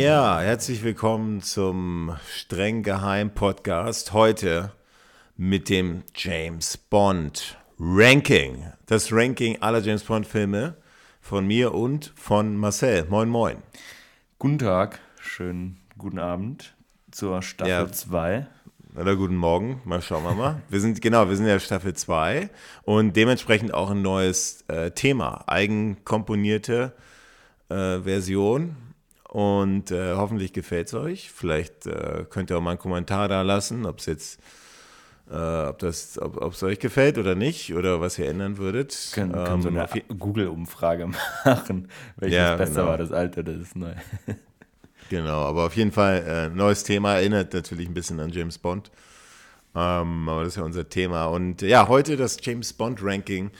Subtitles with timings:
[0.00, 4.14] Ja, herzlich willkommen zum streng geheim Podcast.
[4.14, 4.72] Heute
[5.36, 8.72] mit dem James Bond Ranking.
[8.86, 10.74] Das Ranking aller James Bond Filme
[11.20, 13.04] von mir und von Marcel.
[13.10, 13.58] Moin, moin.
[14.38, 16.74] Guten Tag, schönen guten Abend
[17.10, 18.46] zur Staffel 2.
[18.94, 19.00] Ja.
[19.02, 20.62] Oder guten Morgen, mal schauen wir mal.
[20.70, 22.48] Wir sind, genau, wir sind ja Staffel 2
[22.84, 26.94] und dementsprechend auch ein neues äh, Thema, eigenkomponierte
[27.68, 28.76] äh, Version
[29.30, 31.30] und äh, hoffentlich gefällt es euch.
[31.30, 34.40] Vielleicht äh, könnt ihr auch mal einen Kommentar da lassen, ob es jetzt,
[35.30, 39.12] äh, ob das, ob es euch gefällt oder nicht oder was ihr ändern würdet.
[39.14, 39.86] Können, können ähm, so eine
[40.18, 41.06] Google-Umfrage
[41.44, 42.86] machen, welches ja, besser genau.
[42.86, 43.94] war, das alte oder das neue.
[45.10, 48.90] genau, aber auf jeden Fall äh, neues Thema, erinnert natürlich ein bisschen an James Bond.
[49.76, 51.26] Ähm, aber das ist ja unser Thema.
[51.26, 53.52] Und ja, heute das James Bond Ranking.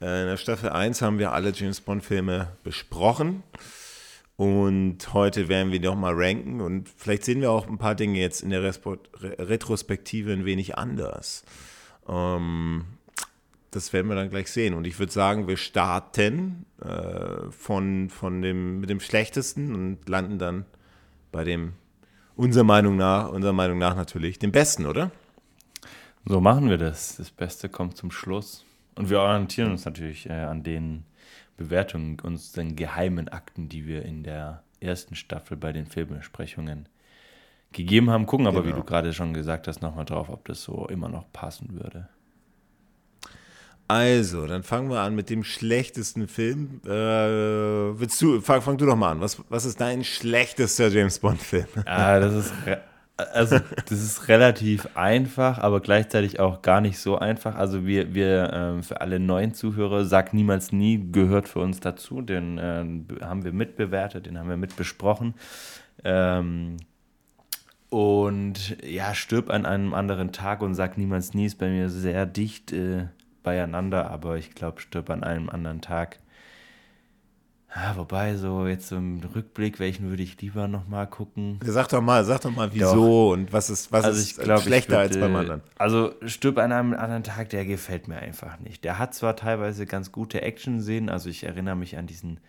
[0.00, 3.42] Äh, in der Staffel 1 haben wir alle James Bond Filme besprochen.
[4.38, 8.40] Und heute werden wir nochmal ranken und vielleicht sehen wir auch ein paar Dinge jetzt
[8.40, 11.42] in der Retrospektive ein wenig anders.
[12.08, 12.84] Ähm,
[13.72, 14.74] das werden wir dann gleich sehen.
[14.74, 20.38] Und ich würde sagen, wir starten äh, von, von dem, mit dem Schlechtesten und landen
[20.38, 20.66] dann
[21.32, 21.72] bei dem,
[22.36, 25.10] unserer Meinung nach, unserer Meinung nach natürlich, dem Besten, oder?
[26.26, 27.16] So machen wir das.
[27.16, 28.64] Das Beste kommt zum Schluss.
[28.94, 31.02] Und wir orientieren uns natürlich äh, an den
[31.58, 36.88] Bewertungen, unseren geheimen Akten, die wir in der ersten Staffel bei den Filmbesprechungen
[37.72, 38.24] gegeben haben.
[38.24, 38.74] Gucken aber, genau.
[38.76, 42.08] wie du gerade schon gesagt hast, nochmal drauf, ob das so immer noch passen würde.
[43.88, 46.80] Also, dann fangen wir an mit dem schlechtesten Film.
[46.84, 49.20] Äh, willst du, fang, fang, du doch mal an.
[49.20, 51.66] Was, was ist dein schlechtester James Bond-Film?
[51.86, 52.52] Ah, das ist
[53.18, 57.56] also, das ist relativ einfach, aber gleichzeitig auch gar nicht so einfach.
[57.56, 62.22] Also, wir, wir ähm, für alle neuen Zuhörer, sag niemals nie, gehört für uns dazu.
[62.22, 62.84] Den äh,
[63.24, 65.34] haben wir mitbewertet, den haben wir mitbesprochen.
[66.04, 66.76] Ähm,
[67.90, 72.26] und ja, stirb an einem anderen Tag und sag niemals nie ist bei mir sehr
[72.26, 73.06] dicht äh,
[73.42, 76.18] beieinander, aber ich glaube, stirb an einem anderen Tag
[77.82, 81.60] ja, wobei, so jetzt im Rückblick, welchen würde ich lieber nochmal gucken?
[81.62, 83.32] Sag doch mal, sag doch mal, wieso doch.
[83.32, 85.62] und was ist, was also ist glaub, schlechter würde, als beim anderen?
[85.76, 88.84] Also Stirb an einem anderen Tag, der gefällt mir einfach nicht.
[88.84, 92.40] Der hat zwar teilweise ganz gute Action-Szenen, also ich erinnere mich an diesen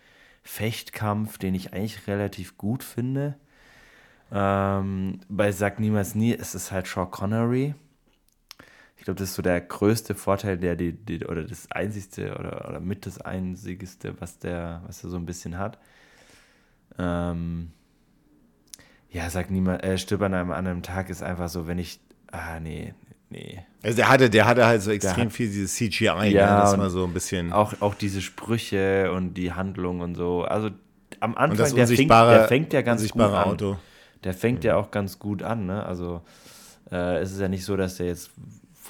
[0.42, 3.36] Fechtkampf, den ich eigentlich relativ gut finde.
[4.32, 7.74] Ähm, bei Sag Niemals Nie ist es halt Sean Connery.
[9.00, 12.68] Ich glaube, das ist so der größte Vorteil, der die, die oder das einzigste oder,
[12.68, 15.78] oder mit das einzigste, was der, was er so ein bisschen hat.
[16.98, 17.70] Ähm,
[19.08, 21.98] ja, sag niemand, äh, stirb an einem anderen Tag ist einfach so, wenn ich,
[22.30, 22.92] ah, nee,
[23.30, 23.64] nee.
[23.82, 26.32] Also der hatte, der hatte halt so extrem hat, viel dieses CGI, ja, ne?
[26.60, 27.54] das war so ein bisschen.
[27.54, 30.42] Auch, auch diese Sprüche und die Handlung und so.
[30.42, 30.68] Also
[31.20, 33.32] am Anfang, der fängt, der fängt ja ganz gut an.
[33.32, 33.78] Auto.
[34.24, 34.66] Der fängt mhm.
[34.66, 35.86] ja auch ganz gut an, ne?
[35.86, 36.20] Also
[36.92, 38.30] äh, es ist ja nicht so, dass der jetzt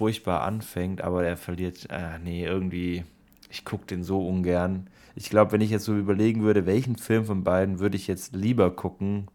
[0.00, 3.04] furchtbar anfängt, aber er verliert, äh, nee, irgendwie,
[3.50, 4.88] ich gucke den so ungern.
[5.14, 8.34] Ich glaube, wenn ich jetzt so überlegen würde, welchen Film von beiden würde ich jetzt
[8.34, 9.28] lieber gucken,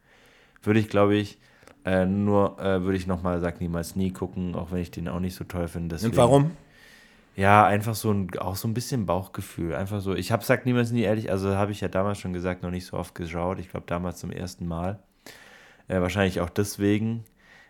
[0.64, 1.38] würde ich, glaube ich,
[1.86, 5.20] äh, nur, äh, würde ich nochmal Sag niemals nie gucken, auch wenn ich den auch
[5.20, 5.98] nicht so toll finde.
[5.98, 6.52] Deswegen, Und warum?
[7.36, 9.76] Ja, einfach so ein, auch so ein bisschen Bauchgefühl.
[9.76, 12.64] Einfach so, ich habe Sag niemals nie ehrlich, also habe ich ja damals schon gesagt,
[12.64, 13.60] noch nicht so oft geschaut.
[13.60, 14.98] Ich glaube, damals zum ersten Mal.
[15.88, 17.24] Äh, wahrscheinlich auch deswegen.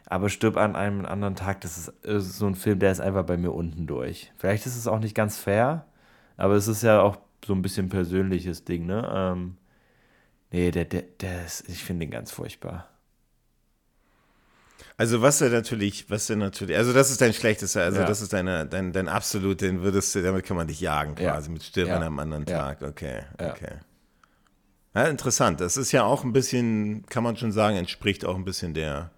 [0.08, 3.26] Aber Stirb an einem anderen Tag, das ist, ist, so ein Film, der ist einfach
[3.26, 4.32] bei mir unten durch.
[4.38, 5.86] Vielleicht ist es auch nicht ganz fair,
[6.38, 9.10] aber es ist ja auch so ein bisschen persönliches Ding, ne?
[9.14, 9.58] Ähm,
[10.52, 12.88] nee, der, der, der ist, ich finde ihn ganz furchtbar.
[14.98, 18.06] Also was er natürlich, was er natürlich, also das ist dein schlechtester, also ja.
[18.06, 21.48] das ist deine, dein, dein absolut, den würdest du, damit kann man dich jagen quasi,
[21.48, 21.54] ja.
[21.54, 21.98] mit Stirb ja.
[21.98, 23.80] an einem anderen Tag, okay, okay.
[24.94, 28.46] Ja, interessant, das ist ja auch ein bisschen, kann man schon sagen, entspricht auch ein
[28.46, 29.12] bisschen der,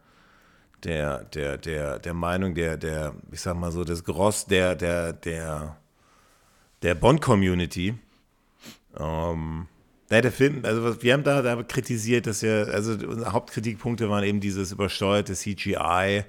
[0.84, 5.14] der, der, der, der Meinung der, der, ich sag mal so, des Gross der, der,
[5.14, 5.78] der,
[6.82, 7.96] der Bond-Community.
[9.00, 9.68] Ähm,
[10.10, 14.24] ja, der Film, also wir haben da, da kritisiert, dass ja, also unsere Hauptkritikpunkte waren
[14.24, 16.24] eben dieses übersteuerte CGI.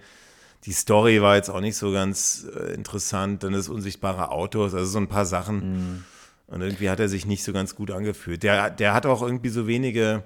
[0.64, 3.44] Die Story war jetzt auch nicht so ganz äh, interessant.
[3.44, 5.58] Dann das unsichtbare Autos, also so ein paar Sachen.
[5.58, 6.04] Mm.
[6.48, 8.42] Und irgendwie hat er sich nicht so ganz gut angefühlt.
[8.42, 10.24] Der, der hat auch irgendwie so wenige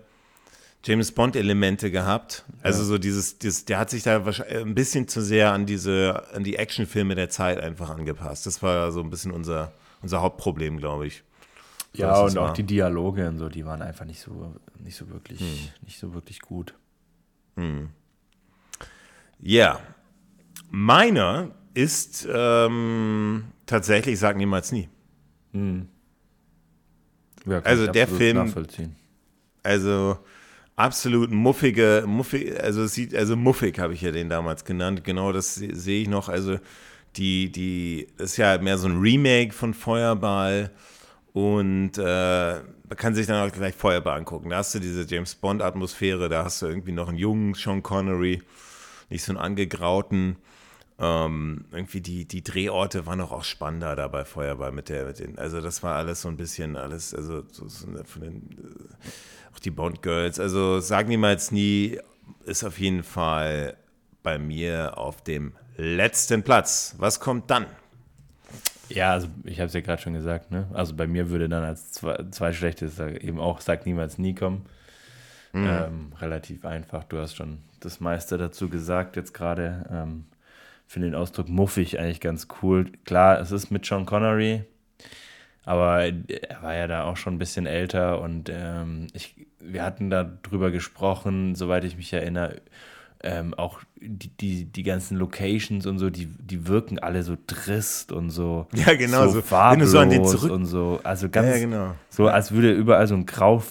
[0.84, 2.44] James Bond-Elemente gehabt.
[2.62, 6.43] Also so dieses, dieses, der hat sich da ein bisschen zu sehr an diese, an
[6.43, 8.46] die Actionfilme der Zeit einfach angepasst.
[8.46, 11.23] Das war so ein bisschen unser, unser Hauptproblem, glaube ich.
[11.94, 12.52] So, ja, und auch war.
[12.55, 15.58] die Dialoge und so, die waren einfach nicht so, nicht so wirklich, hm.
[15.82, 16.75] nicht so wirklich gut.
[17.56, 17.90] Hm.
[19.40, 19.78] Ja.
[20.70, 24.88] Meiner ist ähm, tatsächlich, sag niemals nie.
[25.52, 25.88] Hm.
[27.46, 28.52] Ja, also der Film.
[29.62, 30.19] Also
[30.82, 35.05] absolut muffige, muffig, also sieht, also muffig habe ich ja den damals genannt.
[35.05, 36.29] Genau, das sehe ich noch.
[36.29, 36.58] Also
[37.17, 40.70] die, die, das ist ja mehr so ein Remake von Feuerball
[41.32, 44.50] und äh, man kann sich dann auch gleich Feuerball angucken.
[44.50, 48.43] Da hast du diese James Bond-Atmosphäre, da hast du irgendwie noch einen jungen Sean Connery,
[49.08, 50.37] nicht so einen angegrauten.
[50.99, 55.20] Ähm, irgendwie die, die Drehorte waren auch, auch spannender da bei Feuerball mit der, mit
[55.20, 59.08] den, also das war alles so ein bisschen alles, also so, so von den, äh,
[59.52, 61.99] auch die Bond Girls, also sagen niemals nie,
[62.44, 63.76] ist auf jeden Fall
[64.22, 66.94] bei mir auf dem letzten Platz.
[66.99, 67.66] Was kommt dann?
[68.88, 70.69] Ja, also ich habe es ja gerade schon gesagt, ne?
[70.75, 74.66] Also bei mir würde dann als zwei, zwei schlechtes eben auch Sag niemals nie kommen.
[75.52, 75.66] Mhm.
[75.66, 77.04] Ähm, relativ einfach.
[77.04, 79.87] Du hast schon das meiste dazu gesagt jetzt gerade.
[79.90, 80.25] Ähm,
[80.87, 82.90] finde den Ausdruck muffig eigentlich ganz cool.
[83.04, 84.64] Klar, es ist mit Sean Connery,
[85.64, 90.11] aber er war ja da auch schon ein bisschen älter und ähm, ich, wir hatten
[90.11, 92.61] da drüber gesprochen, soweit ich mich erinnere,
[93.23, 98.11] ähm, auch die, die, die ganzen Locations und so, die, die wirken alle so trist
[98.11, 98.67] und so.
[98.75, 101.00] Ja, genau, so, so wenn du so an den zurück und so.
[101.05, 101.94] Also ganz ja, genau.
[102.09, 103.62] so, als würde überall so ein Grau,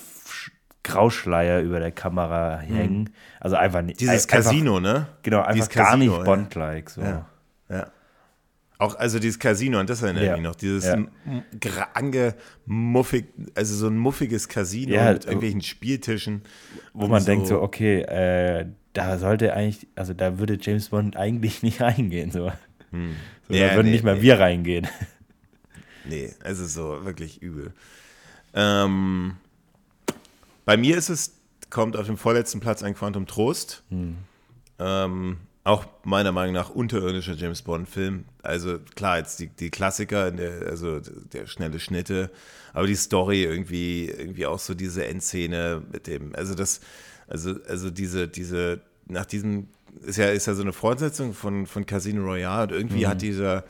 [0.83, 2.75] Grauschleier über der Kamera mhm.
[2.75, 3.09] hängen.
[3.39, 3.99] Also einfach nicht.
[3.99, 5.07] Dieses einfach, Casino, ne?
[5.23, 6.89] Genau, einfach dieses gar Casino, nicht Bond-like.
[6.89, 7.01] So.
[7.01, 7.25] Ja.
[7.69, 7.87] ja.
[8.81, 10.33] Auch, also dieses Casino, und das erinnert ja.
[10.33, 10.97] mich noch, dieses ja.
[11.93, 16.41] angemuffig, also so ein muffiges Casino ja, mit irgendwelchen Spieltischen.
[16.91, 17.27] Wo man so.
[17.27, 22.31] denkt so, okay, äh, da sollte eigentlich, also da würde James Bond eigentlich nicht reingehen.
[22.31, 22.51] So.
[22.89, 23.15] Hm.
[23.47, 24.23] so ja, da würden nee, nicht mal nee.
[24.23, 24.87] wir reingehen.
[26.03, 27.73] Nee, es ist so wirklich übel.
[28.55, 29.35] Ähm,
[30.65, 31.37] bei mir ist es,
[31.69, 33.83] kommt auf dem vorletzten Platz ein Quantum Trost.
[33.89, 34.17] Hm.
[34.79, 38.25] Ähm, auch meiner Meinung nach unterirdischer James Bond-Film.
[38.41, 42.31] Also klar, jetzt die, die Klassiker, der, also der schnelle Schnitte,
[42.73, 46.81] aber die Story irgendwie, irgendwie auch so diese Endszene mit dem, also das,
[47.27, 49.67] also, also diese, diese, nach diesem,
[50.03, 53.09] ist ja, ist ja so eine Fortsetzung von, von Casino Royale und irgendwie mhm.
[53.09, 53.63] hat dieser,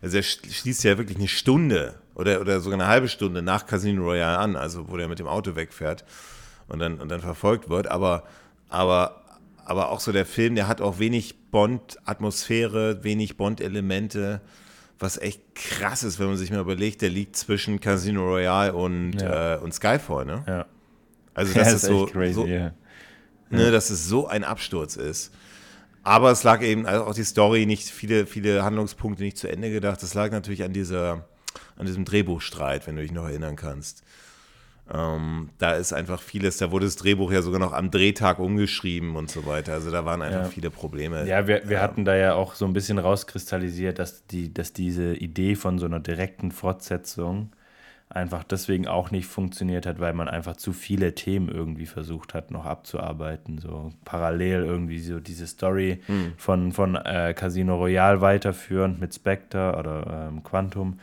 [0.00, 4.04] also er schließt ja wirklich eine Stunde oder, oder sogar eine halbe Stunde nach Casino
[4.04, 6.04] Royale an, also wo der mit dem Auto wegfährt
[6.68, 8.22] und dann, und dann verfolgt wird, aber,
[8.68, 9.23] aber,
[9.64, 14.40] aber auch so der Film, der hat auch wenig Bond-Atmosphäre, wenig Bond-Elemente,
[14.98, 19.20] was echt krass ist, wenn man sich mal überlegt, der liegt zwischen Casino Royale und,
[19.20, 19.56] ja.
[19.56, 20.44] äh, und Skyfall, ne?
[20.46, 20.66] Ja.
[21.34, 22.72] Also das ja, ist, ist so, crazy, so yeah
[23.54, 25.32] ne, dass es so ein Absturz ist.
[26.02, 29.70] Aber es lag eben also auch die Story nicht, viele, viele Handlungspunkte nicht zu Ende
[29.70, 30.02] gedacht.
[30.02, 31.26] Es lag natürlich an dieser,
[31.76, 34.03] an diesem Drehbuchstreit, wenn du dich noch erinnern kannst.
[34.92, 39.16] Ähm, da ist einfach vieles, da wurde das Drehbuch ja sogar noch am Drehtag umgeschrieben
[39.16, 39.72] und so weiter.
[39.72, 40.48] Also da waren einfach ja.
[40.48, 41.26] viele Probleme.
[41.26, 41.82] Ja, wir, wir ja.
[41.82, 45.86] hatten da ja auch so ein bisschen rauskristallisiert, dass, die, dass diese Idee von so
[45.86, 47.52] einer direkten Fortsetzung
[48.10, 52.50] einfach deswegen auch nicht funktioniert hat, weil man einfach zu viele Themen irgendwie versucht hat,
[52.50, 53.58] noch abzuarbeiten.
[53.58, 56.34] So parallel irgendwie so diese Story hm.
[56.36, 60.98] von, von äh, Casino Royale weiterführend mit Spectre oder ähm, Quantum.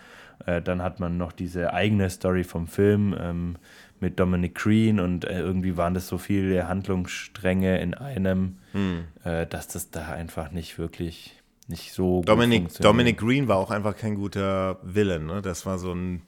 [0.45, 3.57] Äh, dann hat man noch diese eigene Story vom Film ähm,
[3.99, 9.05] mit Dominic Green und äh, irgendwie waren das so viele Handlungsstränge in einem, hm.
[9.23, 11.35] Äh, dass das da einfach nicht wirklich
[11.67, 15.41] nicht so Dominic, Dominic Green war auch einfach kein guter Villain, ne?
[15.41, 16.23] Das war so ein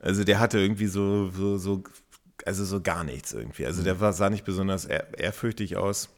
[0.00, 1.82] also der hatte irgendwie so, so, so
[2.44, 3.66] also so gar nichts irgendwie.
[3.66, 6.10] Also der war, sah nicht besonders ehr, ehrfürchtig aus.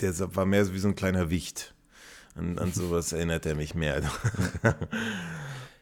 [0.00, 1.74] Der war mehr so wie so ein kleiner Wicht.
[2.36, 4.02] An, an sowas erinnert er mich mehr.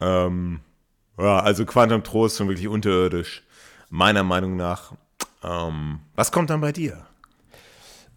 [0.01, 0.59] ähm,
[1.17, 3.43] ja, also Quantum Trost schon wirklich unterirdisch.
[3.89, 4.93] Meiner Meinung nach.
[5.43, 7.05] Ähm, was kommt dann bei dir?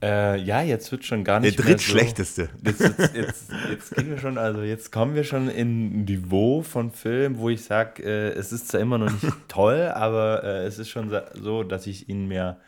[0.03, 2.51] Äh, ja, jetzt wird schon gar nicht Der drittschlechteste.
[2.63, 6.05] So, jetzt, jetzt, jetzt, jetzt, gehen wir schon, also jetzt kommen wir schon in ein
[6.05, 10.45] Niveau von Film, wo ich sage, äh, es ist zwar immer noch nicht toll, aber
[10.45, 12.59] äh, es ist schon so, dass ich ihn mir,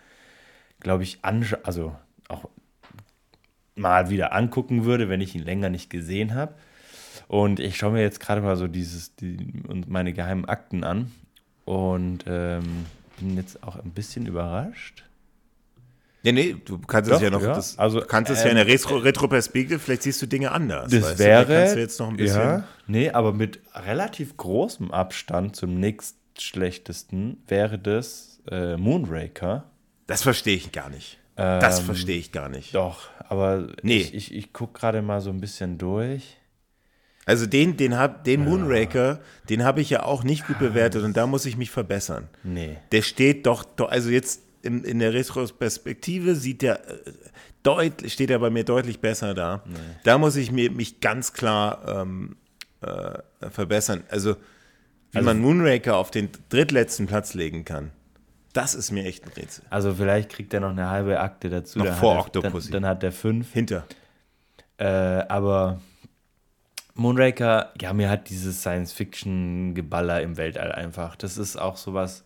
[0.80, 1.94] glaube ich, anschaue, also
[2.28, 2.48] auch
[3.74, 6.54] mal wieder angucken würde, wenn ich ihn länger nicht gesehen habe.
[7.28, 9.36] Und ich schaue mir jetzt gerade mal so dieses, die,
[9.86, 11.12] meine geheimen Akten an
[11.64, 12.86] und ähm,
[13.18, 15.04] bin jetzt auch ein bisschen überrascht
[16.22, 17.54] ja, nee, du kannst es ja noch, ja.
[17.54, 20.90] Das, also, kannst es ähm, ja in der Retro Retroperspektive, vielleicht siehst du Dinge anders.
[20.90, 21.52] Das wäre, du?
[21.52, 22.40] Da kannst du jetzt noch ein bisschen.
[22.40, 29.70] Ja, nee, aber mit relativ großem Abstand zum nächstschlechtesten wäre das äh, Moonraker.
[30.08, 31.18] Das verstehe ich gar nicht.
[31.36, 32.74] Ähm, das verstehe ich gar nicht.
[32.74, 33.98] Doch, aber nee.
[33.98, 36.37] ich, ich, ich gucke gerade mal so ein bisschen durch.
[37.28, 39.20] Also den, den, hab, den Moonraker,
[39.50, 42.26] den habe ich ja auch nicht gut bewertet und da muss ich mich verbessern.
[42.42, 42.78] Nee.
[42.90, 47.12] Der steht doch, also jetzt in, in der Retrospektive sieht der äh,
[47.62, 49.62] deutlich, steht er bei mir deutlich besser da.
[49.66, 49.76] Nee.
[50.04, 52.36] Da muss ich mir, mich ganz klar ähm,
[52.80, 54.04] äh, verbessern.
[54.08, 54.34] Also,
[55.12, 57.90] wie also, man Moonraker auf den drittletzten Platz legen kann,
[58.54, 59.64] Das ist mir echt ein Rätsel.
[59.68, 61.78] Also vielleicht kriegt er noch eine halbe Akte dazu.
[61.78, 62.70] Noch dann vor hat er, Octopussy.
[62.70, 63.52] Dann, dann hat er fünf.
[63.52, 63.84] Hinter.
[64.78, 65.82] Äh, aber
[66.98, 71.14] Moonraker, ja, mir hat dieses Science-Fiction-Geballer im Weltall einfach.
[71.16, 72.24] Das ist auch sowas.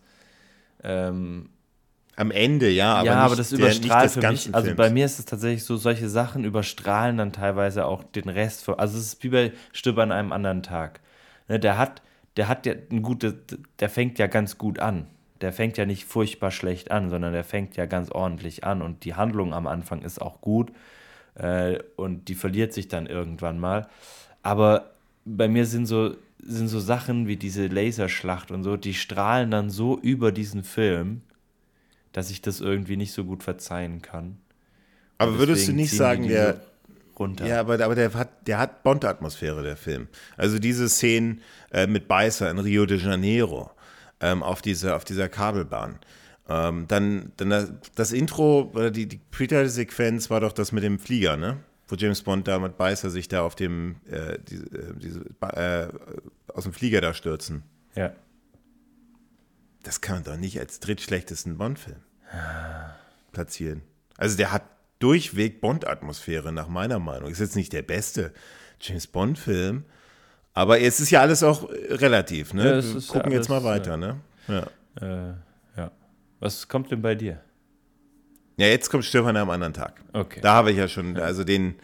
[0.83, 1.49] Ähm,
[2.15, 4.53] Am Ende, ja, aber, ja, nicht aber das überstrahlt für mich.
[4.53, 4.77] Also Films.
[4.77, 8.63] bei mir ist es tatsächlich so, solche Sachen überstrahlen dann teilweise auch den Rest.
[8.63, 11.01] Von, also es ist wie bei Stirb an einem anderen Tag.
[11.47, 12.01] Ne, der hat,
[12.35, 13.35] der hat ja ein gutes,
[13.79, 15.05] der fängt ja ganz gut an.
[15.41, 19.03] Der fängt ja nicht furchtbar schlecht an, sondern der fängt ja ganz ordentlich an und
[19.03, 20.71] die Handlung am Anfang ist auch gut
[21.35, 23.87] äh, und die verliert sich dann irgendwann mal.
[24.43, 24.91] Aber
[25.25, 29.69] bei mir sind so, sind so Sachen wie diese Laserschlacht und so, die strahlen dann
[29.69, 31.21] so über diesen Film,
[32.11, 34.37] dass ich das irgendwie nicht so gut verzeihen kann.
[35.17, 36.61] aber würdest du nicht sagen, der,
[37.17, 37.47] runter?
[37.47, 40.07] Ja, aber, aber der hat, der hat Bond-Atmosphäre, der Film.
[40.37, 43.71] Also diese Szenen äh, mit Beißer in Rio de Janeiro
[44.19, 45.99] ähm, auf, dieser, auf dieser Kabelbahn.
[46.49, 50.99] Ähm, dann, dann das, das Intro oder die, die Pre-Title-Sequenz war doch das mit dem
[50.99, 51.57] Flieger, ne?
[51.93, 55.87] Wo James Bond da mit Beißer sich da auf dem, äh, diese, äh, diese, äh,
[56.51, 57.61] aus dem Flieger da stürzen.
[57.93, 58.13] Ja.
[59.83, 61.99] Das kann man doch nicht als drittschlechtesten Bond-Film
[63.31, 63.83] platzieren.
[64.17, 64.63] Also der hat
[64.97, 67.29] durchweg Bond-Atmosphäre, nach meiner Meinung.
[67.29, 68.33] Ist jetzt nicht der beste
[68.81, 69.85] James Bond-Film,
[70.55, 72.77] aber es ist ja alles auch relativ, ne?
[72.77, 74.19] Ja, Wir gucken ja jetzt mal weiter, ne?
[74.47, 74.65] Ja.
[74.99, 75.33] Äh,
[75.77, 75.91] ja.
[76.39, 77.39] Was kommt denn bei dir?
[78.57, 80.01] Ja, jetzt kommt Stirb an einem anderen Tag.
[80.13, 80.39] Okay.
[80.41, 81.75] Da habe ich ja schon, also den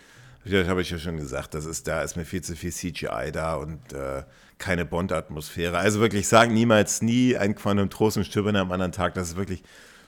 [0.52, 3.56] habe ich ja schon gesagt, das ist, da ist mir viel zu viel CGI da
[3.56, 4.24] und äh,
[4.58, 5.78] keine Bond-Atmosphäre.
[5.78, 9.30] Also wirklich sagen, niemals, nie ein Quantum Trost und Stirb an einem anderen Tag, das
[9.30, 9.64] ist wirklich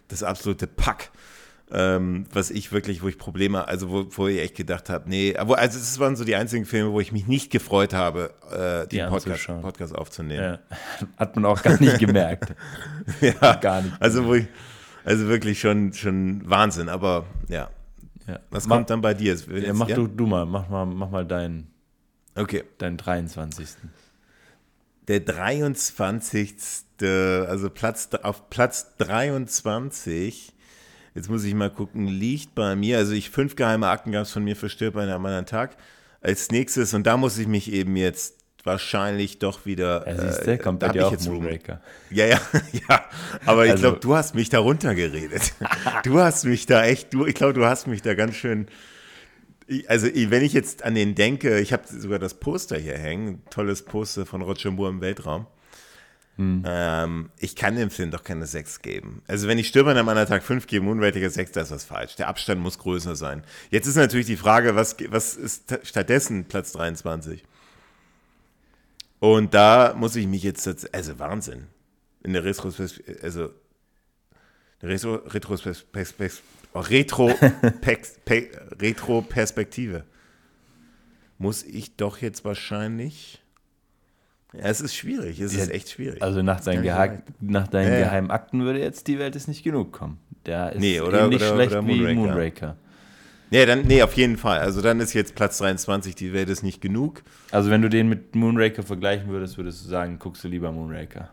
[0.07, 1.11] das absolute Pack.
[1.73, 5.37] Ähm, was ich wirklich, wo ich Probleme, also wo, wo ich echt gedacht habe, nee,
[5.37, 8.89] aber also es waren so die einzigen Filme, wo ich mich nicht gefreut habe, äh,
[8.89, 9.47] den Podcast.
[9.61, 10.59] Podcast aufzunehmen.
[10.69, 11.07] Ja.
[11.17, 12.53] Hat man auch gar nicht gemerkt.
[13.21, 13.95] Ja, Gar nicht.
[14.01, 14.47] Also wo ich,
[15.03, 17.69] also wirklich schon, schon Wahnsinn, aber ja.
[18.27, 18.39] Ja.
[18.51, 19.33] Was mach, kommt dann bei dir?
[19.35, 21.67] Ja, jetzt- mach Du, du mal, mach mal, mach mal deinen,
[22.35, 22.63] Okay.
[22.77, 23.67] deinen 23.
[25.07, 26.53] Der 23.
[27.01, 30.53] Also Platz, auf Platz 23,
[31.15, 34.31] jetzt muss ich mal gucken, liegt bei mir, also ich fünf geheime Akten gab es
[34.31, 35.75] von mir für Stirb an einem anderen Tag.
[36.21, 40.07] Als nächstes, und da muss ich mich eben jetzt wahrscheinlich doch wieder.
[40.07, 41.81] Ja, siehst äh, kommt da bei dir ich auch Moonraker.
[42.09, 42.41] Ja, ja,
[42.89, 43.05] ja.
[43.45, 45.53] Aber ich Also- glaube, du hast mich da runtergeredet.
[46.03, 48.67] du hast mich da echt, du, ich glaube, du hast mich da ganz schön.
[49.87, 53.83] Also, wenn ich jetzt an den denke, ich habe sogar das Poster hier hängen, tolles
[53.83, 55.47] Poster von Roger Moore im Weltraum.
[56.39, 59.21] Ähm, ich kann dem Film doch keine 6 geben.
[59.27, 62.15] Also, wenn ich Stürmer am anderen Tag 5 gebe, Moonraker 6, da ist was falsch.
[62.15, 63.43] Der Abstand muss größer sein.
[63.69, 67.43] Jetzt ist natürlich die Frage, was, was ist ta- stattdessen Platz 23?
[69.21, 71.67] Und da muss ich mich jetzt, also Wahnsinn.
[72.23, 73.51] In der Retrospektive, also
[74.81, 75.85] Retro, Retrospektive,
[76.73, 77.27] oh, Retro,
[77.81, 78.49] Pex- Pe-
[78.81, 80.05] Retro-Perspektive.
[81.37, 83.43] Muss ich doch jetzt wahrscheinlich.
[84.53, 86.21] Ja, es ist schwierig, es ist Ja, echt schwierig.
[86.23, 87.99] Also nach, seinen Ja, Geha nach deinen ja.
[87.99, 90.17] geheimen Akten würde jetzt die Welt ist nicht genug kommen.
[90.47, 92.75] Der ist Nee, oder- ähnlich oder- schlecht oder wie Moonraker.
[93.51, 94.59] Nee, dann, nee, auf jeden Fall.
[94.59, 97.21] Also dann ist jetzt Platz 23, die Welt ist nicht genug.
[97.51, 101.29] Also wenn du den mit Moonraker vergleichen würdest, würdest du sagen, guckst du lieber Moonraker.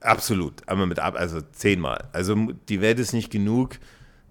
[0.00, 2.08] Absolut, aber mit ab, also zehnmal.
[2.12, 2.34] Also
[2.68, 3.78] die Welt ist nicht genug.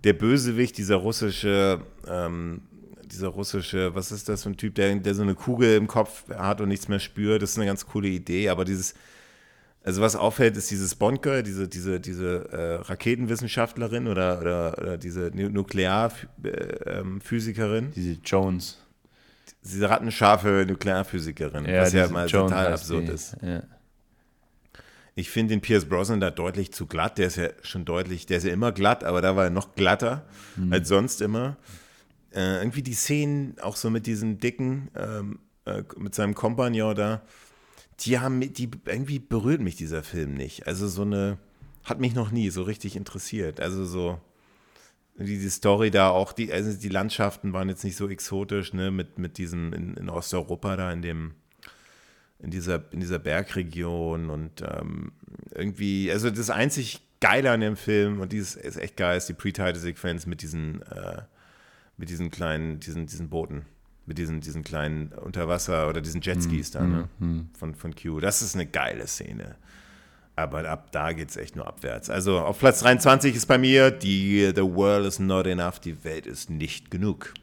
[0.04, 2.64] Der Bösewicht, dieser russische, ähm,
[3.06, 6.30] dieser russische, was ist das für ein Typ, der, der so eine Kugel im Kopf
[6.30, 8.94] hat und nichts mehr spürt, das ist eine ganz coole Idee, aber dieses,
[9.86, 15.30] also was auffällt, ist dieses Bond-Girl, diese, diese, diese äh, Raketenwissenschaftlerin oder, oder, oder diese
[15.34, 18.80] Nuklearphysikerin, Diese Jones.
[19.64, 23.12] diese rattenscharfe Nuklearphysikerin, was ja mal Jones total absurd die.
[23.12, 23.38] ist.
[23.42, 23.64] Ja.
[25.18, 27.18] Ich finde den Pierce Brosnan da deutlich zu glatt.
[27.18, 29.74] Der ist ja schon deutlich, der ist ja immer glatt, aber da war er noch
[29.76, 30.26] glatter
[30.72, 31.56] als sonst immer.
[32.34, 37.22] Äh, irgendwie die Szenen, auch so mit diesem dicken, ähm, äh, mit seinem Kompagnon da,
[38.02, 40.68] die haben, die irgendwie berührt mich dieser Film nicht.
[40.68, 41.38] Also so eine,
[41.84, 43.60] hat mich noch nie so richtig interessiert.
[43.60, 44.20] Also so,
[45.18, 49.18] die Story da auch, die, also die Landschaften waren jetzt nicht so exotisch, ne, mit,
[49.18, 51.36] mit diesem in, in Osteuropa da in dem,
[52.40, 55.14] in dieser, in dieser Bergregion und ähm,
[55.52, 59.34] irgendwie, also das einzig Geile an dem Film und dieses ist echt geil, ist die
[59.34, 61.22] Pre-Title-Sequenz mit diesen, äh,
[61.98, 63.66] mit diesen kleinen, diesen, diesen Booten,
[64.06, 67.10] mit diesen, diesen kleinen Unterwasser- oder diesen Jetskis da, ne?
[67.58, 68.20] Von, von Q.
[68.20, 69.56] Das ist eine geile Szene.
[70.38, 72.10] Aber ab da geht es echt nur abwärts.
[72.10, 76.28] Also auf Platz 23 ist bei mir die The World is not enough, die Welt
[76.28, 77.34] ist nicht genug.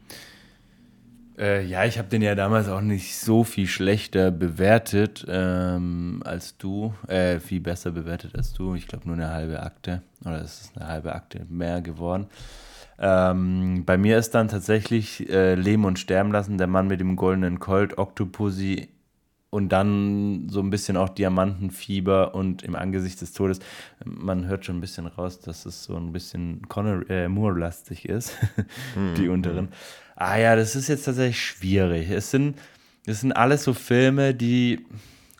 [1.37, 6.57] Äh, ja, ich habe den ja damals auch nicht so viel schlechter bewertet ähm, als
[6.57, 6.93] du.
[7.07, 8.75] Äh, viel besser bewertet als du.
[8.75, 10.03] Ich glaube nur eine halbe Akte.
[10.23, 12.27] Oder es ist eine halbe Akte mehr geworden.
[12.99, 17.15] Ähm, bei mir ist dann tatsächlich äh, Leben und Sterben lassen, der Mann mit dem
[17.15, 18.89] goldenen Colt, Octopussy
[19.53, 23.59] und dann so ein bisschen auch Diamantenfieber und im Angesicht des Todes.
[24.03, 28.35] Man hört schon ein bisschen raus, dass es so ein bisschen Conor, äh, Moore-lastig ist,
[29.17, 29.33] die mhm.
[29.33, 29.67] unteren.
[30.15, 32.09] Ah ja, das ist jetzt tatsächlich schwierig.
[32.09, 32.57] Es sind,
[33.05, 34.87] es sind alles so Filme, die,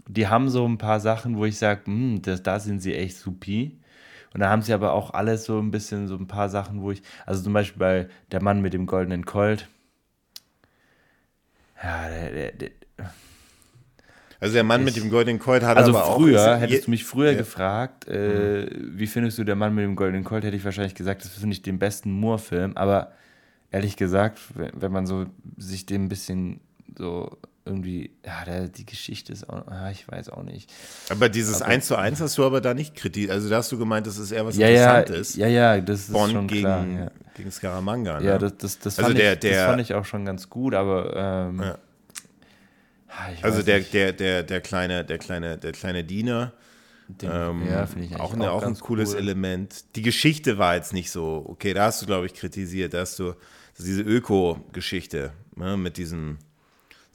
[0.07, 3.79] die haben so ein paar Sachen, wo ich sage, hm, da sind sie echt supi.
[4.33, 6.91] Und da haben sie aber auch alles so ein bisschen so ein paar Sachen, wo
[6.91, 9.67] ich, also zum Beispiel bei Der Mann mit dem goldenen Colt.
[11.81, 12.69] Ja, der, der, der
[14.43, 16.15] also der Mann ich, mit dem goldenen Colt hat also aber auch.
[16.15, 17.37] Also früher, hättest du mich früher ja.
[17.37, 18.99] gefragt, äh, mhm.
[18.99, 21.53] wie findest du der Mann mit dem goldenen Colt, hätte ich wahrscheinlich gesagt, das finde
[21.53, 22.75] ich den besten Moore-Film.
[22.75, 23.13] Aber
[23.71, 26.59] ehrlich gesagt, wenn man so sich dem ein bisschen
[26.97, 30.72] so irgendwie, ja, der, die Geschichte ist auch, ja, ich weiß auch nicht.
[31.10, 33.32] Aber dieses aber, 1 zu 1 hast du aber da nicht kritisiert.
[33.32, 35.36] Also da hast du gemeint, das ist eher was ja, Interessantes.
[35.36, 36.86] Ja, ja, das ist Bond schon gegen, klar.
[36.86, 37.12] Ja.
[37.36, 38.20] Gegen Scaramanga.
[38.20, 38.25] Ne?
[38.25, 40.50] Ja, das, das, das, also fand der, ich, der, das fand ich auch schon ganz
[40.50, 41.77] gut, aber ähm, ja.
[43.41, 46.51] also der, der, der, der kleine, der kleine, der kleine Diener.
[47.08, 49.20] Den, ähm, ja, finde ich auch, eine, auch, auch ein cooles cool.
[49.20, 49.96] Element.
[49.96, 53.20] Die Geschichte war jetzt nicht so, okay, da hast du, glaube ich, kritisiert, da hast
[53.20, 53.36] du
[53.77, 56.38] diese Öko-Geschichte ne, mit diesem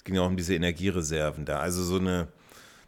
[0.04, 1.60] ging ja auch um diese Energiereserven da.
[1.60, 2.28] Also so eine,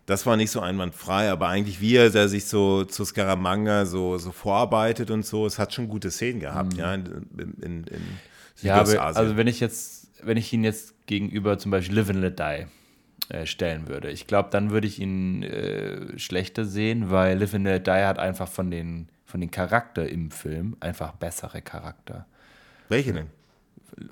[0.07, 4.33] das war nicht so einwandfrei, aber eigentlich wie er sich so zu Scaramanga so, so
[4.33, 6.79] vorarbeitet und so, es hat schon gute Szenen gehabt, mhm.
[6.79, 7.05] ja, in,
[7.39, 8.03] in, in
[8.63, 12.21] Ja, aber, also wenn ich jetzt, wenn ich ihn jetzt gegenüber zum Beispiel Live and
[12.21, 12.67] Let Die
[13.29, 17.65] äh, stellen würde, ich glaube, dann würde ich ihn äh, schlechter sehen, weil Live and
[17.65, 22.27] Let Die hat einfach von den, von den Charakter im Film einfach bessere Charakter.
[22.89, 23.27] Welche denn?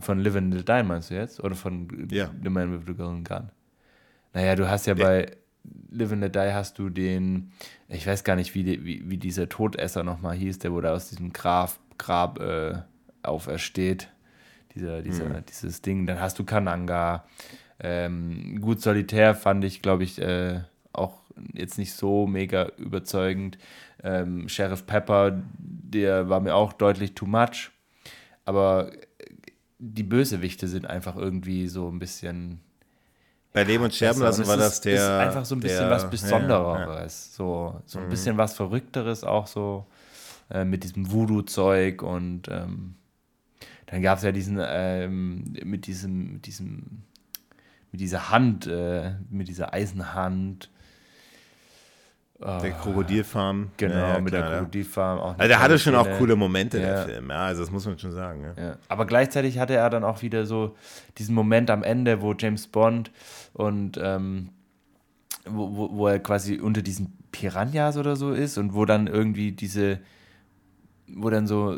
[0.00, 1.42] Von Live and Die meinst du jetzt?
[1.42, 2.30] Oder von ja.
[2.42, 3.50] The Man with the Golden Gun?
[4.34, 5.04] Naja, du hast ja ja.
[5.04, 5.36] bei
[5.90, 7.52] Live and Die hast du den,
[7.88, 11.10] ich weiß gar nicht, wie, die, wie, wie dieser Todesser nochmal hieß, der wurde aus
[11.10, 12.74] diesem Grab, Grab äh,
[13.22, 14.08] aufersteht.
[14.74, 15.44] Dieser, dieser, mhm.
[15.48, 16.06] Dieses Ding.
[16.06, 17.24] Dann hast du Kananga.
[17.80, 20.60] Ähm, gut solitär fand ich, glaube ich, äh,
[20.92, 21.20] auch
[21.54, 23.58] jetzt nicht so mega überzeugend.
[24.02, 27.70] Ähm, Sheriff Pepper, der war mir auch deutlich too much.
[28.44, 28.90] Aber
[29.78, 32.60] die Bösewichte sind einfach irgendwie so ein bisschen.
[33.52, 34.94] Bei Leben und Sterben lassen war das der.
[34.94, 37.30] Ist einfach so ein bisschen der, was Besondereres.
[37.30, 37.36] Ja.
[37.36, 38.10] So, so ein mhm.
[38.10, 39.86] bisschen was Verrückteres auch so
[40.50, 42.94] äh, mit diesem Voodoo-Zeug und ähm,
[43.86, 47.02] dann gab es ja diesen, ähm, mit diesem, mit diesem,
[47.90, 50.70] mit dieser Hand, äh, mit dieser Eisenhand
[52.40, 53.72] der Krokodilfarm.
[53.76, 55.18] Genau, ja, mit der Krokodilfarm.
[55.18, 56.86] Auch also der hatte schon auch coole Momente, ja.
[56.86, 57.30] der Film.
[57.30, 58.44] Ja, also das muss man schon sagen.
[58.44, 58.62] Ja.
[58.62, 58.76] ja.
[58.88, 60.76] Aber gleichzeitig hatte er dann auch wieder so
[61.18, 63.10] diesen Moment am Ende, wo James Bond
[63.54, 64.50] und ähm,
[65.46, 69.50] wo, wo, wo er quasi unter diesen Piranhas oder so ist und wo dann irgendwie
[69.50, 69.98] diese,
[71.08, 71.76] wo dann so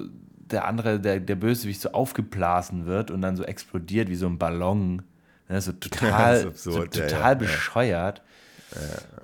[0.51, 4.39] der andere, der, der Bösewicht so aufgeblasen wird und dann so explodiert wie so ein
[4.39, 5.03] Ballon.
[5.49, 8.23] Ne, so total, absurd, so total bescheuert.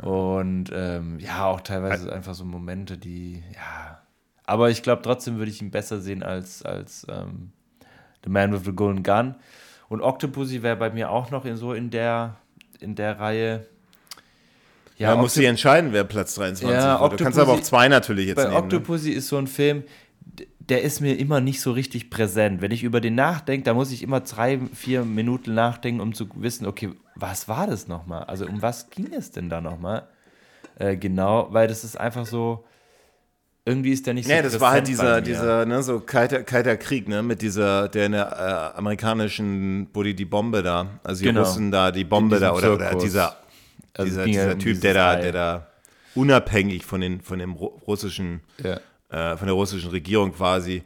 [0.03, 4.03] Und ähm, ja, auch teilweise einfach so Momente, die, ja.
[4.45, 7.53] Aber ich glaube, trotzdem würde ich ihn besser sehen als, als ähm,
[8.25, 9.35] The Man with the Golden Gun.
[9.89, 12.37] Und Octopussy wäre bei mir auch noch in so in der,
[12.81, 13.67] in der Reihe.
[14.99, 17.21] Ja, man muss sich entscheiden, wer Platz 23 ja, wird.
[17.21, 18.55] Du kannst aber auch zwei natürlich jetzt bei nehmen.
[18.55, 18.65] Bei ne?
[18.65, 19.17] Octopussy ne?
[19.17, 19.85] ist so ein Film,
[20.69, 22.61] der ist mir immer nicht so richtig präsent.
[22.61, 26.29] Wenn ich über den nachdenke, da muss ich immer drei, vier Minuten nachdenken, um zu
[26.37, 28.25] wissen, okay, was war das nochmal?
[28.25, 30.09] Also um was ging es denn da nochmal?
[30.79, 32.65] Äh, genau, weil das ist einfach so,
[33.65, 36.77] irgendwie ist der nicht so Ja, das war halt dieser, dieser, ne, so kalter, kalter
[36.77, 41.21] Krieg, ne, mit dieser, der in der äh, amerikanischen, wo die die Bombe da, also
[41.21, 41.43] die genau.
[41.43, 43.37] Russen da, die Bombe da, oder, oder dieser,
[43.95, 45.67] also dieser, dieser Typ, der da, der da
[46.15, 50.83] unabhängig von den, von dem russischen ja äh, von der russischen Regierung quasi,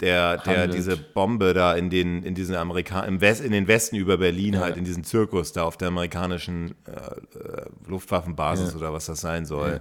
[0.00, 3.96] der, der diese Bombe da in den, in diesen Amerika im West, in den Westen
[3.96, 4.60] über Berlin ja.
[4.60, 6.90] halt, in diesen Zirkus da auf der amerikanischen äh,
[7.38, 8.78] äh Luftwaffenbasis ja.
[8.78, 9.80] oder was das sein soll.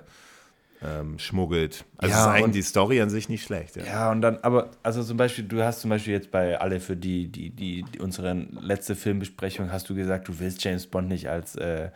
[0.82, 1.84] Ähm, schmuggelt.
[1.97, 3.75] Also ja, ist eigentlich die Story an sich nicht schlecht.
[3.75, 3.84] Ja.
[3.84, 6.95] ja, und dann, aber, also zum Beispiel, du hast zum Beispiel jetzt bei alle für
[6.95, 11.30] die, die, die, die unsere letzte Filmbesprechung hast du gesagt, du willst James Bond nicht
[11.30, 11.89] als, äh,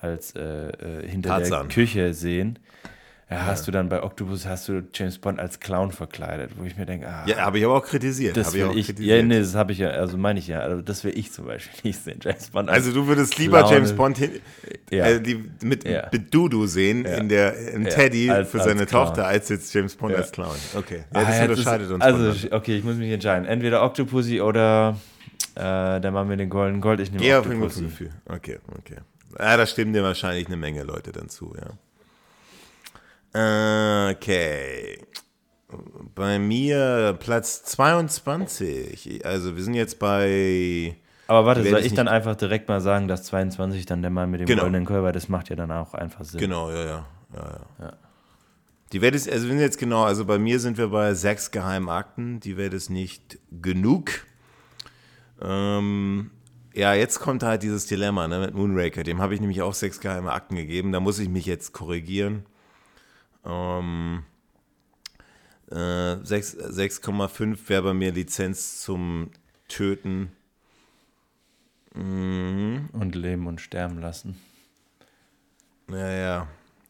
[0.00, 1.68] als äh, äh hinter Tarzan.
[1.68, 2.58] der Küche sehen.
[3.30, 6.76] Ja, hast du dann bei Octopus hast du James Bond als Clown verkleidet, wo ich
[6.76, 8.36] mir denke, ah, ja, habe ich aber auch kritisiert.
[8.36, 9.18] Das will ich, kritisiert.
[9.18, 11.46] ja, nee, das habe ich ja, also meine ich ja, also das will ich zum
[11.46, 12.68] Beispiel nicht sehen, James Bond.
[12.68, 14.32] also du würdest Clown lieber James Bond hin,
[14.90, 15.06] ja.
[15.06, 16.08] äh, die, mit, ja.
[16.10, 20.16] mit Dudu sehen in der in Teddy als, für seine Tochter als jetzt James Bond
[20.16, 20.56] als Clown.
[20.76, 22.02] Okay, ja, das ah, unterscheidet das, uns.
[22.02, 24.96] Also okay, ich muss mich entscheiden, entweder Octopussy oder
[25.54, 27.00] Äh, der Mann mit dem goldenen Gold.
[27.00, 28.10] Ich nehme Geh auf ein gutes Gefühl.
[28.26, 28.96] Okay, okay.
[29.38, 31.70] Ja, da stimmen dir wahrscheinlich eine Menge Leute dann zu, ja.
[33.32, 34.98] Okay.
[36.14, 39.24] Bei mir Platz 22.
[39.24, 40.96] Also wir sind jetzt bei.
[41.28, 44.40] Aber warte, soll ich dann einfach direkt mal sagen, dass 22 dann der Mann mit
[44.40, 44.62] dem genau.
[44.62, 46.40] goldenen Gold, weil das macht ja dann auch einfach Sinn.
[46.40, 47.06] Genau, ja, ja.
[47.34, 47.60] ja, ja.
[47.84, 47.92] ja.
[48.92, 51.52] Die Welt ist, also wir sind jetzt genau, also bei mir sind wir bei sechs
[51.52, 52.40] Geheimakten.
[52.40, 54.10] Die Welt ist nicht genug.
[55.40, 56.32] Ähm,
[56.74, 59.04] ja, jetzt kommt halt dieses Dilemma ne, mit Moonraker.
[59.04, 60.90] Dem habe ich nämlich auch sechs geheime Akten gegeben.
[60.90, 62.44] Da muss ich mich jetzt korrigieren.
[63.44, 64.24] Ähm,
[65.70, 69.30] äh, 6,5 wäre bei mir Lizenz zum
[69.68, 70.32] Töten.
[71.94, 72.88] Mhm.
[72.92, 74.40] Und leben und sterben lassen.
[75.88, 76.48] Ja, ja.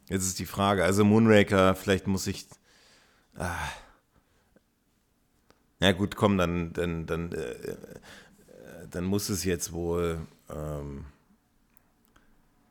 [0.09, 2.47] Jetzt ist die Frage, also Moonraker, vielleicht muss ich.
[3.37, 3.55] Ah.
[5.79, 7.77] Ja gut, komm, dann, dann, dann, äh, äh
[8.91, 10.27] dann muss es jetzt wohl.
[10.51, 11.05] Ähm,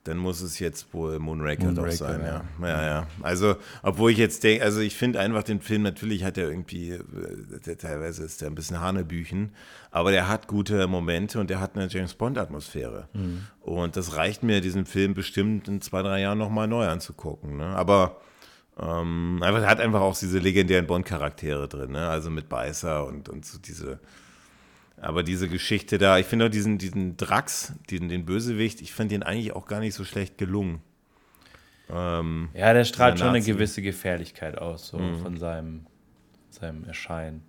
[0.10, 2.44] dann muss es jetzt wohl Moonraker, Moonraker doch sein, ja.
[2.62, 2.68] ja.
[2.68, 3.08] Ja, ja.
[3.22, 6.90] Also, obwohl ich jetzt denke, also ich finde einfach den Film, natürlich hat er irgendwie,
[6.90, 7.02] äh,
[7.66, 9.52] der, teilweise ist er ein bisschen Hanebüchen,
[9.92, 13.08] aber der hat gute Momente und der hat eine James Bond-Atmosphäre.
[13.14, 13.46] Mhm.
[13.62, 17.58] Und das reicht mir, diesen Film bestimmt in zwei, drei Jahren nochmal neu anzugucken.
[17.58, 17.68] Ne?
[17.68, 18.18] Aber
[18.80, 22.08] ähm, einfach, er hat einfach auch diese legendären Bond-Charaktere drin, ne?
[22.08, 24.00] also mit Beißer und, und so diese
[25.02, 29.12] aber diese Geschichte da, ich finde auch diesen, diesen Drax, diesen, den Bösewicht, ich fand
[29.12, 30.82] den eigentlich auch gar nicht so schlecht gelungen.
[31.90, 35.18] Ähm, ja, der strahlt schon eine gewisse Gefährlichkeit aus, so mhm.
[35.20, 35.86] von seinem,
[36.50, 37.44] seinem Erscheinen.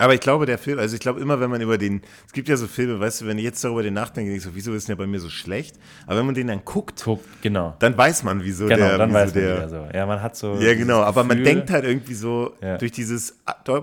[0.00, 2.48] Aber ich glaube, der Film, also ich glaube immer, wenn man über den, es gibt
[2.48, 4.72] ja so Filme, weißt du, wenn ich jetzt darüber den nachdenke, denke ich so, wieso
[4.72, 5.76] ist denn der bei mir so schlecht?
[6.06, 7.76] Aber wenn man den dann guckt, guckt genau.
[7.80, 9.88] dann weiß man, wieso genau, der, dann weiß der, man so.
[9.92, 10.54] Ja, man hat so.
[10.54, 12.78] Ja, genau, aber Gefühl, man denkt halt irgendwie so ja.
[12.78, 13.34] durch diese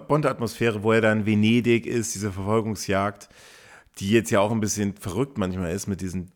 [0.08, 3.30] Bond-Atmosphäre, wo er dann Venedig ist, diese Verfolgungsjagd,
[4.00, 6.32] die jetzt ja auch ein bisschen verrückt manchmal ist mit diesen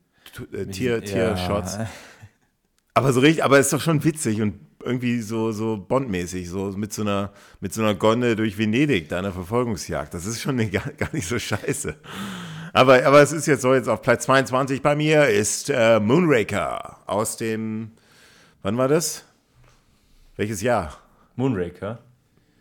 [0.54, 1.78] äh, Tier-Shots.
[1.78, 1.90] Ja.
[2.94, 6.94] Aber so richtig, aber ist doch schon witzig und irgendwie so, so Bond-mäßig, so mit
[6.94, 10.14] so einer, mit so einer Gondel durch Venedig, da eine Verfolgungsjagd.
[10.14, 11.96] Das ist schon gar, gar nicht so scheiße.
[12.74, 17.00] Aber, aber es ist jetzt so, jetzt auf Platz 22 bei mir ist äh, Moonraker
[17.06, 17.92] aus dem,
[18.62, 19.26] wann war das?
[20.38, 20.98] Welches Jahr?
[21.36, 22.00] Moonraker?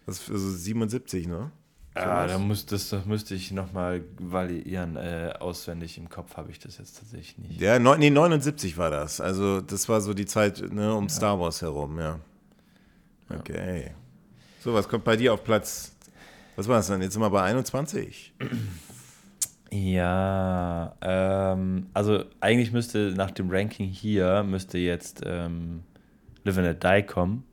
[0.07, 1.53] Das ist also 77, ne?
[2.01, 4.97] Ja, da muss, das, das müsste ich nochmal variieren.
[4.97, 7.61] Äh, auswendig im Kopf habe ich das jetzt tatsächlich nicht.
[7.61, 9.21] Ja, neun, nee, 79 war das.
[9.21, 11.11] Also, das war so die Zeit ne, um ja.
[11.11, 12.19] Star Wars herum, ja.
[13.29, 13.93] Okay.
[14.61, 15.95] So, was kommt bei dir auf Platz?
[16.57, 17.01] Was war das dann?
[17.01, 18.35] Jetzt sind wir bei 21.
[19.73, 25.85] Ja, ähm, also eigentlich müsste nach dem Ranking hier müsste jetzt ähm,
[26.45, 27.45] Live and Die kommen.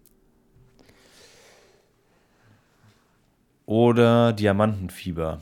[3.68, 5.42] Oder Diamantenfieber.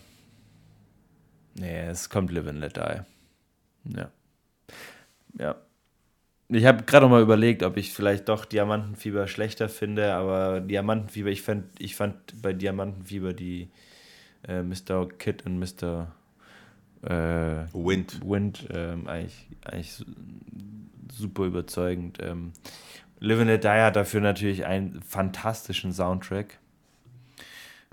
[1.53, 3.01] Nee, es kommt Live and Let Die.
[3.95, 4.11] Ja.
[5.37, 5.55] Ja.
[6.49, 11.29] Ich habe gerade noch mal überlegt, ob ich vielleicht doch Diamantenfieber schlechter finde, aber Diamantenfieber,
[11.29, 13.69] ich fand, ich fand bei Diamantenfieber die
[14.47, 15.07] äh, Mr.
[15.07, 16.07] Kid und Mr.
[17.03, 20.03] Äh, Wind, Wind ähm, eigentlich, eigentlich
[21.11, 22.17] super überzeugend.
[22.21, 22.53] Ähm,
[23.19, 26.57] Live and Let Die hat dafür natürlich einen fantastischen Soundtrack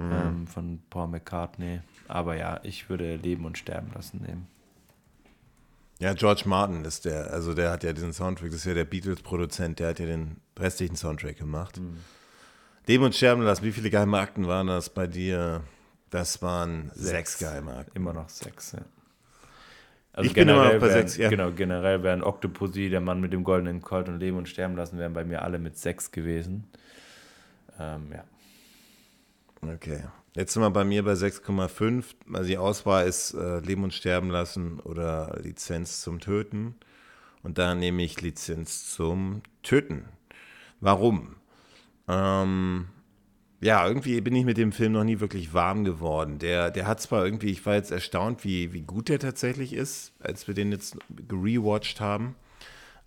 [0.07, 0.13] mhm.
[0.13, 1.81] ähm, von Paul McCartney.
[2.09, 4.47] Aber ja, ich würde Leben und Sterben lassen nehmen.
[5.99, 8.85] Ja, George Martin ist der, also der hat ja diesen Soundtrack, das ist ja der
[8.85, 11.79] Beatles-Produzent, der hat ja den restlichen Soundtrack gemacht.
[11.79, 11.99] Mhm.
[12.87, 15.63] Leben und Sterben lassen, wie viele geheime Akten waren das bei dir?
[16.11, 17.97] Das waren sechs, sechs geheime Akten.
[17.97, 18.81] Immer noch sechs, ja.
[20.13, 21.31] Also ich bin immer noch bei wären, sechs, ja.
[21.31, 24.99] Genau, generell wären Octopussy, der Mann mit dem goldenen Colt und Leben und Sterben lassen,
[24.99, 26.65] wären bei mir alle mit sechs gewesen.
[27.79, 28.25] Ähm, ja.
[29.67, 30.03] Okay.
[30.35, 32.05] Jetzt sind wir bei mir bei 6,5.
[32.33, 36.75] Also die Auswahl ist äh, Leben und Sterben lassen oder Lizenz zum Töten.
[37.43, 40.05] Und da nehme ich Lizenz zum Töten.
[40.81, 41.37] Warum?
[42.09, 42.87] Ähm,
[43.61, 46.39] ja, irgendwie bin ich mit dem Film noch nie wirklich warm geworden.
[46.39, 50.13] Der, der hat zwar irgendwie, ich war jetzt erstaunt, wie, wie gut der tatsächlich ist,
[50.19, 50.97] als wir den jetzt
[51.29, 52.35] gerewatcht haben.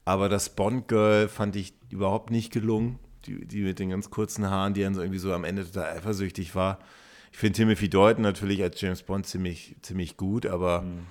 [0.05, 4.49] Aber das Bond Girl fand ich überhaupt nicht gelungen die, die mit den ganz kurzen
[4.49, 6.79] Haaren, die dann so irgendwie so am Ende total eifersüchtig war.
[7.31, 11.05] Ich finde Timothy Dalton natürlich als James Bond ziemlich, ziemlich gut, aber, mhm.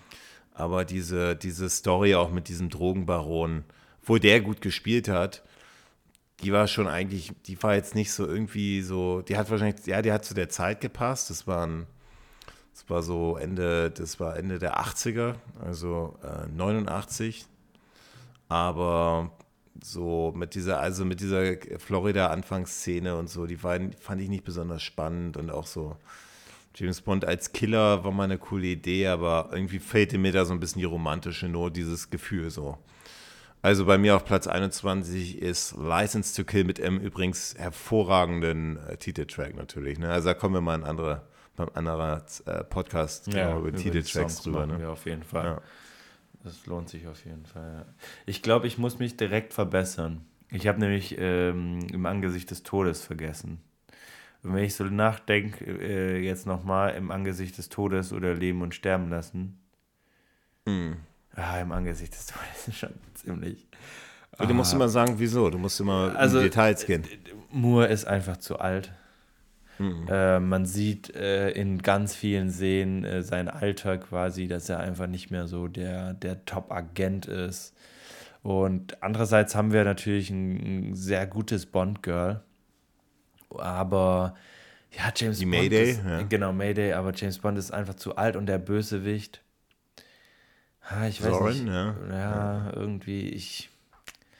[0.55, 3.65] aber diese, diese Story auch mit diesem Drogenbaron,
[4.03, 5.43] wo der gut gespielt hat,
[6.41, 10.03] die war schon eigentlich, die war jetzt nicht so irgendwie so, die hat wahrscheinlich, ja,
[10.03, 11.31] die hat zu der Zeit gepasst.
[11.31, 11.87] Das waren,
[12.73, 17.47] das war so Ende, das war Ende der 80er, also äh, 89.
[18.49, 19.31] Aber
[19.83, 24.83] so mit dieser, also mit dieser Florida-Anfangsszene und so, die waren, fand ich nicht besonders
[24.83, 25.97] spannend und auch so
[26.75, 30.53] James Bond als Killer war mal eine coole Idee, aber irgendwie fehlte mir da so
[30.53, 32.79] ein bisschen die romantische Not, dieses Gefühl so.
[33.63, 38.97] Also bei mir auf Platz 21 ist License to Kill mit M übrigens hervorragenden äh,
[38.99, 39.99] Titeltrack natürlich.
[39.99, 40.11] Ne?
[40.11, 41.23] Also da kommen wir mal in andere,
[41.57, 44.67] beim anderen äh, Podcast ja, genau, über, über Titeltracks drüber.
[44.67, 44.81] Ne?
[44.83, 45.45] Ja, auf jeden Fall.
[45.45, 45.63] Ja.
[46.45, 47.87] Das lohnt sich auf jeden Fall.
[48.27, 50.21] Ich glaube, ich muss mich direkt verbessern.
[50.51, 53.61] Ich habe nämlich ähm, im Angesicht des Todes vergessen.
[54.43, 58.75] Und wenn ich so nachdenke, äh, jetzt nochmal im Angesicht des Todes oder Leben und
[58.75, 59.59] Sterben lassen.
[60.67, 60.99] Mhm.
[61.35, 63.67] Ah, im Angesicht des Todes ist schon ziemlich.
[64.39, 64.77] Und du musst ah.
[64.77, 65.49] immer sagen, wieso.
[65.49, 67.05] Du musst immer also, in Details gehen.
[67.51, 68.93] Moore ist einfach zu alt.
[69.79, 70.07] Mhm.
[70.09, 75.07] Äh, man sieht äh, in ganz vielen Szenen äh, sein Alter quasi, dass er einfach
[75.07, 77.75] nicht mehr so der, der Top-Agent ist.
[78.43, 82.43] Und andererseits haben wir natürlich ein, ein sehr gutes Bond-Girl.
[83.51, 84.35] Aber
[84.91, 85.63] ja, James Die Bond.
[85.63, 85.91] Mayday?
[85.91, 86.23] Ist, ja.
[86.23, 89.45] Genau, Mayday, aber James Bond ist einfach zu alt und der Bösewicht
[90.91, 91.67] Ha, ich weiß Lauren, nicht.
[91.67, 91.95] Ja.
[92.11, 93.71] ja, irgendwie, ich.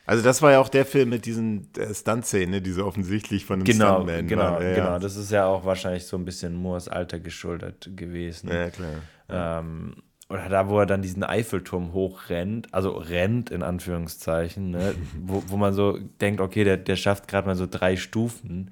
[0.07, 3.57] Also das war ja auch der Film mit diesen äh, Stunt-Szenen, ne, diese offensichtlich von
[3.57, 4.61] einem genau, Stuntman Genau.
[4.61, 4.99] Ja, genau.
[4.99, 8.51] Das ist ja auch wahrscheinlich so ein bisschen Moors Alter geschuldet gewesen.
[8.51, 8.91] Ja, klar.
[9.29, 9.97] Ähm,
[10.29, 15.57] oder da, wo er dann diesen Eiffelturm hochrennt, also rennt in Anführungszeichen, ne, wo, wo
[15.57, 18.71] man so denkt, okay, der, der schafft gerade mal so drei Stufen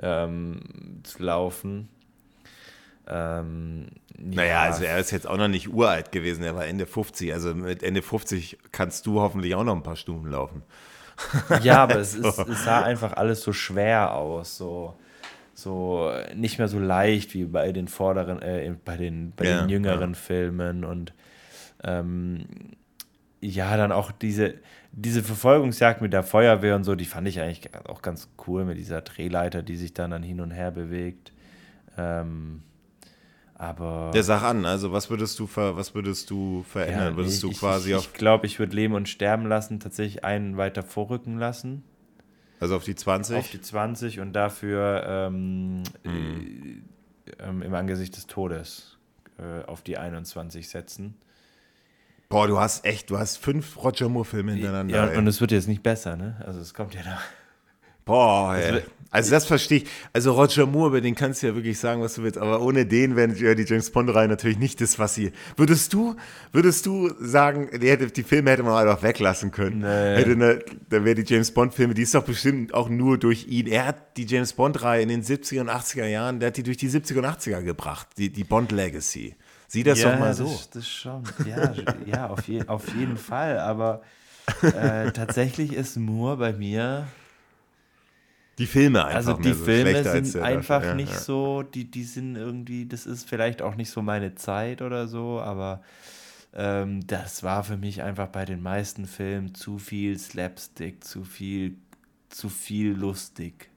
[0.00, 0.60] ähm,
[1.04, 1.88] zu laufen.
[3.06, 3.86] Ähm,
[4.18, 4.36] ja.
[4.36, 7.32] Naja, also er ist jetzt auch noch nicht uralt gewesen, er war Ende 50.
[7.32, 10.62] Also mit Ende 50 kannst du hoffentlich auch noch ein paar Stunden laufen.
[11.62, 14.96] Ja, aber es, ist, es sah einfach alles so schwer aus, so,
[15.54, 19.68] so nicht mehr so leicht wie bei den vorderen, äh, bei den, bei ja, den
[19.68, 20.18] jüngeren ja.
[20.18, 21.12] Filmen und
[21.82, 22.46] ähm,
[23.40, 24.54] ja, dann auch diese,
[24.92, 28.78] diese Verfolgungsjagd mit der Feuerwehr und so, die fand ich eigentlich auch ganz cool mit
[28.78, 31.32] dieser Drehleiter, die sich dann, dann hin und her bewegt.
[31.98, 32.62] Ähm,
[33.54, 34.10] aber.
[34.12, 37.12] Der sag an, also was würdest du ver, was würdest du verändern?
[37.12, 38.06] Ja, würdest du ich, quasi ich, auf.
[38.06, 41.84] Ich glaube, ich würde Leben und Sterben lassen, tatsächlich einen weiter vorrücken lassen.
[42.60, 43.36] Also auf die 20?
[43.36, 46.82] Auf die 20 und dafür ähm, mhm.
[47.26, 48.98] äh, äh, im Angesicht des Todes
[49.38, 51.16] äh, auf die 21 setzen.
[52.28, 54.96] Boah, du hast echt, du hast fünf Roger Moore-Filme hintereinander.
[54.96, 55.18] Ja, ey.
[55.18, 56.42] und es wird jetzt nicht besser, ne?
[56.44, 57.18] Also es kommt ja da.
[58.04, 58.82] Boah, ey.
[59.14, 59.84] Also das verstehe ich.
[60.12, 62.84] Also Roger Moore, über den kannst du ja wirklich sagen, was du willst, aber ohne
[62.84, 65.30] den wären die James Bond-Reihe natürlich nicht das, was sie.
[65.56, 66.16] Würdest du,
[66.50, 69.82] würdest du sagen, die, hätte, die Filme hätte man einfach weglassen können?
[69.82, 70.16] Nee.
[70.16, 70.58] Hätte eine,
[70.90, 73.68] dann wäre die James Bond-Filme, die ist doch bestimmt auch nur durch ihn.
[73.68, 76.78] Er hat die James Bond-Reihe in den 70er und 80er Jahren, der hat die durch
[76.78, 79.36] die 70er und 80er gebracht, die, die Bond-Legacy.
[79.68, 80.46] Sieh das ja, doch mal so.
[80.46, 81.22] Das, das schon.
[81.46, 81.72] Ja,
[82.04, 83.60] ja auf, je, auf jeden Fall.
[83.60, 84.02] Aber
[84.60, 87.06] äh, tatsächlich ist Moore bei mir
[88.58, 89.16] die Filme einfach.
[89.16, 91.18] Also die so Filme sind einfach ja, nicht ja.
[91.18, 95.40] so, die, die sind irgendwie, das ist vielleicht auch nicht so meine Zeit oder so,
[95.40, 95.82] aber
[96.54, 101.76] ähm, das war für mich einfach bei den meisten Filmen zu viel Slapstick, zu viel,
[102.28, 103.70] zu viel lustig.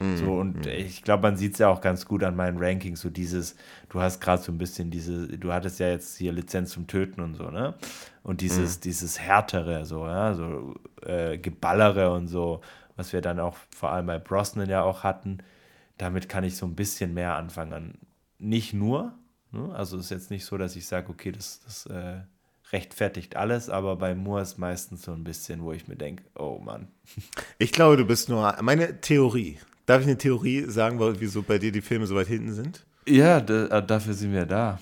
[0.00, 0.16] Mhm.
[0.16, 0.72] So, und mhm.
[0.72, 3.56] ich glaube, man sieht es ja auch ganz gut an meinen Rankings, so dieses,
[3.90, 7.20] du hast gerade so ein bisschen diese, du hattest ja jetzt hier Lizenz zum Töten
[7.20, 7.74] und so, ne?
[8.22, 8.80] Und dieses, mhm.
[8.82, 12.60] dieses härtere, so, ja, so äh, Geballere und so
[12.98, 15.38] was wir dann auch vor allem bei Brosnan ja auch hatten,
[15.96, 17.96] damit kann ich so ein bisschen mehr anfangen.
[18.38, 19.14] Nicht nur,
[19.52, 19.72] ne?
[19.74, 22.20] also ist jetzt nicht so, dass ich sage, okay, das, das äh,
[22.72, 26.58] rechtfertigt alles, aber bei Moore ist meistens so ein bisschen, wo ich mir denke, oh
[26.58, 26.88] Mann.
[27.58, 31.72] Ich glaube, du bist nur, meine Theorie, darf ich eine Theorie sagen, wieso bei dir
[31.72, 32.84] die Filme so weit hinten sind?
[33.06, 34.80] Ja, äh, dafür sind wir da.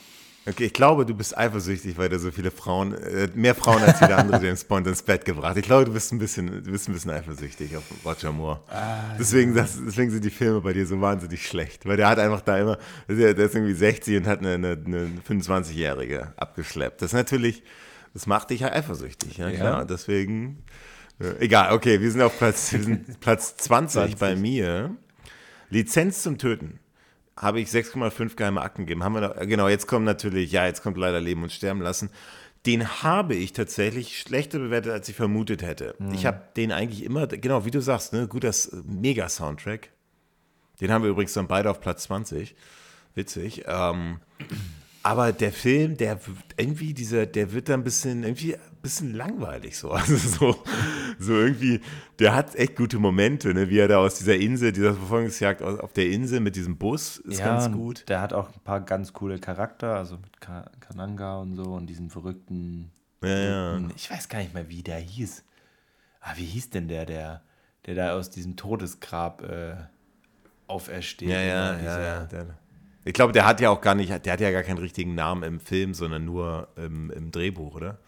[0.49, 3.99] Okay, ich glaube, du bist eifersüchtig, weil du so viele Frauen, äh, mehr Frauen als
[4.01, 5.57] jeder andere James Bond ins Bett gebracht.
[5.57, 8.61] Ich glaube, du bist ein bisschen, du bist ein bisschen eifersüchtig auf Roger Moore.
[8.69, 12.21] Ah, deswegen, das, deswegen sind die Filme bei dir so wahnsinnig schlecht, weil der hat
[12.21, 12.79] einfach da immer,
[13.09, 17.03] der, der ist irgendwie 60 und hat eine, eine, eine 25-Jährige abgeschleppt.
[17.03, 17.65] Das ist natürlich,
[18.15, 19.85] das macht dich ja eifersüchtig, ja, klar.
[19.85, 20.63] Deswegen,
[21.19, 24.95] äh, egal, okay, wir sind auf Platz, wir sind Platz 20, 20 bei mir.
[25.71, 26.79] Lizenz zum Töten
[27.37, 29.05] habe ich 6,5 geheime Akten gegeben.
[29.05, 32.11] Haben wir noch, genau, jetzt kommt natürlich, ja, jetzt kommt leider Leben und Sterben lassen.
[32.64, 35.94] Den habe ich tatsächlich schlechter bewertet, als ich vermutet hätte.
[35.99, 36.14] Mhm.
[36.14, 38.53] Ich habe den eigentlich immer, genau, wie du sagst, ne, guter
[38.85, 39.90] Mega-Soundtrack.
[40.81, 42.55] Den haben wir übrigens dann beide auf Platz 20.
[43.14, 43.64] Witzig.
[43.66, 44.20] Ähm,
[45.07, 46.19] aber der Film, der
[46.57, 49.92] irgendwie dieser, der wird dann ein bisschen, irgendwie ein bisschen langweilig so.
[49.95, 50.64] Also so,
[51.21, 51.81] so irgendwie,
[52.19, 53.71] der hat echt gute Momente, ne?
[53.71, 57.38] wie er da aus dieser Insel, dieser Verfolgungsjagd auf der Insel mit diesem Bus ist
[57.38, 58.05] ja, ganz gut.
[58.09, 62.11] Der hat auch ein paar ganz coole Charakter, also mit Kananga und so und diesem
[62.11, 62.90] verrückten,
[63.23, 63.81] ja, ja.
[63.95, 65.45] ich weiß gar nicht mehr, wie der hieß.
[66.21, 67.42] Ah, wie hieß denn der, der,
[67.87, 69.77] der da aus diesem Todesgrab äh,
[70.66, 71.29] aufersteht?
[71.29, 72.25] Ja, ja, ja, ja.
[72.25, 72.57] Der,
[73.07, 75.45] Ich glaube, der hat ja auch gar nicht, der hat ja gar keinen richtigen Namen
[75.45, 77.99] im Film, sondern nur im, im Drehbuch, oder?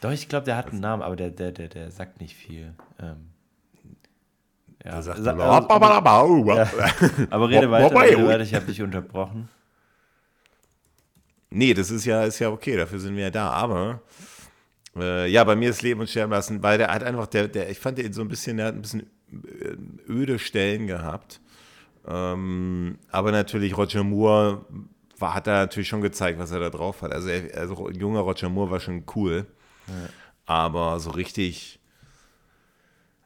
[0.00, 2.74] Doch, ich glaube, der hat einen Namen, aber der, der, der, der sagt nicht viel.
[3.00, 3.28] Ähm,
[4.84, 4.90] ja.
[4.90, 6.68] Der sagt Sa also, aber, ja.
[7.30, 9.48] aber rede weiter, rede weiter, ich habe dich unterbrochen.
[11.50, 13.50] Nee, das ist ja, ist ja okay, dafür sind wir ja da.
[13.50, 14.02] Aber
[14.96, 17.70] äh, ja, bei mir ist Leben und Sterben lassen, weil der hat einfach, der, der,
[17.70, 21.40] ich fand den so ein bisschen, der hat ein bisschen äh, öde Stellen gehabt.
[22.06, 24.64] Ähm, aber natürlich Roger Moore
[25.18, 27.12] war, hat da natürlich schon gezeigt, was er da drauf hat.
[27.12, 29.46] Also, er, also junger Roger Moore war schon cool.
[29.86, 29.94] Ja.
[30.46, 31.80] Aber so richtig,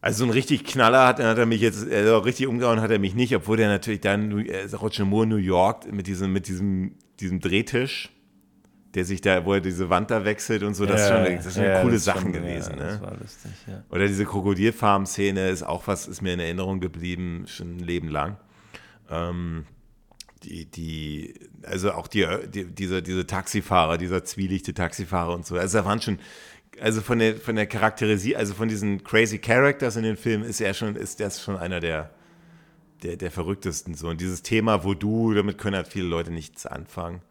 [0.00, 2.98] also so ein richtig Knaller hat, hat er mich jetzt, also richtig umgehauen hat er
[2.98, 6.96] mich nicht, obwohl der natürlich dann äh, Roger Moore New York mit diesem, mit diesem,
[7.18, 8.10] diesem Drehtisch
[8.96, 11.54] der sich da, wo er diese Wand da wechselt und so, das, ja, schon, das
[11.54, 12.76] sind ja, coole Sachen schon, gewesen.
[12.78, 12.90] Ja, ne?
[12.92, 13.84] Das war lustig, ja.
[13.90, 18.38] Oder diese Krokodilfarm-Szene ist auch was, ist mir in Erinnerung geblieben, schon ein Leben lang.
[19.10, 19.66] Ähm,
[20.42, 25.78] die, die, also auch die, die, diese, diese Taxifahrer, dieser zwielichte Taxifahrer und so, also
[25.78, 26.18] da waren schon,
[26.80, 30.60] also von der, von der Charakterisierung, also von diesen crazy Characters in den Filmen ist
[30.60, 32.10] er schon, ist das schon einer der,
[33.02, 34.08] der, der verrücktesten so.
[34.08, 37.22] Und dieses Thema, wo du, damit können halt viele Leute nichts anfangen.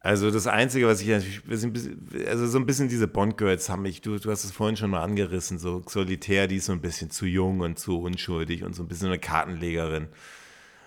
[0.00, 4.30] Also das Einzige, was ich also so ein bisschen diese Bond-Girls haben mich, du, du
[4.30, 7.60] hast es vorhin schon mal angerissen, so solitär, die ist so ein bisschen zu jung
[7.60, 10.08] und zu unschuldig und so ein bisschen eine Kartenlegerin.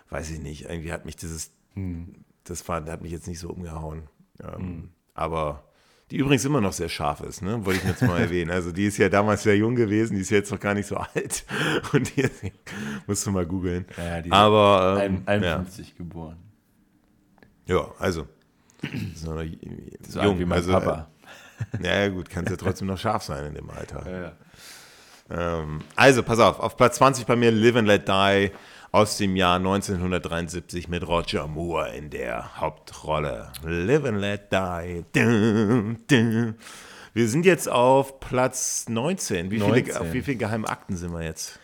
[0.09, 2.23] Weiß ich nicht, irgendwie hat mich dieses, hm.
[2.43, 4.03] das war, hat mich jetzt nicht so umgehauen.
[4.41, 4.89] Ähm, hm.
[5.13, 5.63] Aber
[6.09, 7.65] die übrigens immer noch sehr scharf ist, ne?
[7.65, 8.51] wollte ich jetzt mal erwähnen.
[8.51, 10.95] Also die ist ja damals sehr jung gewesen, die ist jetzt noch gar nicht so
[10.95, 11.45] alt.
[11.93, 12.29] Und die
[13.07, 13.85] musst du mal googeln.
[13.97, 15.93] Ja, die Aber ähm, 51 ja.
[15.97, 16.37] geboren.
[17.65, 18.27] Ja, also
[19.15, 19.35] so,
[20.07, 21.09] so jung, wie mein also, Papa.
[21.81, 24.09] Äh, ja, gut, kannst ja trotzdem noch scharf sein in dem Alter.
[24.09, 24.33] Ja, ja.
[25.59, 28.51] Ähm, also, pass auf, auf Platz 20 bei mir Live and Let Die
[28.97, 33.51] aus dem Jahr 1973 mit Roger Moore in der Hauptrolle.
[33.63, 35.05] Live and Let Die.
[35.13, 36.55] Dum, dum.
[37.13, 39.51] Wir sind jetzt auf Platz 19.
[39.51, 39.85] Wie 19.
[39.85, 41.59] Viele, auf wie viele geheime Akten sind wir jetzt?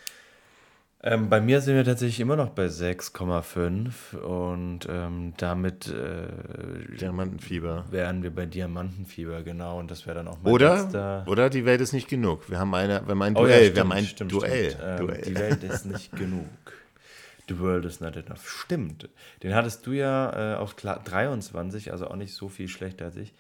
[1.01, 7.85] Ähm, bei mir sind wir tatsächlich immer noch bei 6,5 und ähm, damit äh, Diamantenfieber.
[7.89, 9.79] wären wir bei Diamantenfieber, genau.
[9.79, 11.25] Und das wäre dann auch mein oder, letzter.
[11.27, 12.47] Oder die Welt ist nicht genug.
[12.51, 13.45] Wir haben, eine, wir haben ein Duell.
[13.45, 14.69] Oh, ja, stimmt, wir haben ein stimmt, Duell.
[14.69, 14.83] Stimmt.
[14.85, 15.21] Ähm, Duell.
[15.23, 16.45] Die Welt ist nicht genug.
[17.49, 18.47] The world is not enough.
[18.47, 19.09] Stimmt.
[19.41, 23.33] Den hattest du ja äh, auf 23, also auch nicht so viel schlechter als ich.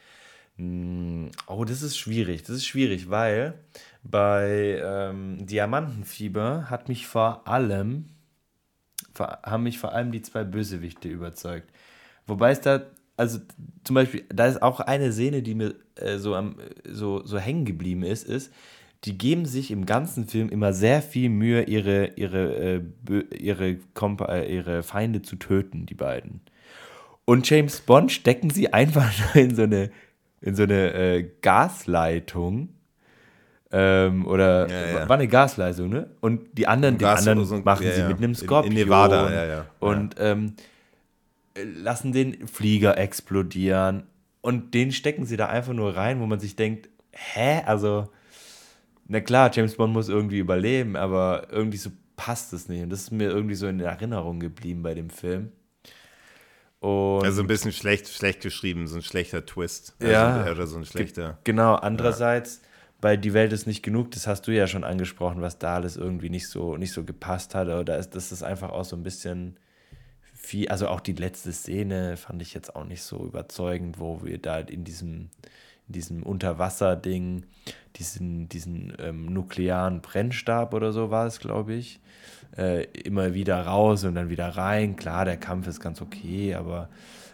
[0.57, 2.43] Hm, oh, das ist schwierig.
[2.43, 3.55] Das ist schwierig, weil
[4.03, 8.09] bei ähm, Diamantenfieber hat mich vor allem,
[9.13, 11.69] vor, haben mich vor allem die zwei Bösewichte überzeugt.
[12.27, 12.81] Wobei es da,
[13.17, 13.39] also
[13.83, 17.65] zum Beispiel, da ist auch eine Szene, die mir äh, so, am, so, so hängen
[17.65, 18.51] geblieben ist, ist,
[19.05, 22.81] die geben sich im ganzen Film immer sehr viel Mühe, ihre, ihre, äh,
[23.37, 26.41] ihre, Kompa äh, ihre Feinde zu töten, die beiden.
[27.25, 29.91] Und James Bond stecken sie einfach nur in so eine,
[30.41, 32.69] in so eine äh, Gasleitung
[33.73, 35.09] ähm, oder ja, ja.
[35.09, 36.07] war eine Gasleitung, ne?
[36.21, 38.71] Und die anderen, die anderen so, machen ja, sie mit einem Skorpion.
[38.71, 39.65] In, in Nevada, ja, ja.
[39.79, 40.53] Und ähm,
[41.55, 44.03] lassen den Flieger explodieren.
[44.41, 47.61] Und den stecken sie da einfach nur rein, wo man sich denkt, hä?
[47.65, 48.09] Also,
[49.07, 52.83] na klar, James Bond muss irgendwie überleben, aber irgendwie so passt es nicht.
[52.83, 55.51] Und das ist mir irgendwie so in Erinnerung geblieben bei dem Film.
[56.79, 59.95] Und also ein bisschen schlecht, schlecht geschrieben, so ein schlechter Twist.
[59.99, 60.51] Also, ja.
[60.51, 61.37] Oder so ein schlechter.
[61.43, 62.61] Genau, andererseits
[62.99, 65.97] bei Die Welt ist nicht genug, das hast du ja schon angesprochen, was da alles
[65.97, 67.67] irgendwie nicht so, nicht so gepasst hat.
[67.67, 69.57] Oder ist, das ist einfach auch so ein bisschen
[70.33, 74.37] viel, also auch die letzte Szene fand ich jetzt auch nicht so überzeugend, wo wir
[74.37, 75.29] da in diesem,
[75.87, 77.45] in diesem Unterwasserding,
[77.95, 81.99] diesen, diesen ähm, nuklearen Brennstab oder so war es, glaube ich,
[82.57, 84.95] äh, immer wieder raus und dann wieder rein.
[84.95, 86.89] Klar, der Kampf ist ganz okay, aber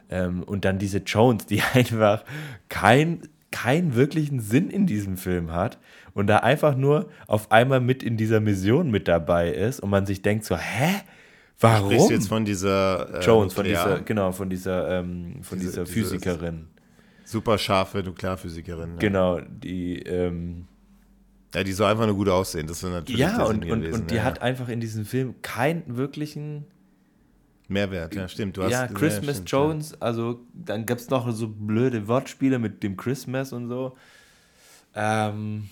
[0.09, 2.23] ähm, und dann diese Jones, die einfach
[2.67, 5.79] kein keinen wirklichen Sinn in diesem Film hat
[6.13, 10.05] und da einfach nur auf einmal mit in dieser Mission mit dabei ist und man
[10.05, 11.01] sich denkt so, hä?
[11.59, 11.87] Warum?
[11.89, 15.71] Sprichst du jetzt von dieser äh, Jones, von dieser, genau, von dieser, ähm, von diese,
[15.71, 16.67] dieser Physikerin.
[17.29, 18.93] Super scharfe Nuklearphysikerin.
[18.93, 18.97] Ja.
[18.97, 20.65] Genau, die, ähm,
[21.53, 22.65] ja, die soll einfach nur gut aussehen.
[22.65, 24.23] Das ist natürlich Ja, und, und, und die ja.
[24.23, 26.65] hat einfach in diesem Film keinen wirklichen
[27.67, 28.57] Mehrwert, ja, stimmt.
[28.57, 29.97] Du hast, ja, Christmas ja, stimmt, Jones, ja.
[29.99, 33.95] also dann gab es noch so blöde Wortspiele mit dem Christmas und so.
[34.95, 35.69] Ähm,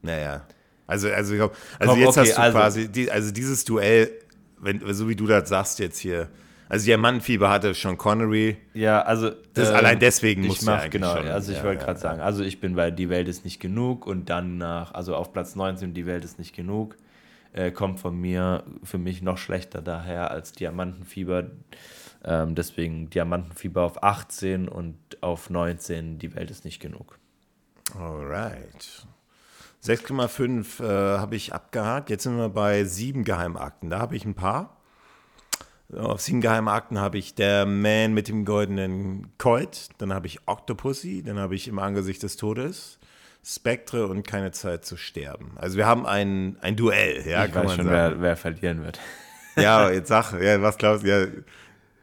[0.00, 0.46] naja.
[0.86, 3.66] Also, also, ich glaub, also Komm, jetzt okay, hast du also, quasi, die, also dieses
[3.66, 4.10] Duell,
[4.58, 6.30] wenn, so wie du das sagst jetzt hier,
[6.68, 8.56] also Diamantenfieber hatte schon Connery.
[8.74, 9.30] Ja, also.
[9.54, 12.20] Das, äh, allein deswegen muss ich mach, genau, schon, also ich ja, wollte gerade sagen,
[12.20, 15.56] also ich bin bei Die Welt ist nicht genug und dann nach, also auf Platz
[15.56, 16.96] 19 Die Welt ist nicht genug
[17.52, 21.50] äh, kommt von mir für mich noch schlechter daher als Diamantenfieber.
[22.24, 27.18] Ähm, deswegen Diamantenfieber auf 18 und auf 19, die Welt ist nicht genug.
[27.96, 29.06] Alright.
[29.84, 32.10] 6,5 äh, habe ich abgehakt.
[32.10, 33.90] Jetzt sind wir bei sieben Geheimakten.
[33.90, 34.77] Da habe ich ein paar.
[35.96, 39.88] Auf sieben Geheimakten habe ich Der Man mit dem goldenen Colt.
[39.98, 41.22] Dann habe ich Octopussy.
[41.22, 42.98] Dann habe ich Im Angesicht des Todes.
[43.42, 45.52] Spektre und Keine Zeit zu sterben.
[45.56, 47.26] Also wir haben ein, ein Duell.
[47.26, 49.00] Ja, ich weiß schon, wer, wer verlieren wird.
[49.56, 51.08] Ja, jetzt sag, ja, was glaubst du?
[51.08, 51.26] Ja,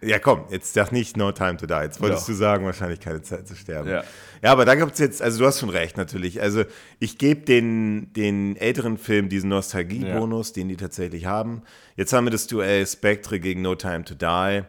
[0.02, 1.74] ja, komm, jetzt sag nicht No Time to Die.
[1.74, 2.34] Jetzt wolltest ja.
[2.34, 3.90] du sagen, wahrscheinlich keine Zeit zu sterben.
[3.90, 4.04] Ja,
[4.42, 6.42] ja aber da gibt es jetzt, also du hast schon recht natürlich.
[6.42, 6.64] Also
[7.00, 10.54] ich gebe den, den älteren Filmen diesen Nostalgie-Bonus, ja.
[10.56, 11.64] den die tatsächlich haben.
[11.96, 14.64] Jetzt haben wir das Duell Spectre gegen No Time to Die.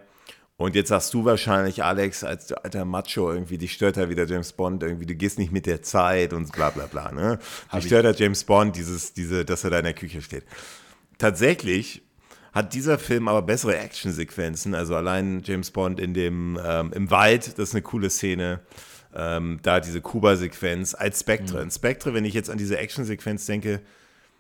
[0.59, 4.55] Und jetzt sagst du wahrscheinlich, Alex, als alter Macho, irgendwie, die stört da wieder James
[4.55, 7.13] Bond, irgendwie, du gehst nicht mit der Zeit und bla bla bla.
[7.13, 7.39] Ne?
[7.75, 10.45] Die stört da James Bond, dieses, diese, dass er da in der Küche steht.
[11.19, 12.06] Tatsächlich
[12.57, 14.75] hat dieser Film aber bessere Actionsequenzen.
[14.75, 18.61] Also allein James Bond in dem, ähm, im Wald, das ist eine coole Szene.
[19.15, 21.59] Ähm, da diese Kuba-Sequenz als Spectre.
[21.59, 21.65] Mhm.
[21.65, 23.83] In Spectre, wenn ich jetzt an diese Actionsequenz denke,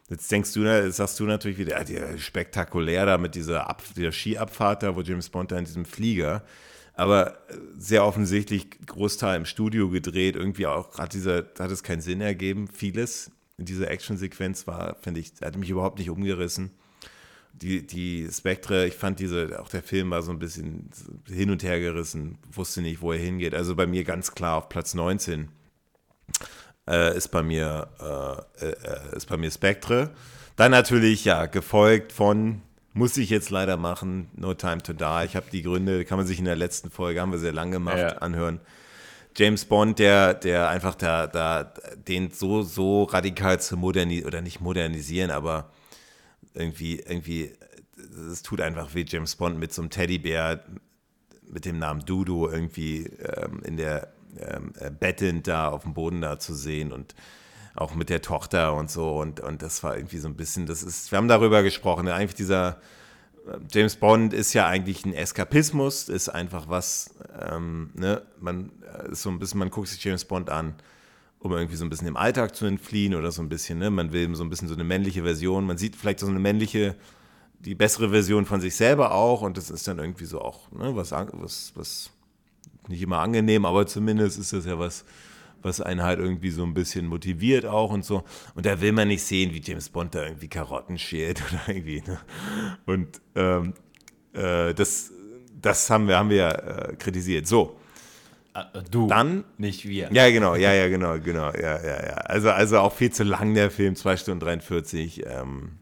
[0.09, 4.13] jetzt denkst du, jetzt sagst du natürlich wieder, ja, spektakulär da mit dieser, Ab dieser
[4.13, 6.43] Skiabfahrt da, wo James Bond da in diesem Flieger,
[6.95, 7.37] aber
[7.77, 12.67] sehr offensichtlich Großteil im Studio gedreht, irgendwie auch hat dieser, hat es keinen Sinn ergeben,
[12.67, 16.71] vieles in dieser Actionsequenz war, finde ich, hat mich überhaupt nicht umgerissen
[17.63, 20.91] die, die Spektre, ich fand diese, auch der Film war so ein bisschen
[21.27, 23.55] hin und her gerissen, wusste nicht, wo er hingeht.
[23.55, 25.49] Also bei mir ganz klar auf Platz 19
[26.89, 27.89] äh, ist bei mir
[28.61, 30.11] äh, äh, ist bei mir Spectre.
[30.57, 35.25] Dann natürlich, ja, gefolgt von, muss ich jetzt leider machen, No Time to Die.
[35.25, 37.73] Ich habe die Gründe, kann man sich in der letzten Folge, haben wir sehr lange
[37.73, 38.09] gemacht, ja.
[38.19, 38.61] anhören.
[39.37, 41.65] James Bond, der, der einfach da, da,
[42.09, 45.71] den so, so radikal zu modernisieren, oder nicht modernisieren, aber
[46.57, 47.53] irgendwie, irgendwie,
[48.31, 50.65] es tut einfach wie James Bond mit so einem Teddybär
[51.49, 56.21] mit dem Namen Dudu irgendwie ähm, in der ähm, äh, bettend da auf dem Boden
[56.21, 57.15] da zu sehen und
[57.75, 59.17] auch mit der Tochter und so.
[59.17, 62.35] Und, und das war irgendwie so ein bisschen, das ist, wir haben darüber gesprochen, eigentlich
[62.35, 62.81] dieser
[63.47, 67.15] äh, James Bond ist ja eigentlich ein Eskapismus, ist einfach was,
[67.51, 70.75] ähm, ne, man äh, ist so ein bisschen, man guckt sich James Bond an
[71.39, 73.91] um irgendwie so ein bisschen im Alltag zu entfliehen oder so ein bisschen, ne?
[73.91, 75.67] Man will so ein bisschen so eine männliche Version.
[75.67, 76.97] Man sieht vielleicht so eine männliche,
[77.61, 80.95] die bessere Version von sich selber auch und das ist dann irgendwie so auch, ne,
[80.97, 82.11] was, was, was
[82.89, 85.05] nicht immer angenehm, aber zumindest ist das ja was,
[85.63, 88.25] was einen halt irgendwie so ein bisschen motiviert auch und so.
[88.55, 92.03] Und da will man nicht sehen, wie James Bond da irgendwie Karotten schält oder irgendwie.
[92.07, 92.19] Ne?
[92.87, 93.75] Und ähm,
[94.33, 95.11] äh, das,
[95.61, 97.47] das haben wir, haben wir äh, kritisiert.
[97.47, 97.77] So,
[98.91, 100.13] du, dann nicht wir.
[100.13, 102.15] Ja, genau, ja, ja, genau, genau, ja, ja, ja.
[102.15, 105.25] Also, also auch viel zu lang der Film, 2 Stunden 43.
[105.27, 105.79] Ähm,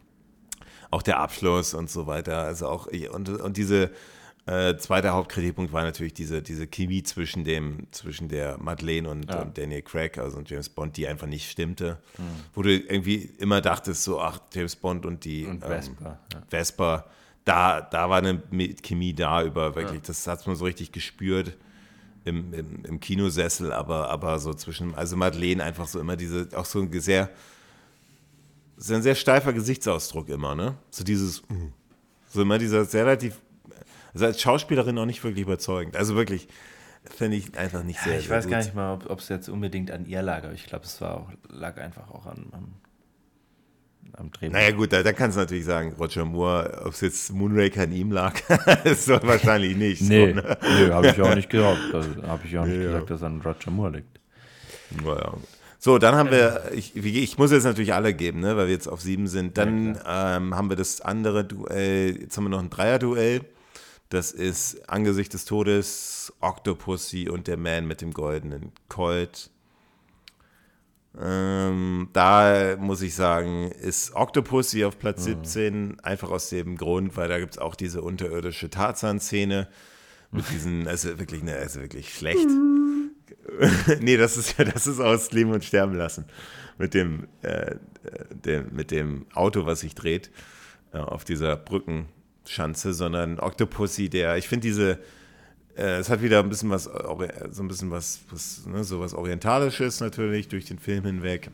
[0.95, 2.39] auch der Abschluss und so weiter.
[2.39, 3.91] Also auch und, und diese
[4.47, 9.43] äh, zweite Hauptkritikpunkt war natürlich diese, diese Chemie zwischen dem, zwischen der Madeleine und, ja.
[9.43, 11.99] und Daniel Craig, also James Bond, die einfach nicht stimmte.
[12.19, 12.23] Mhm.
[12.53, 16.43] Wo du irgendwie immer dachtest, so, ach, James Bond und die und Vespa, ähm, ja.
[16.49, 17.07] Vespa,
[17.45, 18.43] da, da war eine
[18.83, 20.07] Chemie da über wirklich, ja.
[20.07, 21.57] das hat man so richtig gespürt
[22.25, 26.65] im, im, im, Kinosessel, aber, aber so zwischen, also Madeleine einfach so immer diese, auch
[26.65, 27.31] so ein sehr,
[28.77, 30.77] so ein sehr steifer Gesichtsausdruck immer, ne?
[30.91, 31.43] So dieses,
[32.29, 33.41] so immer dieser sehr relativ,
[34.13, 35.97] also als Schauspielerin auch nicht wirklich überzeugend.
[35.97, 36.49] Also wirklich,
[37.05, 38.53] finde ich einfach nicht sehr, ja, Ich sehr weiß gut.
[38.53, 41.19] gar nicht mal, ob es jetzt unbedingt an ihr lag, aber ich glaube, es war
[41.19, 42.75] auch, lag einfach auch an, an
[44.13, 44.53] am Drehbuch.
[44.53, 47.93] Naja gut, da, da kannst du natürlich sagen, Roger Moore, ob es jetzt Moonraker an
[47.93, 48.35] ihm lag,
[48.85, 50.03] ist doch wahrscheinlich nicht.
[50.03, 50.59] Nee, so, ne?
[50.63, 51.79] nee habe ich auch nicht gesagt.
[51.93, 52.87] habe ich auch nicht ja.
[52.87, 54.21] gesagt, dass es an Roger Moore liegt.
[55.03, 55.35] Naja,
[55.85, 58.89] so, dann haben wir, ich, ich, muss jetzt natürlich alle geben, ne, weil wir jetzt
[58.89, 59.59] auf sieben sind.
[59.59, 63.43] Dann ja, ähm, haben wir das andere Duell, jetzt haben wir noch ein Dreier-Duell.
[64.09, 69.51] Das ist Angesicht des Todes, Octopussy und der Man mit dem goldenen Colt.
[71.21, 75.45] Ähm, da muss ich sagen, ist Octopussy auf Platz mhm.
[75.45, 79.69] 17, einfach aus dem Grund, weil da gibt es auch diese unterirdische Tarzan-Szene
[80.33, 82.49] mit diesen, also wirklich, ne, also wirklich schlecht.
[84.01, 86.25] nee, das ist ja, das ist aus Leben und Sterben lassen.
[86.79, 87.77] Mit dem, äh,
[88.31, 90.33] dem, mit dem Auto, was sich dreht,
[90.93, 94.99] äh, auf dieser Brückenschanze, sondern Octopussy, der, ich finde diese,
[95.77, 99.01] äh, es hat wieder ein bisschen was, äh, so ein bisschen was, was ne, so
[99.01, 101.51] was Orientalisches natürlich durch den Film hinweg.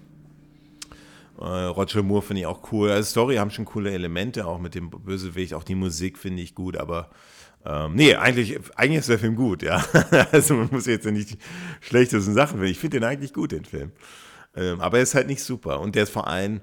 [1.38, 2.90] Äh, Roger Moore finde ich auch cool.
[2.90, 6.54] Also Story haben schon coole Elemente, auch mit dem Bösewicht, auch die Musik finde ich
[6.54, 7.10] gut, aber
[7.64, 9.84] ähm, nee, eigentlich, eigentlich ist der Film gut, ja.
[10.32, 11.38] also man muss jetzt ja nicht die
[11.80, 12.72] schlechtesten Sachen finden.
[12.72, 13.92] Ich finde den eigentlich gut, den Film.
[14.56, 15.80] Ähm, aber er ist halt nicht super.
[15.80, 16.60] Und der ist vor allem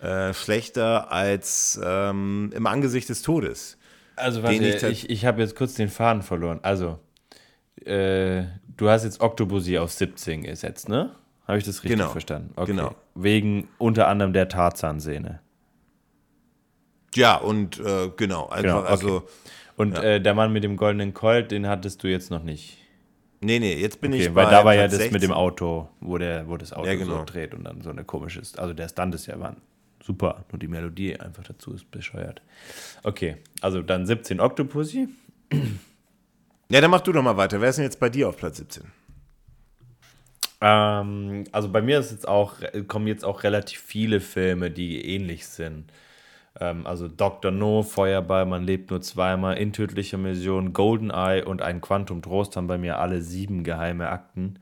[0.00, 3.78] äh, schlechter als ähm, im Angesicht des Todes.
[4.16, 6.60] Also warte, ich, ich, ich habe jetzt kurz den Faden verloren.
[6.62, 6.98] Also,
[7.84, 8.44] äh,
[8.76, 11.10] du hast jetzt Octopussy auf 17 gesetzt, ne?
[11.46, 12.10] Habe ich das richtig genau.
[12.10, 12.52] verstanden?
[12.56, 12.72] Okay.
[12.72, 12.94] Genau.
[13.14, 15.40] Wegen unter anderem der Tarzan-Szene.
[17.14, 18.88] Ja, und äh, genau, einfach, genau, okay.
[18.88, 19.22] also.
[19.76, 20.02] Und ja.
[20.02, 22.78] äh, der Mann mit dem goldenen Colt, den hattest du jetzt noch nicht.
[23.40, 25.12] Nee, nee, jetzt bin okay, ich Weil da war ja das 16.
[25.12, 27.18] mit dem Auto, wo, der, wo das Auto ja, genau.
[27.18, 29.36] so dreht und dann so eine komische, also der Stunt ist ja
[30.04, 32.42] super, nur die Melodie einfach dazu ist bescheuert.
[33.02, 35.08] Okay, also dann 17 Octopussy.
[36.68, 37.60] Ja, dann mach du doch mal weiter.
[37.60, 38.84] Wer ist denn jetzt bei dir auf Platz 17?
[40.60, 42.54] Ähm, also bei mir ist jetzt auch,
[42.88, 45.92] kommen jetzt auch relativ viele Filme, die ähnlich sind.
[46.58, 47.50] Ähm, also Dr.
[47.50, 52.66] No, Feuerball, Man lebt nur zweimal, In tödlicher Mission, Goldeneye und ein Quantum Trost haben
[52.66, 54.58] bei mir alle sieben geheime Akten.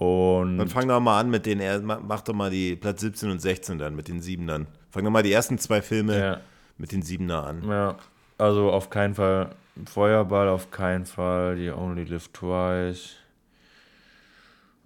[0.00, 3.38] Und dann fang doch mal an mit den, mach doch mal die Platz 17 und
[3.38, 4.66] 16 dann, mit den sieben dann.
[4.88, 6.40] Fang doch mal die ersten zwei Filme ja.
[6.78, 7.68] mit den siebener an.
[7.68, 7.96] Ja,
[8.38, 9.50] also auf keinen Fall
[9.84, 13.16] Feuerball, auf keinen Fall, die Only Live Twice.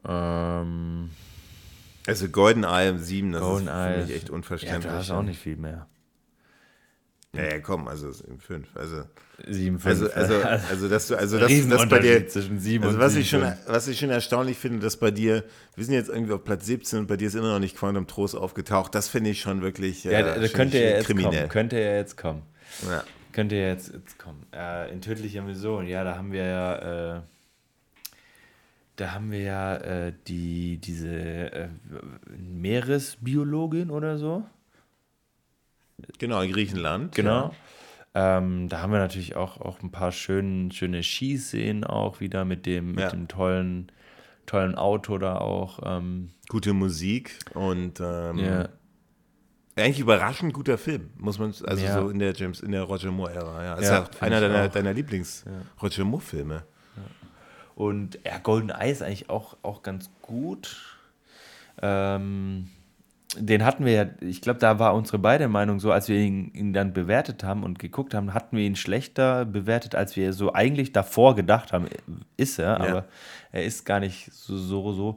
[0.04, 1.10] Ähm,
[2.08, 4.84] also Goldeneye 7, das Golden ist für mich echt unverständlich.
[4.84, 5.86] Ja, du hast auch nicht viel mehr.
[7.36, 8.64] Ja, ja, komm, also 7,5.
[8.74, 9.02] Also,
[9.48, 13.12] 7, also, also, also, dass du, also, dass, dass bei dir, zwischen 7 also, was
[13.12, 16.32] 7, ich schon, was ich schon erstaunlich finde, dass bei dir, wir sind jetzt irgendwie
[16.32, 18.94] auf Platz 17 und bei dir ist immer noch nicht Quantum Trost aufgetaucht.
[18.94, 21.32] Das finde ich schon wirklich, ja, äh, könnte ja jetzt kriminell.
[21.32, 22.42] kommen, könnte ja jetzt kommen.
[22.88, 23.04] Ja.
[23.32, 24.46] Könnte ja jetzt, jetzt kommen.
[24.54, 27.20] Äh, in tödlicher Mission, ja, da haben wir ja, äh,
[28.94, 31.68] da haben wir ja äh, die, diese äh,
[32.38, 34.44] Meeresbiologin oder so.
[36.18, 37.14] Genau, in Griechenland.
[37.14, 37.52] Genau.
[38.14, 38.38] Ja.
[38.38, 42.64] Ähm, da haben wir natürlich auch, auch ein paar schön, schöne Skiszenen auch wieder mit
[42.64, 43.06] dem, ja.
[43.06, 43.90] mit dem tollen,
[44.46, 45.80] tollen Auto da auch.
[45.84, 46.30] Ähm.
[46.48, 48.68] Gute Musik und ähm, ja.
[49.76, 53.64] eigentlich überraschend guter Film, muss man, also so in der James, in der Roger Moore-Ära.
[53.64, 53.74] Ja.
[53.74, 56.64] Ist ja, einer deiner, deiner Lieblings-Roger Moore-Filme.
[57.74, 60.96] Und ja, Golden Eye ist eigentlich auch, auch ganz gut.
[61.82, 62.68] Ähm,
[63.38, 66.52] den hatten wir ja, ich glaube, da war unsere beide Meinung so, als wir ihn,
[66.54, 70.52] ihn, dann bewertet haben und geguckt haben, hatten wir ihn schlechter bewertet, als wir so
[70.52, 71.86] eigentlich davor gedacht haben,
[72.36, 72.76] ist er, ja.
[72.78, 73.04] aber
[73.52, 75.16] er ist gar nicht so, so, so.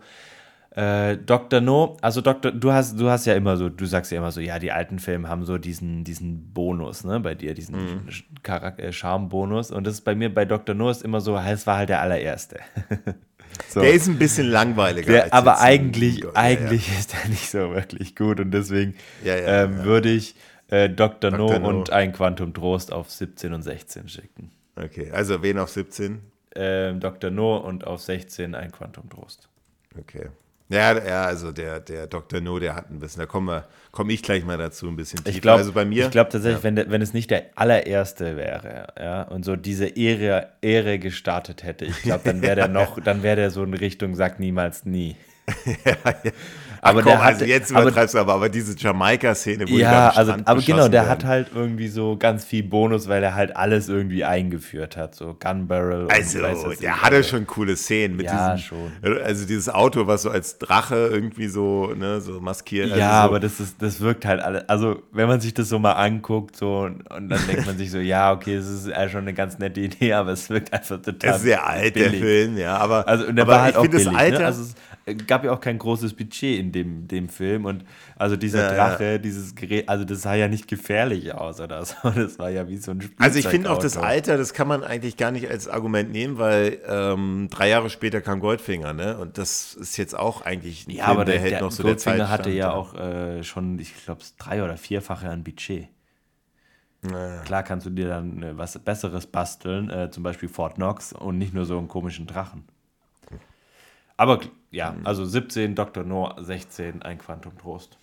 [0.78, 1.59] Äh, Dr.
[1.59, 2.51] No, also Dr.
[2.51, 4.99] Du hast, du hast ja immer so, du sagst ja immer so, ja, die alten
[4.99, 8.07] Filme haben so diesen, diesen Bonus, ne, bei dir, diesen mhm.
[8.43, 9.72] Charakter, Charme-Bonus.
[9.72, 10.76] Und das ist bei mir bei Dr.
[10.76, 12.59] No ist immer so, es war halt der allererste.
[13.70, 13.82] So.
[13.82, 15.12] Der ist ein bisschen langweiliger.
[15.12, 16.99] Der, aber eigentlich, eigentlich ja, ja.
[16.99, 20.36] ist er nicht so wirklich gut und deswegen ja, ähm, würde ich
[20.70, 21.32] äh, Dr.
[21.32, 21.60] Dr.
[21.60, 24.51] No, no, und ein Quantum Trost auf 17 und 16 schicken.
[24.76, 26.22] Okay, also wen auf 17?
[26.55, 27.32] Ähm, Dr.
[27.32, 29.49] No und auf 16 ein Quantum Trost.
[29.97, 30.30] Okay.
[30.70, 32.41] Ja, ja, also der, der Dr.
[32.41, 35.30] No, der hat ein bisschen, da komme komm ich gleich mal dazu ein bisschen tiefer.
[35.30, 36.76] Ich glaube also bei mir, ich glaube tatsächlich, ja.
[36.76, 41.86] wenn, wenn es nicht der allererste wäre, ja, und so diese Ehre, Ehre gestartet hätte,
[41.86, 45.15] ich glaube, dann wäre der noch, dann wäre der so in Richtung sagt niemals nie.
[45.86, 46.32] ja, ja
[46.82, 50.34] aber komm, der hat, also jetzt übertreibst du aber, aber diese Jamaika-Szene, wo ja, also,
[50.46, 51.10] aber genau, der werden.
[51.10, 55.36] hat halt irgendwie so ganz viel Bonus, weil er halt alles irgendwie eingeführt hat, so
[55.40, 56.08] Gun Barrel.
[56.10, 56.40] Also,
[56.82, 59.22] der hatte schon coole Szenen mit ja, diesem, schon.
[59.24, 62.92] also dieses Auto, was so als Drache irgendwie so, ne, so maskiert.
[62.92, 63.30] Also ja, so.
[63.30, 66.56] aber das ist, das wirkt halt alles, also wenn man sich das so mal anguckt,
[66.56, 69.34] so und, und dann denkt man sich so, ja, okay, es ist ja schon eine
[69.34, 71.32] ganz nette Idee, aber es wirkt einfach total.
[71.32, 72.12] Es ist sehr alt, billig.
[72.12, 74.20] der Film, ja, aber, also, und der aber war halt ich auch billig, das ne?
[74.20, 74.46] Alter, ne?
[74.46, 74.64] also
[75.28, 77.86] gab ja auch kein großes Budget in dem, dem Film und
[78.16, 79.18] also dieser ja, Drache, ja.
[79.18, 82.78] dieses Gerät, also das sah ja nicht gefährlich aus oder so, das war ja wie
[82.78, 85.49] so ein Spielzeug Also ich finde auch das Alter, das kann man eigentlich gar nicht
[85.49, 90.18] als Argument nehmen, weil ähm, drei Jahre später kam Goldfinger, ne, und das ist jetzt
[90.18, 92.39] auch eigentlich ein ja, Film, aber der, der hält der noch so Goldfinger der Zeit
[92.39, 95.88] hatte ja auch äh, schon, ich glaube, drei oder vierfache an Budget.
[97.01, 97.41] Naja.
[97.43, 101.38] Klar kannst du dir dann äh, was Besseres basteln, äh, zum Beispiel Fort Knox und
[101.38, 102.66] nicht nur so einen komischen Drachen.
[104.18, 104.39] Aber
[104.72, 105.05] ja, mhm.
[105.05, 106.03] also 17 Dr.
[106.03, 107.97] No, 16 ein Quantum Trost.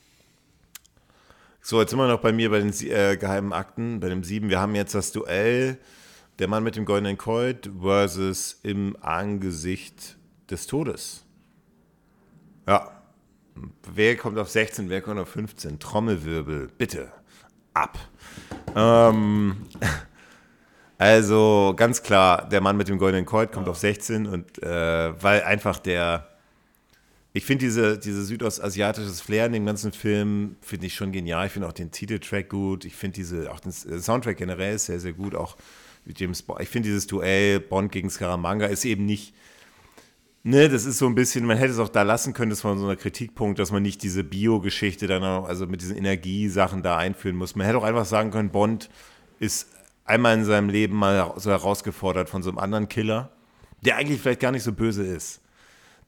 [1.61, 4.49] So, jetzt sind wir noch bei mir bei den äh, geheimen Akten, bei dem 7.
[4.49, 5.79] Wir haben jetzt das Duell
[6.39, 10.17] der Mann mit dem goldenen Colt versus im Angesicht
[10.51, 11.25] des Todes.
[12.67, 12.91] Ja.
[13.95, 15.79] Wer kommt auf 16, wer kommt auf 15?
[15.79, 17.13] Trommelwirbel, bitte.
[17.73, 17.99] Ab.
[18.75, 19.67] Ähm,
[20.99, 23.73] also ganz klar, der Mann mit dem goldenen Colt kommt ja.
[23.73, 26.29] auf 16 und äh, weil einfach der,
[27.33, 31.47] ich finde diese, diese südostasiatisches Flair in dem ganzen Film, finde ich schon genial.
[31.47, 32.85] Ich finde auch den Titeltrack gut.
[32.85, 35.35] Ich finde diese, auch den Soundtrack generell sehr, sehr gut.
[35.35, 35.57] Auch
[36.07, 36.61] James Bond.
[36.61, 39.35] Ich finde dieses Duell Bond gegen Scaramanga ist eben nicht,
[40.47, 42.77] Ne, das ist so ein bisschen, man hätte es auch da lassen können, das war
[42.77, 46.99] so ein Kritikpunkt, dass man nicht diese Bio-Geschichte dann auch, also mit diesen Energiesachen da
[46.99, 47.57] einführen muss.
[47.57, 48.91] Man hätte auch einfach sagen können, Bond
[49.39, 49.69] ist
[50.05, 53.31] einmal in seinem Leben mal so herausgefordert von so einem anderen Killer,
[53.83, 55.41] der eigentlich vielleicht gar nicht so böse ist.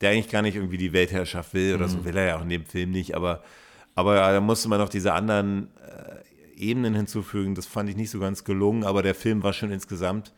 [0.00, 1.90] Der eigentlich gar nicht irgendwie die Weltherrschaft will oder mhm.
[1.90, 3.42] so will er ja auch in dem Film nicht, aber,
[3.94, 7.54] aber da musste man noch diese anderen äh, Ebenen hinzufügen.
[7.54, 10.34] Das fand ich nicht so ganz gelungen, aber der Film war schon insgesamt,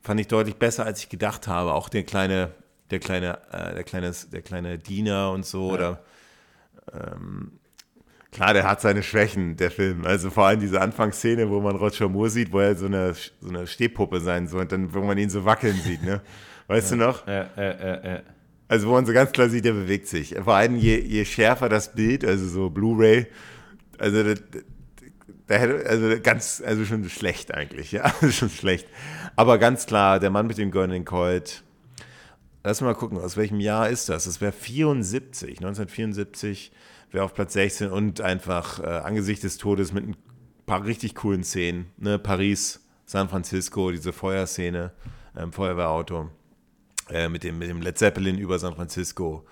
[0.00, 1.74] fand ich deutlich besser, als ich gedacht habe.
[1.74, 2.52] Auch der kleine
[2.90, 5.68] der kleine, äh, der kleine, der kleine Diener und so.
[5.68, 5.74] Ja.
[5.74, 6.00] Oder
[6.92, 7.52] ähm,
[8.32, 10.04] klar, der hat seine Schwächen, der Film.
[10.04, 13.48] Also vor allem diese Anfangsszene, wo man Roger Moore sieht, wo er so eine, so
[13.48, 16.20] eine Stehpuppe sein soll und dann, wo man ihn so wackeln sieht, ne?
[16.68, 16.96] Weißt ja.
[16.96, 17.26] du noch?
[17.26, 18.22] Ja, ja, ja, ja.
[18.68, 20.34] Also wo man so ganz klar sieht, der bewegt sich.
[20.42, 23.26] Vor allem je, je schärfer das Bild, also so Blu-ray,
[23.98, 24.34] also da,
[25.46, 28.88] da hätte, also ganz, also schon schlecht eigentlich, ja, schon schlecht.
[29.36, 31.62] Aber ganz klar, der Mann mit dem goldenen Colt,
[32.66, 34.24] Lass mal gucken, aus welchem Jahr ist das?
[34.24, 36.72] Das wäre 74, 1974
[37.10, 40.16] wäre auf Platz 16 und einfach äh, angesichts des Todes mit ein
[40.66, 41.86] paar richtig coolen Szenen.
[41.96, 42.18] Ne?
[42.18, 44.92] Paris, San Francisco, diese Feuerszene,
[45.36, 46.30] ähm, Feuerwehrauto
[47.10, 49.46] äh, mit, dem, mit dem Led Zeppelin über San Francisco.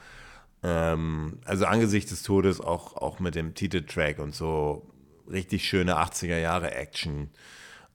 [0.62, 4.90] Ähm, also angesichts des Todes auch, auch mit dem Titeltrack und so
[5.30, 7.30] richtig schöne 80er Jahre Action.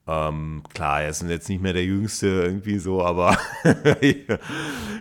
[0.08, 3.38] Ähm, klar, er ist jetzt nicht mehr der Jüngste irgendwie so, aber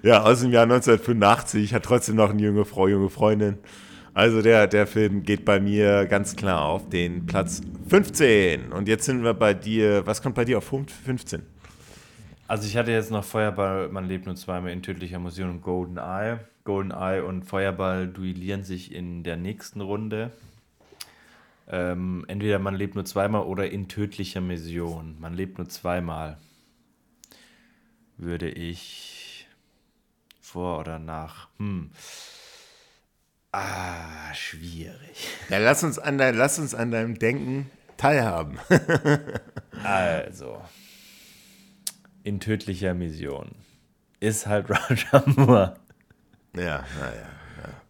[0.02, 3.59] ja, aus dem Jahr 1985, hat trotzdem noch eine junge Frau, junge Freundin.
[4.14, 8.72] Also der, der Film geht bei mir ganz klar auf den Platz 15.
[8.72, 11.42] Und jetzt sind wir bei dir, was kommt bei dir auf 15?
[12.48, 15.98] Also ich hatte jetzt noch Feuerball, man lebt nur zweimal in tödlicher Mission und Golden
[15.98, 16.38] Eye.
[16.64, 20.32] Golden Eye und Feuerball duellieren sich in der nächsten Runde.
[21.68, 25.16] Ähm, entweder man lebt nur zweimal oder in tödlicher Mission.
[25.20, 26.38] Man lebt nur zweimal.
[28.16, 29.46] Würde ich
[30.40, 31.48] vor oder nach?
[31.59, 31.90] Hm.
[33.61, 35.28] Ah, schwierig.
[35.48, 38.59] Ja, lass uns an, dein, lass uns an deinem Denken teilhaben.
[39.82, 40.61] also,
[42.22, 43.50] in tödlicher Mission
[44.20, 45.74] ist halt Roger Moore.
[46.54, 47.28] Ja, naja.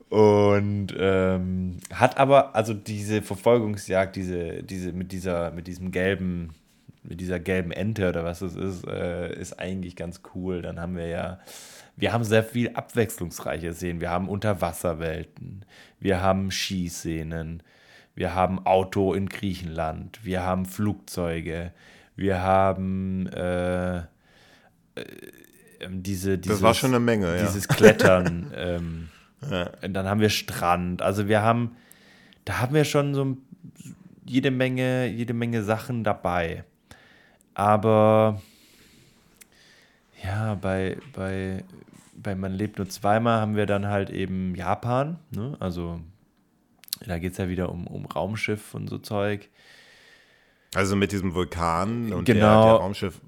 [0.09, 6.55] Und ähm, hat aber, also diese Verfolgungsjagd, diese, diese, mit dieser, mit diesem gelben,
[7.03, 10.63] mit dieser gelben Ente oder was es ist, äh, ist eigentlich ganz cool.
[10.63, 11.41] Dann haben wir ja,
[11.99, 14.01] wir haben sehr viel abwechslungsreiche Szenen.
[14.01, 15.65] Wir haben Unterwasserwelten,
[15.99, 17.63] wir haben Skiszenen,
[18.15, 21.73] wir haben Auto in Griechenland, wir haben Flugzeuge,
[22.15, 24.05] wir haben äh, äh,
[25.89, 27.43] diese, dieses, Das war schon eine Menge, ja.
[27.43, 28.53] Dieses Klettern.
[28.57, 29.09] ähm,
[29.51, 29.71] ja.
[29.83, 31.03] Und dann haben wir Strand.
[31.03, 31.77] Also wir haben,
[32.45, 33.37] da haben wir schon so
[34.25, 36.65] jede Menge, jede Menge Sachen dabei.
[37.55, 38.41] Aber
[40.23, 41.65] ja, bei, bei,
[42.23, 45.19] bei Man lebt nur zweimal haben wir dann halt eben Japan.
[45.31, 45.57] Ne?
[45.61, 46.01] Also
[47.07, 49.49] da geht es ja wieder um, um Raumschiff und so Zeug.
[50.75, 52.65] Also mit diesem Vulkan und genau.
[52.65, 53.21] der, der Raumschiff,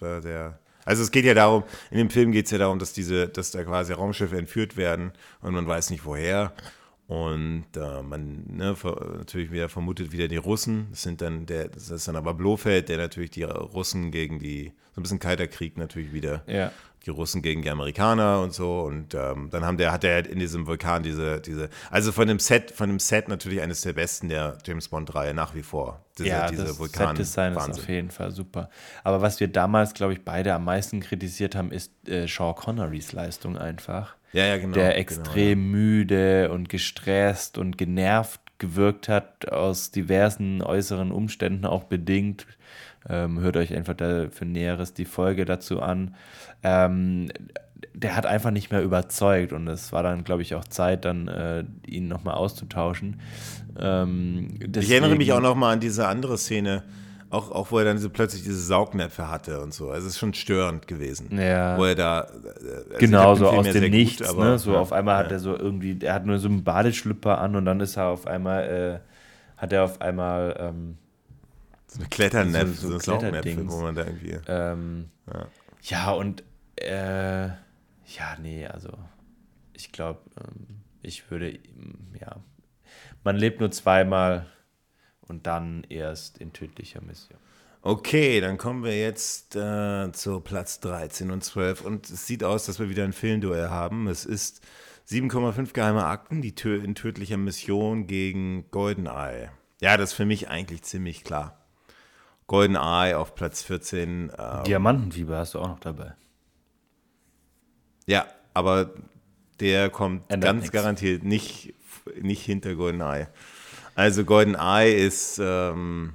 [0.00, 3.28] der also es geht ja darum, in dem Film geht es ja darum, dass diese,
[3.28, 6.52] dass da quasi Raumschiffe entführt werden und man weiß nicht woher.
[7.06, 8.76] Und äh, man ne,
[9.18, 10.88] natürlich wieder vermutet wieder die Russen.
[10.90, 14.72] Das sind dann der, das ist dann aber Blofeld, der natürlich die Russen gegen die,
[14.94, 16.70] so ein bisschen kalter Krieg natürlich wieder ja
[17.04, 18.80] die Russen gegen die Amerikaner und so.
[18.82, 22.38] Und ähm, dann haben der, hat er in diesem Vulkan diese, diese, also von dem
[22.38, 26.04] Set, von dem Set natürlich eines der besten der James Bond-Reihe nach wie vor.
[26.18, 28.70] Diese, ja, diese das Set-Design ist auf jeden Fall super.
[29.02, 33.12] Aber was wir damals, glaube ich, beide am meisten kritisiert haben, ist äh, Sean Connerys
[33.12, 34.16] Leistung einfach.
[34.32, 34.74] Ja, ja, genau.
[34.74, 35.56] Der genau, extrem genau, ja.
[35.56, 42.46] müde und gestresst und genervt gewirkt hat, aus diversen äußeren Umständen auch bedingt.
[43.08, 46.14] Ähm, hört euch einfach für Näheres die Folge dazu an.
[46.62, 47.28] Ähm,
[47.92, 51.28] der hat einfach nicht mehr überzeugt und es war dann, glaube ich, auch Zeit, dann
[51.28, 53.20] äh, ihn nochmal auszutauschen.
[53.78, 56.82] Ähm, ich erinnere mich auch nochmal an diese andere Szene,
[57.30, 59.90] auch, auch wo er dann so plötzlich diese Saugnäpfe hatte und so.
[59.90, 61.38] Also es ist schon störend gewesen.
[61.38, 61.76] Ja.
[61.76, 62.20] Wo er da.
[62.20, 64.18] Also genau, so aus dem Nichts.
[64.18, 64.58] Gut, aber, ne?
[64.58, 65.24] So ja, auf einmal ja.
[65.24, 68.06] hat er so irgendwie, er hat nur so einen Badeschlüpper an und dann ist er
[68.06, 70.56] auf einmal, äh, hat er auf einmal.
[70.58, 70.96] Ähm,
[71.94, 74.36] so eine Kletternäpfe, so, so, so Kletternäpfe, wo man da irgendwie.
[74.48, 75.46] Ähm, ja.
[75.82, 76.42] ja, und
[76.76, 78.90] äh, ja, nee, also
[79.74, 81.56] ich glaube, ähm, ich würde,
[82.20, 82.36] ja,
[83.22, 84.46] man lebt nur zweimal
[85.20, 87.38] und dann erst in tödlicher Mission.
[87.82, 92.66] Okay, dann kommen wir jetzt äh, zu Platz 13 und 12 und es sieht aus,
[92.66, 94.08] dass wir wieder ein Filmduell haben.
[94.08, 94.62] Es ist
[95.08, 99.50] 7,5 geheime Akten, die Tür in tödlicher Mission gegen Goldeneye.
[99.80, 101.63] Ja, das ist für mich eigentlich ziemlich klar.
[102.46, 104.32] Goldeneye auf Platz 14.
[104.36, 106.14] Ähm, Diamantenfieber hast du auch noch dabei.
[108.06, 108.90] Ja, aber
[109.60, 110.72] der kommt Ändert ganz nix.
[110.72, 111.74] garantiert nicht,
[112.20, 113.28] nicht hinter GoldenEye.
[113.94, 116.14] Also GoldenEye ist ähm,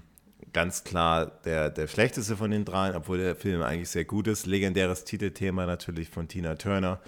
[0.54, 4.46] ganz klar der, der schlechteste von den dreien, obwohl der Film eigentlich sehr gut ist.
[4.46, 7.00] Legendäres Titelthema natürlich von Tina Turner.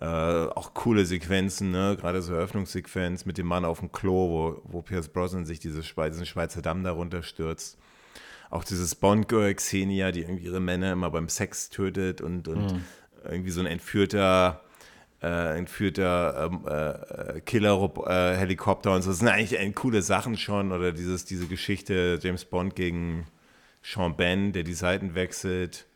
[0.00, 1.96] Äh, auch coole Sequenzen, ne?
[1.98, 5.82] gerade so Eröffnungssequenz mit dem Mann auf dem Klo, wo, wo Pierce Brosnan sich diese
[5.82, 7.78] Schweiz, diesen Schweizer Damm darunter stürzt.
[8.52, 12.84] Auch dieses Bond-Girl Xenia, die irgendwie ihre Männer immer beim Sex tötet und, und mhm.
[13.24, 14.60] irgendwie so ein entführter
[15.22, 19.10] äh, entführter ähm, äh, Killer-Helikopter äh, und so.
[19.10, 20.72] Das sind eigentlich coole Sachen schon.
[20.72, 23.26] Oder dieses, diese Geschichte James Bond gegen
[23.82, 25.86] Sean Ben, der die Seiten wechselt.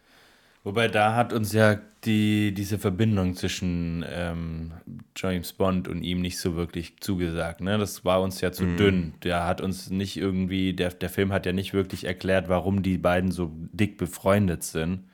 [0.66, 4.72] Wobei da hat uns ja die, diese Verbindung zwischen ähm,
[5.14, 7.60] James Bond und ihm nicht so wirklich zugesagt.
[7.60, 7.78] Ne?
[7.78, 8.76] Das war uns ja zu mm.
[8.76, 9.14] dünn.
[9.22, 12.98] Der hat uns nicht irgendwie, der, der Film hat ja nicht wirklich erklärt, warum die
[12.98, 15.04] beiden so dick befreundet sind.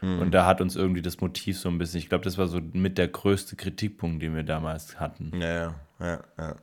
[0.00, 0.18] Mhm.
[0.18, 2.60] Und da hat uns irgendwie das Motiv so ein bisschen, ich glaube, das war so
[2.72, 5.30] mit der größte Kritikpunkt, den wir damals hatten.
[5.40, 6.56] Ja, ja, ja.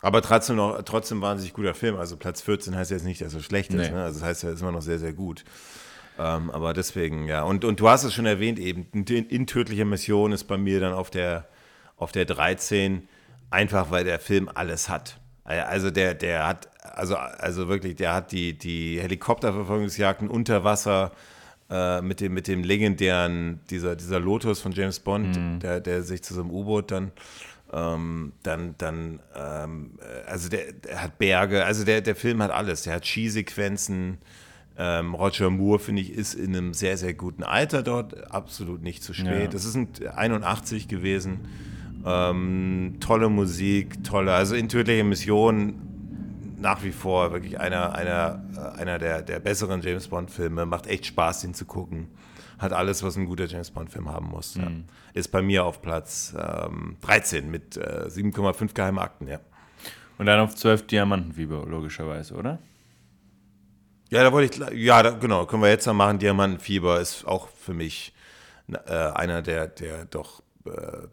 [0.00, 1.96] Aber trotzdem noch, trotzdem wahnsinnig guter Film.
[1.96, 3.90] Also Platz 14 heißt jetzt nicht, dass er schlecht ist.
[3.90, 3.90] Nee.
[3.90, 4.04] Ne?
[4.04, 5.44] Also das heißt, er ist immer noch sehr, sehr gut.
[6.22, 7.42] Ähm, aber deswegen, ja.
[7.42, 10.92] Und, und du hast es schon erwähnt eben, in tödlicher Mission ist bei mir dann
[10.92, 11.48] auf der,
[11.96, 13.08] auf der 13,
[13.50, 15.18] einfach weil der Film alles hat.
[15.44, 21.10] Also der, der hat, also, also wirklich, der hat die, die Helikopterverfolgungsjagden unter Wasser,
[21.68, 25.58] äh, mit, dem, mit dem legendären, dieser, dieser Lotus von James Bond, mhm.
[25.58, 27.10] der, der sich zu so einem U-Boot dann
[27.72, 32.82] ähm, dann, dann ähm, also der, der, hat Berge, also der, der Film hat alles.
[32.82, 34.18] Der hat Skisequenzen.
[34.78, 38.30] Ähm, Roger Moore, finde ich, ist in einem sehr, sehr guten Alter dort.
[38.30, 39.42] Absolut nicht zu spät.
[39.42, 39.46] Ja.
[39.48, 41.40] Das ist ein 81 gewesen.
[42.04, 45.74] Ähm, tolle Musik, tolle, also in tödliche Mission
[46.58, 50.64] nach wie vor wirklich einer, einer, äh, einer der, der besseren James Bond-Filme.
[50.64, 52.08] Macht echt Spaß, ihn zu gucken.
[52.58, 54.56] Hat alles, was ein guter James Bond-Film haben muss.
[54.56, 54.62] Mhm.
[54.62, 54.70] Ja.
[55.14, 59.40] Ist bei mir auf Platz ähm, 13 mit äh, 7,5 Geheimakten, ja.
[60.18, 62.58] Und dann auf 12 Diamantenfieber, logischerweise, oder?
[64.12, 66.18] Ja, da wollte ich, ja, da, genau, können wir jetzt noch machen.
[66.18, 68.12] Diamantenfieber ist auch für mich
[68.70, 70.70] äh, einer der, der doch äh,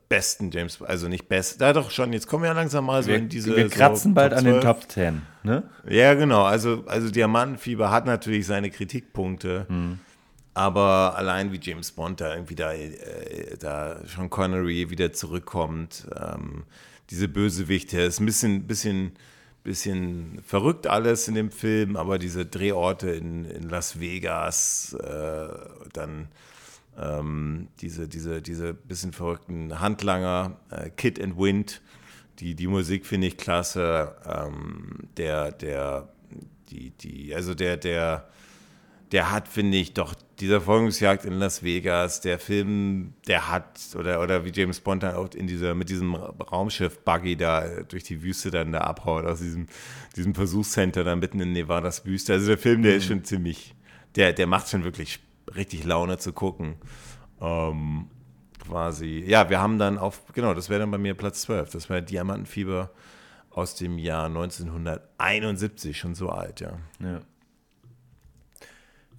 [0.09, 3.07] besten James, also nicht best, da doch schon, jetzt kommen wir ja langsam mal so
[3.07, 3.55] wir, in diese.
[3.55, 5.63] Wir kratzen so bald an den Top 10, ne?
[5.87, 9.99] Ja, genau, also, also Diamantenfieber hat natürlich seine Kritikpunkte, hm.
[10.53, 16.65] aber allein wie James Bond da irgendwie da, äh, da Sean Connery wieder zurückkommt, ähm,
[17.11, 19.13] diese Bösewichte, ist ein bisschen, bisschen,
[19.69, 25.47] bisschen verrückt alles in dem Film, aber diese Drehorte in, in Las Vegas, äh,
[25.93, 26.27] dann
[26.97, 31.83] ähm, diese, diese, diese bisschen verrückten Handlanger, äh, Kid and Wind,
[32.39, 34.15] die, die Musik finde ich klasse.
[34.25, 36.09] Ähm, der, der,
[36.71, 38.27] die, die, also der, der,
[39.11, 44.21] der hat, finde ich, doch dieser Folgungsjagd in Las Vegas, der Film, der hat, oder,
[44.21, 48.51] oder wie James Bond dann auch in dieser, mit diesem Raumschiff-Buggy da durch die Wüste
[48.51, 49.67] dann da abhaut, aus diesem,
[50.15, 52.33] diesem Versuchscenter da mitten in Nevadas Wüste.
[52.33, 52.97] Also der Film, der mhm.
[52.97, 53.75] ist schon ziemlich,
[54.15, 55.19] der, der macht schon wirklich
[55.55, 56.75] richtig Laune zu gucken.
[57.41, 58.07] Ähm,
[58.65, 61.71] quasi, ja, wir haben dann auf, genau, das wäre dann bei mir Platz 12.
[61.71, 62.91] Das wäre Diamantenfieber
[63.49, 66.73] aus dem Jahr 1971, schon so alt, ja.
[67.01, 67.21] Ja.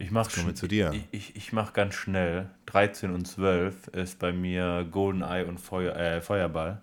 [0.00, 0.92] Ich mache schon zu dir.
[0.94, 2.48] Ich, ich, ich mache ganz schnell.
[2.66, 6.80] 13 und 12 ist bei mir Goldeneye und Feuer, äh, Feuerball.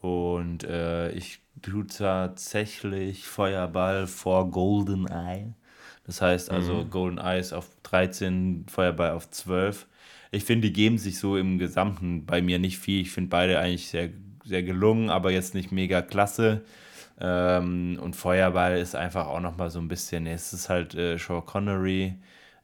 [0.00, 5.54] Und äh, ich tue tatsächlich Feuerball vor Goldeneye.
[6.04, 6.90] Das heißt also mhm.
[6.90, 9.86] Golden Eyes auf 13, Feuerball auf 12.
[10.30, 13.00] Ich finde, die geben sich so im Gesamten bei mir nicht viel.
[13.00, 14.10] Ich finde beide eigentlich sehr,
[14.44, 16.62] sehr gelungen, aber jetzt nicht mega klasse.
[17.20, 21.44] Ähm, und Feuerball ist einfach auch nochmal so ein bisschen, es ist halt äh, Sean
[21.44, 22.14] Connery.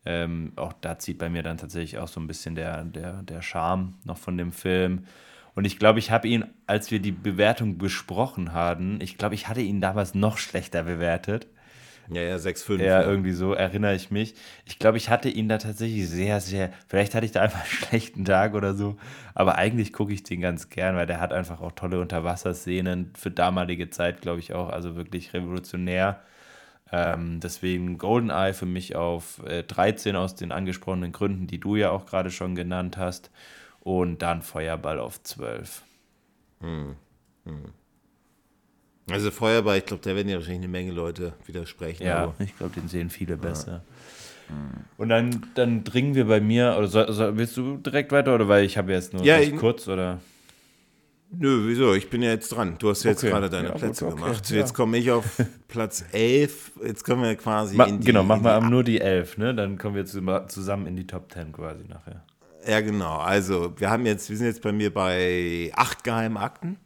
[0.04, 3.42] Ähm, auch da zieht bei mir dann tatsächlich auch so ein bisschen der, der, der
[3.42, 5.06] Charme noch von dem Film.
[5.54, 9.48] Und ich glaube, ich habe ihn, als wir die Bewertung besprochen haben, ich glaube, ich
[9.48, 11.46] hatte ihn damals noch schlechter bewertet.
[12.08, 12.78] Ja, ja, 6,5.
[12.78, 14.34] Ja, ja, irgendwie so erinnere ich mich.
[14.64, 17.66] Ich glaube, ich hatte ihn da tatsächlich sehr, sehr, vielleicht hatte ich da einfach einen
[17.88, 18.96] schlechten Tag oder so,
[19.34, 23.30] aber eigentlich gucke ich den ganz gern, weil der hat einfach auch tolle Unterwasserszenen für
[23.30, 26.20] damalige Zeit, glaube ich auch, also wirklich revolutionär.
[26.94, 31.90] Ähm, deswegen GoldenEye für mich auf äh, 13 aus den angesprochenen Gründen, die du ja
[31.90, 33.30] auch gerade schon genannt hast.
[33.80, 35.82] Und dann Feuerball auf 12.
[36.60, 36.94] Hm.
[37.44, 37.72] Hm.
[39.10, 42.06] Also Feuerball, ich glaube, da werden ja wahrscheinlich eine Menge Leute widersprechen.
[42.06, 42.34] Ja, aber.
[42.38, 43.72] ich glaube, den sehen viele besser.
[43.72, 43.82] Ja.
[44.96, 48.48] Und dann, dann dringen wir bei mir, oder soll, soll, willst du direkt weiter, oder
[48.48, 50.20] weil ich habe jetzt nur ja, ich, kurz, oder?
[51.34, 51.94] Nö, wieso?
[51.94, 52.76] Ich bin ja jetzt dran.
[52.78, 54.50] Du hast ja jetzt gerade deine ja, Plätze gut, okay, gemacht.
[54.50, 54.56] Ja.
[54.56, 55.24] Jetzt komme ich auf
[55.68, 56.72] Platz 11.
[56.84, 59.54] Jetzt kommen wir quasi Ma in die Genau, machen wir nur die 11, ne?
[59.54, 62.22] Dann kommen wir zusammen in die Top 10 quasi nachher.
[62.68, 63.16] Ja, genau.
[63.16, 66.76] Also, wir haben jetzt, wir sind jetzt bei mir bei acht geheimen Akten.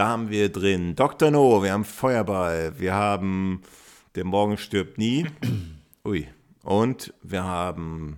[0.00, 1.30] Da haben wir drin Dr.
[1.30, 3.60] No, wir haben Feuerball, wir haben
[4.14, 5.26] Der Morgen stirbt nie.
[6.06, 6.26] Ui.
[6.62, 8.16] Und wir haben.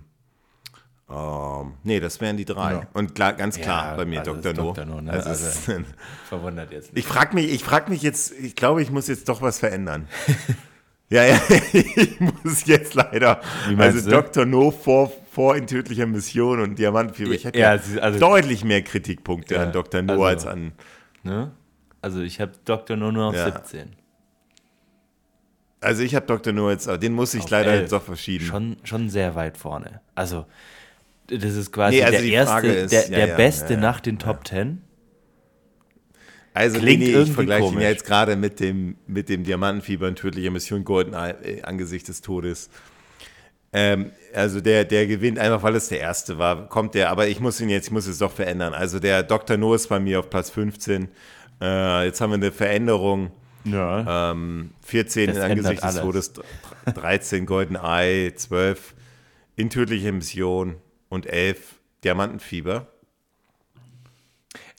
[1.09, 2.71] Ähm, nee, das wären die drei.
[2.71, 2.87] Ja.
[2.93, 4.53] Und klar, ganz klar ja, bei mir also Dr.
[4.53, 4.71] No.
[4.71, 4.85] Dr.
[4.85, 5.11] no ne?
[5.11, 5.83] also also,
[6.29, 7.05] verwundert jetzt nicht.
[7.05, 10.07] Ich frage mich, frag mich jetzt, ich glaube, ich muss jetzt doch was verändern.
[11.09, 11.41] ja, ja,
[11.73, 13.41] ich muss jetzt leider.
[13.77, 14.09] also du?
[14.09, 14.45] Dr.
[14.45, 17.31] No vor, vor in tödlicher Mission und Diamantfieber.
[17.31, 20.01] Ich hätte ja, also, deutlich mehr Kritikpunkte an Dr.
[20.01, 20.71] No also, als an.
[21.23, 21.51] Ne?
[22.03, 22.97] Also ich habe Dr.
[22.97, 23.95] No nur auf 17.
[25.79, 26.51] Also ich habe Dr.
[26.51, 27.81] No jetzt, den muss ich auf leider 11.
[27.81, 28.43] jetzt doch verschieben.
[28.43, 30.01] Schon, schon sehr weit vorne.
[30.13, 30.45] Also
[31.27, 34.01] das ist quasi nee, also der erste, ist, der, ja, der ja, beste ja, nach
[34.01, 34.81] den Top 10.
[36.53, 40.17] Also Klingt nee, ich vergleiche ihn ja jetzt gerade mit dem, mit dem Diamantenfieber und
[40.17, 42.69] tödliche Mission Golden äh, Angesicht des Todes.
[43.71, 47.39] Ähm, also der, der gewinnt einfach, weil es der erste war, kommt der, aber ich
[47.39, 48.73] muss ihn jetzt, ich muss es doch verändern.
[48.73, 49.55] Also der Dr.
[49.55, 51.07] No ist bei mir auf Platz 15.
[51.63, 53.31] Äh, jetzt haben wir eine Veränderung.
[53.63, 54.31] Ja.
[54.31, 56.33] Ähm, 14 das angesichts des Todes,
[56.93, 58.93] 13 Golden Eye, 12
[59.55, 60.75] in tödliche Mission
[61.07, 62.87] und 11 Diamantenfieber.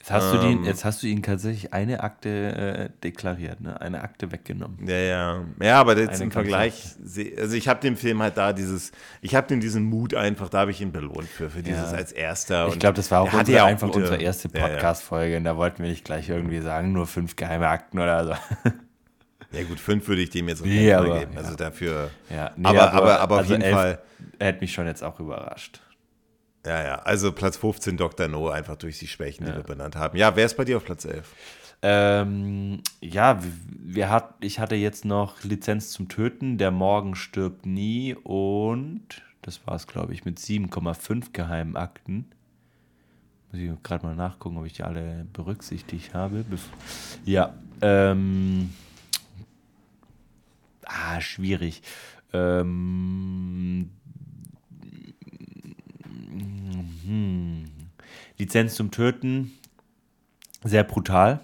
[0.04, 3.80] Jetzt hast, ähm, du den, jetzt hast du ihn tatsächlich eine Akte äh, deklariert, ne?
[3.80, 4.86] eine Akte weggenommen.
[4.86, 5.44] Ja, ja.
[5.62, 6.94] Ja, aber jetzt im Vergleich,
[7.38, 8.92] also ich habe dem Film halt da dieses,
[9.22, 11.96] ich habe dem diesen Mut einfach, da habe ich ihn belohnt für, für dieses ja.
[11.96, 12.68] als erster.
[12.68, 15.44] ich glaube, das war auch, unsere, ja auch einfach gute, unsere erste Podcast-Folge ja, und
[15.44, 18.70] da wollten wir nicht gleich irgendwie sagen, nur fünf geheime Akten oder so.
[19.52, 21.38] Ja gut, fünf würde ich dem jetzt auch nee, aber, geben.
[21.38, 22.10] Also dafür.
[22.28, 23.98] Ja, nee, aber, aber, aber, aber, auf also jeden elf, Fall.
[24.40, 25.80] Er hat mich schon jetzt auch überrascht.
[26.66, 28.28] Ja, ja, also Platz 15 Dr.
[28.28, 30.16] No, einfach durch die Schwächen, die wir benannt haben.
[30.16, 31.30] Ja, wer ist bei dir auf Platz 11?
[31.82, 33.38] Ähm, ja,
[33.68, 39.66] wir hat, ich hatte jetzt noch Lizenz zum Töten, Der Morgen stirbt nie und das
[39.66, 42.24] war es, glaube ich, mit 7,5 geheimen Akten.
[43.52, 46.46] Muss ich gerade mal nachgucken, ob ich die alle berücksichtigt habe.
[47.26, 47.52] Ja,
[47.82, 48.72] ähm,
[50.86, 51.82] ah, schwierig.
[52.32, 53.90] Ähm,
[57.06, 57.64] hm.
[58.38, 59.52] Lizenz zum Töten,
[60.62, 61.40] sehr brutal.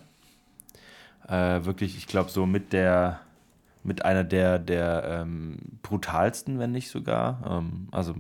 [1.29, 3.21] Äh, wirklich, ich glaube, so mit der,
[3.85, 7.41] mit einer der, der ähm, brutalsten, wenn nicht sogar.
[7.49, 8.15] Ähm, also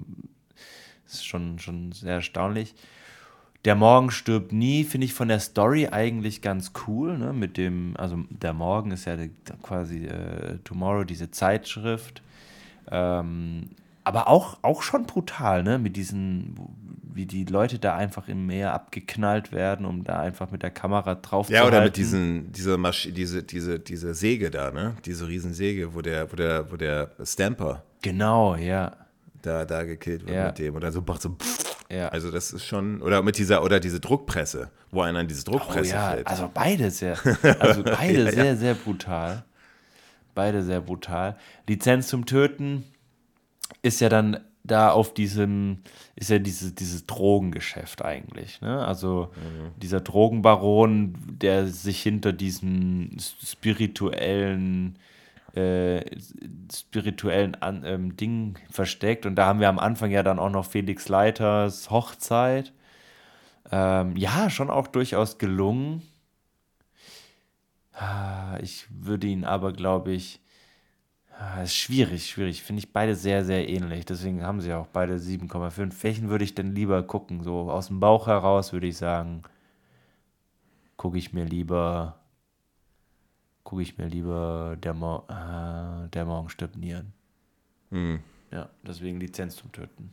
[1.06, 2.74] ist schon, schon sehr erstaunlich.
[3.64, 7.18] Der Morgen stirbt nie, finde ich von der Story eigentlich ganz cool.
[7.18, 7.32] Ne?
[7.32, 9.16] Mit dem, also der Morgen ist ja
[9.62, 12.22] quasi äh, Tomorrow, diese Zeitschrift.
[12.90, 13.70] Ähm,
[14.04, 15.78] aber auch, auch schon brutal, ne?
[15.78, 16.54] Mit diesen,
[17.14, 21.14] wie die Leute da einfach im Meer abgeknallt werden, um da einfach mit der Kamera
[21.14, 24.96] drauf ja, zu Ja, oder mit diesen, diese, Masch diese, diese, diese Säge da, ne?
[25.04, 27.82] Diese Riesensäge, wo der, wo der, wo der Stamper.
[28.02, 28.96] Genau, ja.
[29.42, 30.46] Da, da gekillt wird ja.
[30.46, 30.74] mit dem.
[30.74, 31.36] Oder so macht so.
[31.90, 32.08] Ja.
[32.08, 35.92] Also das ist schon, oder mit dieser, oder diese Druckpresse, wo einer an diese Druckpresse
[35.92, 36.10] oh, ja.
[36.10, 36.26] fällt.
[36.26, 37.18] Also beide sehr,
[37.58, 39.44] also beide ja, sehr, sehr brutal.
[40.34, 41.36] Beide sehr brutal.
[41.66, 42.84] Lizenz zum Töten
[43.82, 45.78] ist ja dann da auf diesem,
[46.16, 48.60] ist ja dieses, dieses Drogengeschäft eigentlich.
[48.60, 48.84] Ne?
[48.84, 49.80] Also mhm.
[49.80, 54.98] dieser Drogenbaron, der sich hinter diesem spirituellen,
[55.54, 56.02] äh,
[56.72, 59.26] spirituellen An ähm, Ding versteckt.
[59.26, 62.72] Und da haben wir am Anfang ja dann auch noch Felix Leiters Hochzeit.
[63.72, 66.02] Ähm, ja, schon auch durchaus gelungen.
[67.92, 70.40] Ah, ich würde ihn aber, glaube ich,
[71.42, 72.62] Ah, ist schwierig, schwierig.
[72.62, 74.04] Finde ich beide sehr, sehr ähnlich.
[74.04, 76.02] Deswegen haben sie auch beide 7,5.
[76.02, 77.42] Welchen würde ich denn lieber gucken?
[77.42, 79.42] So aus dem Bauch heraus würde ich sagen,
[80.98, 82.20] gucke ich mir lieber,
[83.64, 87.14] gucke ich mir lieber der, Mo äh, der Morgen stirbt Nieren.
[87.90, 88.20] Hm.
[88.50, 90.12] Ja, deswegen Lizenz zum Töten.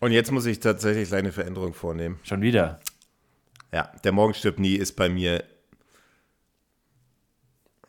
[0.00, 2.20] Und jetzt muss ich tatsächlich eine Veränderung vornehmen.
[2.24, 2.78] Schon wieder?
[3.72, 5.42] Ja, der Morgen stirbt nie ist bei mir.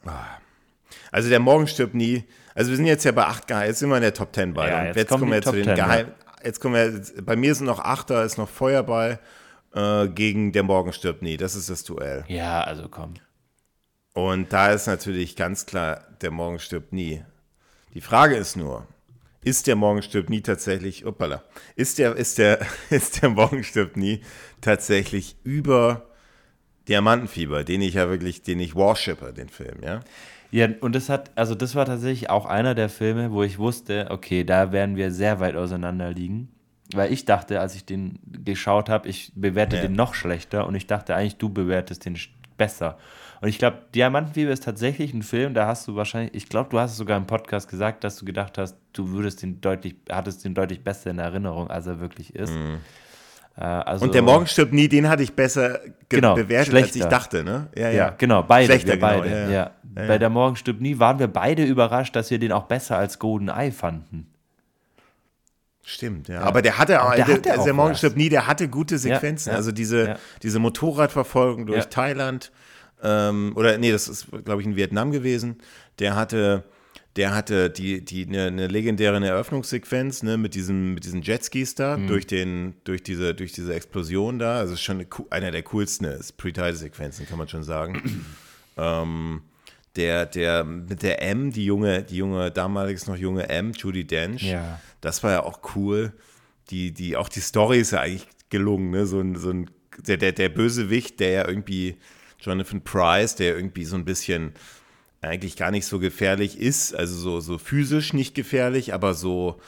[0.05, 0.37] Ah
[1.11, 2.23] also der Morgen stirbt nie.
[2.55, 4.53] Also wir sind jetzt ja bei 8 Geheim, jetzt sind wir in der Top 10
[4.53, 4.69] bei.
[4.69, 6.07] Ja, jetzt, jetzt kommen wir zu den 10, Geheim.
[6.07, 6.45] Ja.
[6.45, 9.19] Jetzt kommen wir, bei mir sind noch Achter, ist noch Feuerball
[9.73, 11.37] äh, gegen Der Morgen stirbt nie.
[11.37, 12.25] Das ist das Duell.
[12.27, 13.15] Ja, also komm.
[14.13, 17.23] Und da ist natürlich ganz klar, Der Morgen stirbt nie.
[17.93, 18.87] Die Frage ist nur,
[19.43, 21.43] ist der Morgen stirbt nie tatsächlich, uppala,
[21.75, 24.21] ist der, ist der, ist der Morgen stirbt nie
[24.61, 26.09] tatsächlich über
[26.87, 30.01] Diamantenfieber, den ich ja wirklich, den ich worshipe, den Film, ja?
[30.57, 34.07] Ja, und das hat, also das war tatsächlich auch einer der Filme, wo ich wusste,
[34.09, 36.49] okay, da werden wir sehr weit auseinander liegen.
[36.95, 39.83] Weil ich dachte, als ich den geschaut habe, ich bewerte ja.
[39.83, 42.17] den noch schlechter und ich dachte eigentlich, du bewertest den
[42.57, 42.97] besser.
[43.39, 46.79] Und ich glaube, Diamantenfieber ist tatsächlich ein Film, da hast du wahrscheinlich, ich glaube, du
[46.79, 50.43] hast es sogar im Podcast gesagt, dass du gedacht hast, du würdest den deutlich, hattest
[50.43, 52.51] den deutlich besser in Erinnerung, als er wirklich ist.
[52.51, 52.79] Mhm.
[53.57, 55.79] Äh, also, und der Morgen stirbt nie, den hatte ich besser
[56.09, 56.87] genau, bewertet, schlechter.
[56.87, 57.67] als ich dachte, ne?
[57.75, 57.91] Ja, ja.
[57.91, 58.67] ja genau, beide.
[58.67, 59.29] Schlechter, wir beide.
[59.29, 62.63] Genau, ja, Bei der Morgen stirbt nie waren wir beide überrascht, dass wir den auch
[62.63, 64.27] besser als Golden Eye fanden.
[65.83, 66.41] Stimmt, ja.
[66.41, 69.53] Aber der hatte auch, der, der, der, der Morgen stirbt nie, der hatte gute Sequenzen.
[69.53, 72.51] also diese, diese Motorradverfolgung durch Thailand,
[73.01, 75.57] ähm, oder nee, das ist, glaube ich, in Vietnam gewesen.
[75.99, 76.63] Der hatte
[77.17, 81.97] der hatte die, die, eine, eine legendäre Eröffnungssequenz ne, mit, diesem, mit diesen Jetskis da,
[81.97, 82.07] mhm.
[82.07, 84.59] durch, den, durch, diese, durch diese Explosion da.
[84.59, 86.07] Also ist schon eine, einer der coolsten
[86.37, 88.23] Pre-Title-Sequenzen, kann man schon sagen.
[88.77, 89.41] ähm,
[89.95, 94.43] der, der mit der M, die junge, die junge, damaliges noch junge M, Judy Dench,
[94.43, 94.79] ja.
[95.01, 96.13] das war ja auch cool.
[96.69, 99.07] Die, die, auch die Story ist ja eigentlich gelungen, ne?
[99.07, 99.71] So ein, so ein,
[100.05, 101.97] der, der, der Bösewicht, der ja irgendwie,
[102.39, 104.53] Jonathan Price, der irgendwie so ein bisschen
[105.21, 109.59] eigentlich gar nicht so gefährlich ist, also so, so physisch nicht gefährlich, aber so,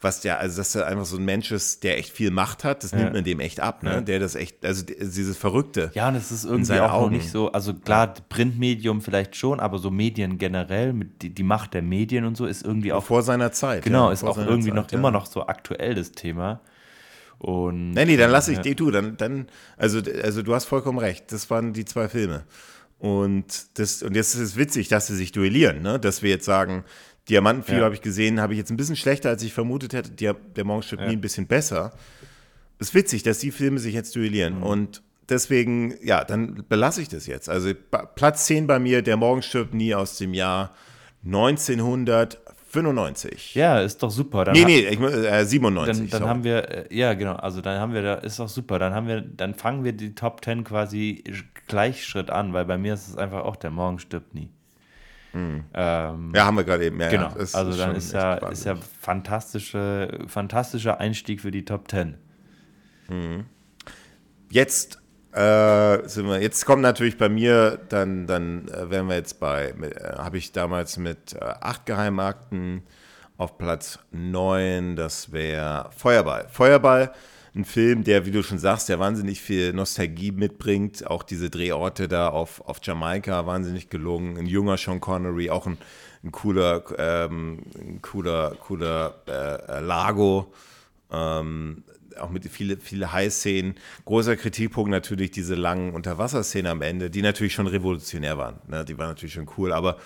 [0.00, 2.84] was der, also dass er einfach so ein Mensch ist, der echt viel Macht hat,
[2.84, 2.98] das ja.
[2.98, 3.94] nimmt man dem echt ab, ne?
[3.94, 4.00] Ja.
[4.00, 5.90] Der das echt, also dieses Verrückte.
[5.94, 7.16] Ja, und es ist irgendwie auch Augen.
[7.16, 11.74] nicht so, also klar, Printmedium vielleicht schon, aber so Medien generell, mit die, die Macht
[11.74, 13.04] der Medien und so ist irgendwie auch.
[13.04, 13.84] Vor seiner Zeit.
[13.84, 16.60] Genau, ist auch irgendwie Zeit, noch immer noch so aktuell das Thema.
[17.38, 18.74] Und, nee, nee, dann lass ich ja.
[18.74, 22.44] du, dann, dann, also, also du hast vollkommen recht, das waren die zwei Filme.
[22.98, 26.00] Und, das, und jetzt ist es witzig, dass sie sich duellieren, ne?
[26.00, 26.84] dass wir jetzt sagen,
[27.28, 27.84] Diamantenfieber ja.
[27.84, 30.10] habe ich gesehen, habe ich jetzt ein bisschen schlechter, als ich vermutet hätte.
[30.10, 31.06] Der, der Morgenstück ja.
[31.06, 31.92] nie ein bisschen besser.
[32.78, 34.58] Es ist witzig, dass die Filme sich jetzt duellieren.
[34.58, 34.62] Mhm.
[34.62, 37.48] Und deswegen, ja, dann belasse ich das jetzt.
[37.48, 37.72] Also
[38.14, 40.74] Platz 10 bei mir, der Morgen stirbt nie aus dem Jahr
[41.24, 42.40] 1900.
[42.74, 43.54] 95.
[43.54, 44.44] Ja, ist doch super.
[44.44, 46.10] Dann nee, nee, ich, äh, 97.
[46.10, 48.80] Dann, dann haben wir, äh, ja, genau, also dann haben wir, da ist doch super.
[48.80, 51.22] Dann haben wir, dann fangen wir die Top 10 quasi
[51.66, 54.50] Gleichschritt an, weil bei mir ist es einfach auch, der Morgen stirbt nie.
[55.32, 55.64] Hm.
[55.74, 57.00] Ähm, ja, haben wir gerade eben.
[57.00, 57.28] Ja, genau.
[57.30, 62.16] Ja, also dann ist ja, ist ja fantastische, fantastischer Einstieg für die Top 10.
[63.08, 63.44] Hm.
[64.50, 65.02] Jetzt
[65.32, 69.70] äh, sind wir, jetzt kommt natürlich bei mir, dann, dann äh, wären wir jetzt bei,
[69.70, 72.84] äh, habe ich damals mit äh, acht Geheimakten
[73.36, 76.46] auf Platz 9, das wäre Feuerball.
[76.48, 77.12] Feuerball,
[77.54, 81.06] ein Film, der, wie du schon sagst, der wahnsinnig viel Nostalgie mitbringt.
[81.06, 84.36] Auch diese Drehorte da auf, auf Jamaika, wahnsinnig gelungen.
[84.36, 85.78] Ein junger Sean Connery, auch ein,
[86.24, 90.52] ein cooler, ähm, ein cooler, cooler äh, Lago.
[91.12, 91.84] Ähm,
[92.18, 93.74] auch mit viele, viele High-Szenen.
[94.04, 98.56] Großer Kritikpunkt natürlich diese langen Unterwasserszenen am Ende, die natürlich schon revolutionär waren.
[98.68, 98.84] Ne?
[98.84, 99.98] Die waren natürlich schon cool, aber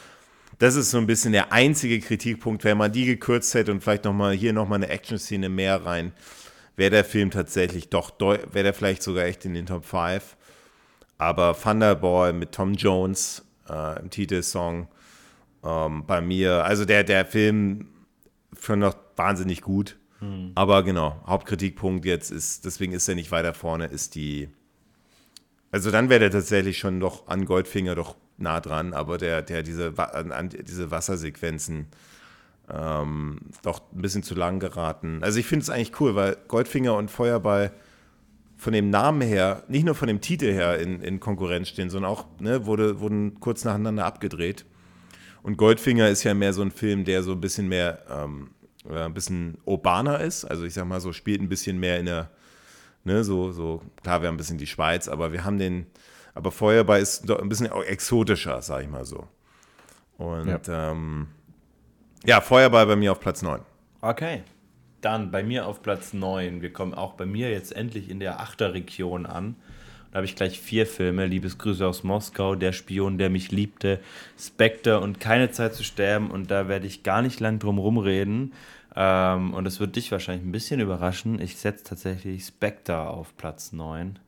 [0.58, 2.64] das ist so ein bisschen der einzige Kritikpunkt.
[2.64, 6.12] Wenn man die gekürzt hätte und vielleicht nochmal hier nochmal eine Action-Szene mehr rein,
[6.78, 10.36] wäre der Film tatsächlich doch, wäre der vielleicht sogar echt in den Top 5.
[11.18, 14.86] Aber Thunderball mit Tom Jones äh, im Titelsong
[15.64, 17.88] ähm, bei mir, also der, der Film
[18.58, 19.98] schon noch wahnsinnig gut.
[20.20, 20.52] Hm.
[20.54, 24.48] Aber genau, Hauptkritikpunkt jetzt ist, deswegen ist er nicht weiter vorne, ist die.
[25.72, 29.64] Also dann wäre der tatsächlich schon noch an Goldfinger doch nah dran, aber der, der
[29.64, 29.92] diese,
[30.52, 31.88] diese Wassersequenzen
[32.72, 35.20] ähm, doch ein bisschen zu lang geraten.
[35.22, 37.72] Also ich finde es eigentlich cool, weil Goldfinger und Feuerball
[38.56, 42.10] von dem Namen her, nicht nur von dem Titel her in, in Konkurrenz stehen, sondern
[42.10, 44.66] auch, ne, wurde, wurden kurz nacheinander abgedreht.
[45.42, 48.50] Und Goldfinger ist ja mehr so ein Film, der so ein bisschen mehr ähm,
[48.88, 50.44] äh, ein bisschen urbaner ist.
[50.44, 52.30] Also ich sag mal so, spielt ein bisschen mehr in der,
[53.04, 55.86] ne, so, so, klar, wir haben ein bisschen die Schweiz, aber wir haben den,
[56.34, 59.28] aber Feuerball ist doch ein bisschen exotischer, sag ich mal so.
[60.18, 61.28] Und ja, ähm,
[62.24, 63.60] ja Feuerball bei mir auf Platz 9.
[64.00, 64.42] Okay.
[65.00, 66.60] Dann bei mir auf Platz 9.
[66.60, 69.56] Wir kommen auch bei mir jetzt endlich in der Achterregion an.
[70.10, 71.26] Da habe ich gleich vier Filme.
[71.26, 74.00] Liebesgrüße aus Moskau, Der Spion, der mich liebte,
[74.38, 76.30] Spectre und Keine Zeit zu sterben.
[76.30, 78.52] Und da werde ich gar nicht lang drum rumreden.
[78.96, 81.40] Ähm, und es wird dich wahrscheinlich ein bisschen überraschen.
[81.40, 84.18] Ich setze tatsächlich Spectre auf Platz 9.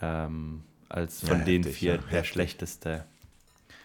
[0.00, 3.04] Ähm, als von ja, den heftig, vier ja, der schlechteste.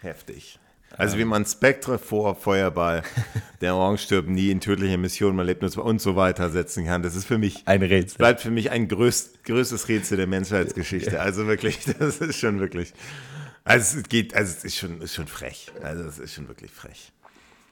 [0.02, 0.60] Heftig.
[0.98, 3.04] Also wie man Spectre vor Feuerball,
[3.62, 7.02] der Orange stirbt nie in tödlicher Mission, man lebt nur und so weiter setzen kann.
[7.04, 8.18] Das ist für mich ein Rätsel.
[8.18, 11.20] Bleibt für mich ein größt, größtes Rätsel der Menschheitsgeschichte.
[11.20, 12.94] Also wirklich, das ist schon wirklich.
[13.64, 15.72] Also es geht, also es ist schon, ist schon frech.
[15.82, 17.12] Also es ist schon wirklich frech.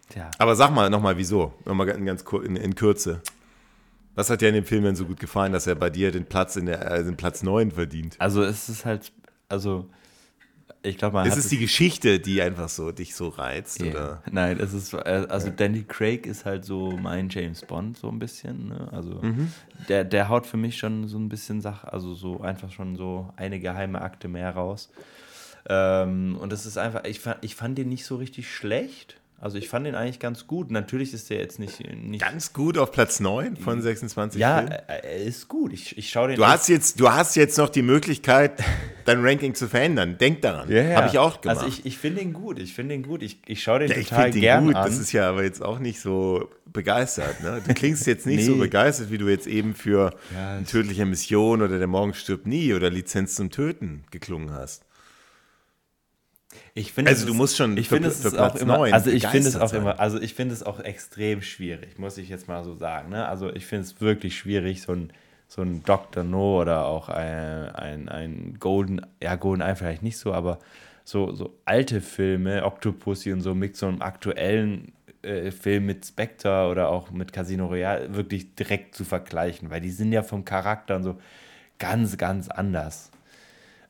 [0.10, 0.30] Tja.
[0.38, 1.54] Aber sag mal nochmal, wieso?
[1.66, 3.22] Nochmal in, ganz in, in Kürze.
[4.16, 6.26] Was hat dir in dem Film denn so gut gefallen, dass er bei dir den
[6.26, 8.16] Platz in der, äh, den Platz 9 verdient?
[8.20, 9.12] Also es ist halt,
[9.48, 9.90] also
[10.82, 13.92] ich glaube, man ist es die Geschichte, die einfach so dich so reizt, yeah.
[13.92, 14.24] oder?
[14.32, 18.20] Nein, es ist äh, also Danny Craig ist halt so mein James Bond so ein
[18.20, 18.70] bisschen.
[18.70, 18.88] Ne?
[18.92, 19.52] Also mhm.
[19.90, 23.30] der, der haut für mich schon so ein bisschen Sache, also so einfach schon so
[23.36, 24.90] eine geheime Akte mehr raus.
[25.68, 29.18] Ähm, und das ist einfach, ich fand, ich fand den nicht so richtig schlecht.
[29.42, 30.70] Also ich fand ihn eigentlich ganz gut.
[30.70, 34.72] Natürlich ist er jetzt nicht, nicht ganz gut auf Platz 9 von 26 Ja, Filmen.
[34.72, 35.72] er ist gut.
[35.72, 38.62] Ich, ich schaue den du hast jetzt Du hast jetzt noch die Möglichkeit,
[39.10, 40.18] dein Ranking zu verändern.
[40.18, 40.70] Denk daran.
[40.72, 40.96] Ja, ja.
[40.98, 41.58] Habe ich auch gemacht.
[41.58, 42.60] Also ich, ich finde ihn gut.
[42.60, 43.22] Ich finde ihn gut.
[43.24, 44.76] Ich, ich schaue den ja, total ich gern gut.
[44.76, 44.86] an.
[44.86, 47.42] Das ist ja aber jetzt auch nicht so begeistert.
[47.42, 47.62] Ne?
[47.66, 48.46] Du klingst jetzt nicht nee.
[48.46, 52.48] so begeistert, wie du jetzt eben für ja, eine tödliche Mission oder Der Morgen stirbt
[52.48, 54.86] nie oder Lizenz zum Töten geklungen hast.
[56.74, 59.50] Ich finde, also du musst schon ich finde es für auch immer, also ich finde
[59.50, 59.82] es auch sein.
[59.82, 63.10] immer, also ich finde es auch extrem schwierig, muss ich jetzt mal so sagen.
[63.10, 63.28] Ne?
[63.28, 65.12] Also ich finde es wirklich schwierig, so ein,
[65.50, 66.24] so ein Dr.
[66.24, 70.60] No oder auch ein, ein, ein Golden, ja Golden Eye vielleicht nicht so, aber
[71.04, 74.94] so, so alte Filme, Octopussy und so mit so einem aktuellen
[75.24, 79.90] äh, Film mit Spectre oder auch mit Casino Royale wirklich direkt zu vergleichen, weil die
[79.90, 81.20] sind ja vom Charakter und so
[81.80, 83.10] ganz, ganz anders.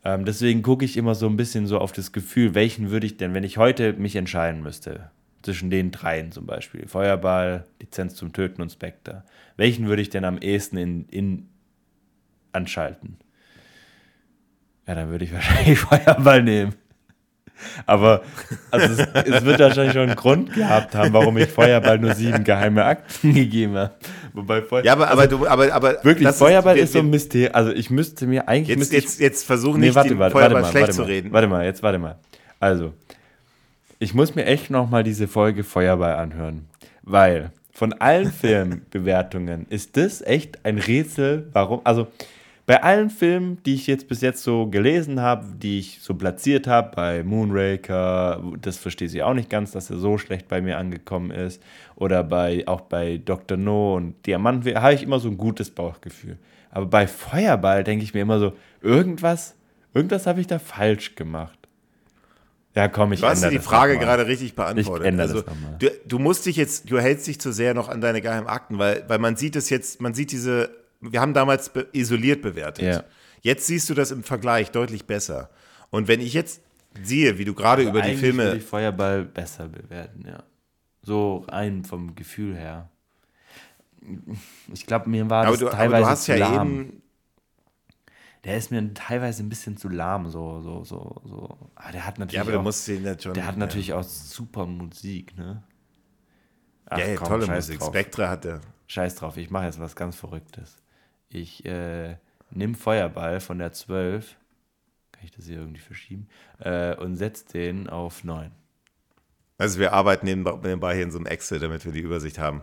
[0.05, 3.17] Ähm, deswegen gucke ich immer so ein bisschen so auf das Gefühl, welchen würde ich
[3.17, 5.11] denn, wenn ich heute mich entscheiden müsste,
[5.41, 9.23] zwischen den dreien zum Beispiel, Feuerball, Lizenz zum Töten und Spectre,
[9.57, 11.49] welchen würde ich denn am ehesten in, in
[12.51, 13.17] anschalten?
[14.87, 16.73] Ja, dann würde ich wahrscheinlich Feuerball nehmen.
[17.85, 18.21] Aber
[18.71, 22.43] also es, es, wird wahrscheinlich schon einen Grund gehabt haben, warum ich Feuerball nur sieben
[22.43, 23.93] geheime Akten gegeben habe.
[24.33, 27.09] Wobei Feuer ja, aber, also, aber, du, aber, aber wirklich, Feuerball ist, ist so ein
[27.09, 27.53] Mysterium.
[27.53, 28.77] Also ich müsste mir eigentlich.
[28.77, 31.31] Jetzt, jetzt, jetzt versuchen nee, nicht, warte, warte, Feuerball mal, schlecht zu reden.
[31.31, 32.17] Warte mal, jetzt warte mal.
[32.59, 32.93] Also,
[33.99, 36.67] ich muss mir echt nochmal diese Folge Feuerball anhören.
[37.03, 41.81] Weil von allen Filmbewertungen ist das echt ein Rätsel, warum.
[41.83, 42.07] Also,
[42.65, 46.67] bei allen Filmen, die ich jetzt bis jetzt so gelesen habe, die ich so platziert
[46.67, 50.77] habe, bei Moonraker, das verstehe ich auch nicht ganz, dass er so schlecht bei mir
[50.77, 51.61] angekommen ist,
[51.95, 53.57] oder bei auch bei Dr.
[53.57, 56.37] No und Diamant, habe ich immer so ein gutes Bauchgefühl.
[56.69, 59.55] Aber bei Feuerball denke ich mir immer so, irgendwas,
[59.95, 61.58] irgendwas habe ich da falsch gemacht.
[62.75, 65.05] Ja, komm, ich Du hast die Frage gerade richtig beantwortet.
[65.05, 67.89] Ich ändere also, das du, du musst dich jetzt, du hältst dich zu sehr noch
[67.89, 70.69] an deine geheimen Akten, weil, weil man sieht es jetzt, man sieht diese
[71.01, 72.85] wir haben damals be isoliert bewertet.
[72.85, 73.03] Ja.
[73.41, 75.49] Jetzt siehst du das im Vergleich deutlich besser.
[75.89, 76.61] Und wenn ich jetzt
[77.01, 78.45] sehe, wie du gerade über die Filme.
[78.45, 80.43] Würde ich Feuerball besser bewerten, ja.
[81.01, 82.89] So rein vom Gefühl her.
[84.73, 86.67] Ich glaube, mir war das du, teilweise du hast zu ja lahm.
[86.67, 87.01] Eben
[88.43, 91.57] der ist mir teilweise ein bisschen zu lahm, so, so, so, so.
[91.75, 92.35] Aber ah, der hat natürlich.
[92.35, 93.33] Ja, aber auch, du musst ihn schon.
[93.33, 95.63] Der hat natürlich auch super Musik, ne?
[96.85, 97.79] Ach, ja, komm, tolle Musik.
[97.79, 97.89] Drauf.
[97.89, 98.61] Spectre hat er.
[98.87, 100.77] Scheiß drauf, ich mache jetzt was ganz Verrücktes.
[101.27, 102.17] Ich äh,
[102.49, 104.35] nehme Feuerball von der 12,
[105.11, 106.27] kann ich das hier irgendwie verschieben,
[106.59, 108.51] äh, und setze den auf 9.
[109.59, 112.61] Also wir arbeiten nebenbei hier in so einem Excel, damit wir die Übersicht haben.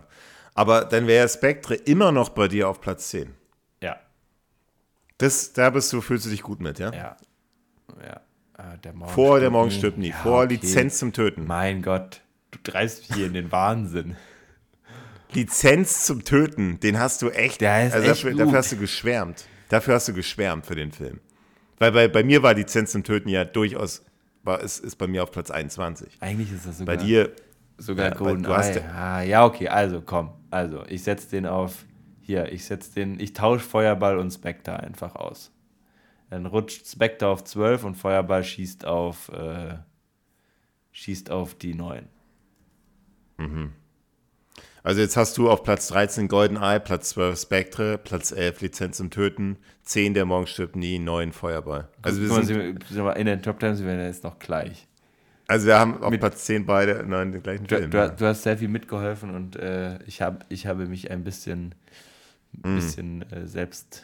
[0.55, 3.35] Aber dann wäre Spectre immer noch bei dir auf Platz 10.
[5.19, 6.93] Das, da bist du, fühlst du dich gut mit, ja?
[6.93, 7.17] Ja.
[8.03, 8.21] ja.
[8.59, 10.11] Äh, der Vor der Morgen stirbt nie.
[10.11, 10.55] Ja, Vor okay.
[10.55, 11.47] Lizenz zum Töten.
[11.47, 14.17] Mein Gott, du dreist hier in den Wahnsinn.
[15.33, 17.61] Lizenz zum Töten, den hast du echt.
[17.61, 19.45] Der ist also echt dafür, dafür, hast du geschwärmt.
[19.69, 21.21] Dafür hast du geschwärmt für den Film.
[21.79, 24.03] Weil bei, bei mir war Lizenz zum Töten ja durchaus,
[24.43, 26.17] war, ist, ist bei mir auf Platz 21.
[26.21, 26.97] Eigentlich ist das sogar.
[26.97, 27.33] Bei dir.
[27.79, 30.31] Sogar ja, Golden du hast ah, ja, okay, also komm.
[30.51, 31.85] Also, ich setze den auf.
[32.27, 33.21] Hier, ich setze den.
[33.21, 35.53] Ich tausche Feuerball und Spectre einfach aus.
[36.29, 39.29] Dann rutscht Spectre auf 12 und Feuerball schießt auf.
[39.29, 39.77] Äh,
[40.91, 42.09] schießt auf die 9.
[43.37, 43.75] Mhm.
[44.83, 49.11] Also jetzt hast du auf Platz 13 GoldenEye, Platz 12 Spectre, Platz 11 Lizenz zum
[49.11, 51.89] Töten, 10 der Morgen stirbt nie, 9 Feuerball.
[52.03, 54.89] Also wir sind, in den Top 10 sind wir jetzt noch gleich.
[55.49, 57.91] Also wir haben auf mit, Platz 10 beide nein, den gleichen du, Film.
[57.91, 58.09] Du, ja.
[58.09, 61.75] du, hast sehr viel mitgeholfen und äh, ich, hab, ich habe mich ein bisschen,
[62.63, 62.75] mm.
[62.75, 64.03] bisschen äh, selbst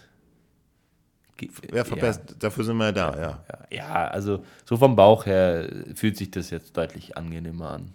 [1.72, 2.30] ja, verbessert.
[2.30, 2.36] Ja.
[2.38, 3.44] Dafür sind wir ja da, ja.
[3.70, 7.92] Ja, also so vom Bauch her fühlt sich das jetzt deutlich angenehmer an.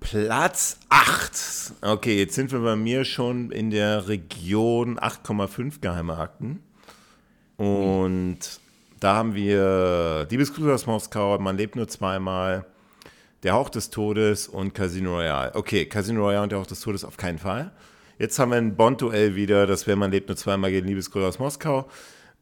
[0.00, 1.72] Platz 8.
[1.82, 6.62] Okay, jetzt sind wir bei mir schon in der Region 8,5 geheime Akten.
[7.56, 8.38] Und mhm.
[9.00, 12.64] da haben wir Diebesgrüße aus Moskau, Man lebt nur zweimal,
[13.42, 15.54] Der Hauch des Todes und Casino Royale.
[15.54, 17.72] Okay, Casino Royale und Der Hauch des Todes auf keinen Fall.
[18.18, 21.38] Jetzt haben wir ein Bond-Duell wieder, das wäre Man lebt nur zweimal gegen Liebesgrüße aus
[21.38, 21.88] Moskau.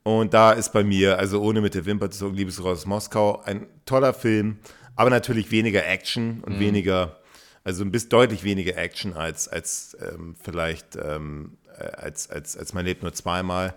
[0.03, 3.43] Und da ist bei mir, also ohne mit der Wimper zu sagen, Liebesgrüße aus Moskau,
[3.45, 4.59] ein toller Film,
[4.95, 6.61] aber natürlich weniger Action und mhm.
[6.61, 7.17] weniger
[7.67, 12.73] also ein bisschen deutlich weniger Action als, als ähm, vielleicht ähm, äh, als, als, als
[12.73, 13.75] man lebt nur zweimal.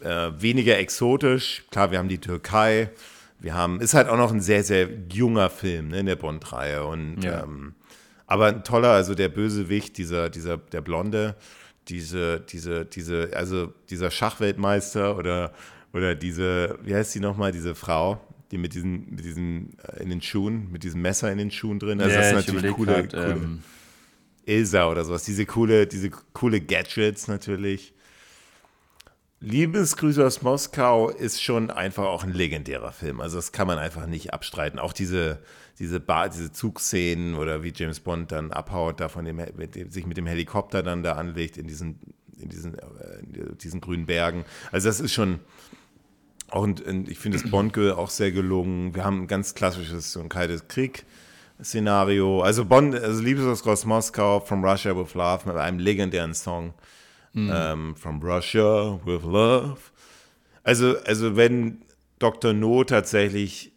[0.00, 1.64] Äh, weniger exotisch.
[1.70, 2.90] Klar, wir haben die Türkei.
[3.38, 6.84] Wir haben, ist halt auch noch ein sehr, sehr junger Film ne, in der Bond-Reihe.
[7.22, 7.42] ja.
[7.42, 7.74] ähm,
[8.30, 11.34] aber ein toller, also der Bösewicht, dieser, dieser, der Blonde,
[11.88, 15.52] diese, diese, diese, also dieser Schachweltmeister oder,
[15.92, 18.20] oder diese, wie heißt sie nochmal, diese Frau,
[18.52, 21.80] die mit diesen, mit diesen äh, in den Schuhen, mit diesem Messer in den Schuhen
[21.80, 22.00] drin.
[22.00, 23.62] Also ja, das ist natürlich coole, grad, coole ähm,
[24.46, 25.24] Ilsa oder sowas.
[25.24, 27.94] Diese coole, diese coole Gadgets natürlich.
[29.40, 33.20] Liebesgrüße aus Moskau ist schon einfach auch ein legendärer Film.
[33.20, 34.78] Also das kann man einfach nicht abstreiten.
[34.78, 35.40] Auch diese,
[35.80, 39.90] diese, Bar, diese Zugszenen oder wie James Bond dann abhaut, da von dem, mit dem,
[39.90, 41.98] sich mit dem Helikopter dann da anlegt in diesen,
[42.38, 44.44] in diesen, äh, in diesen grünen Bergen.
[44.70, 45.40] Also das ist schon
[46.50, 48.94] auch ein, ich finde das Bond-Girl auch sehr gelungen.
[48.94, 51.04] Wir haben ein ganz klassisches so ein kaltes Krieg.
[51.62, 52.42] Szenario.
[52.42, 56.74] Also Bond, also Liebesgruß aus Moskau, From Russia with Love, mit einem legendären Song.
[57.32, 57.50] Mhm.
[57.52, 59.78] Ähm, From Russia with Love.
[60.62, 61.82] Also, also wenn
[62.18, 62.52] Dr.
[62.52, 63.69] No tatsächlich,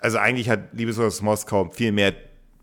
[0.00, 2.14] also eigentlich hat Liebesgruß aus Moskau viel mehr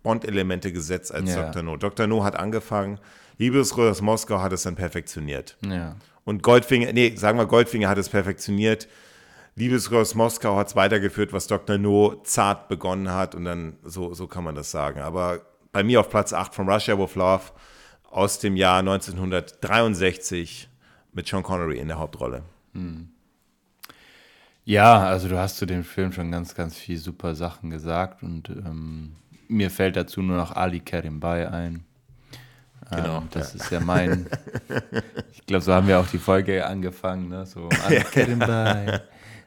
[0.04, 1.44] Bond-Elemente gesetzt als ja.
[1.44, 1.64] Dr.
[1.64, 1.78] No.
[1.78, 2.08] Dr.
[2.08, 3.00] No hat angefangen,
[3.38, 5.58] Liebesgruß aus Moskau hat es dann perfektioniert.
[5.62, 5.96] Ja.
[6.24, 8.88] Und Goldfinger, nee, sagen wir Goldfinger hat es perfektioniert.
[9.56, 11.78] Liebesgruß aus Moskau hat es weitergeführt, was Dr.
[11.78, 15.00] No zart begonnen hat und dann so, so kann man das sagen.
[15.02, 15.42] Aber
[15.72, 17.44] bei mir auf Platz 8 von Russia with Love
[18.10, 20.70] aus dem Jahr 1963
[21.14, 22.44] mit Sean Connery in der Hauptrolle.
[22.74, 23.10] Hm.
[24.68, 28.50] Ja, also du hast zu dem Film schon ganz, ganz viel super Sachen gesagt und
[28.50, 29.16] ähm,
[29.48, 31.86] mir fällt dazu nur noch Ali Karimbay ein.
[32.92, 33.20] Genau.
[33.20, 33.62] Ähm, das ja.
[33.62, 34.28] ist ja mein.
[35.32, 37.46] ich glaube, so haben wir auch die Folge angefangen, ne?
[37.46, 39.00] So Ali Karimbay,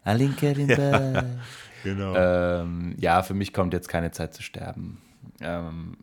[0.05, 1.13] Ali Karimbay.
[1.13, 1.25] Ja,
[1.85, 2.15] genau.
[2.17, 5.03] Ähm, ja, für mich kommt jetzt keine Zeit zu sterben.
[5.43, 5.99] Ähm,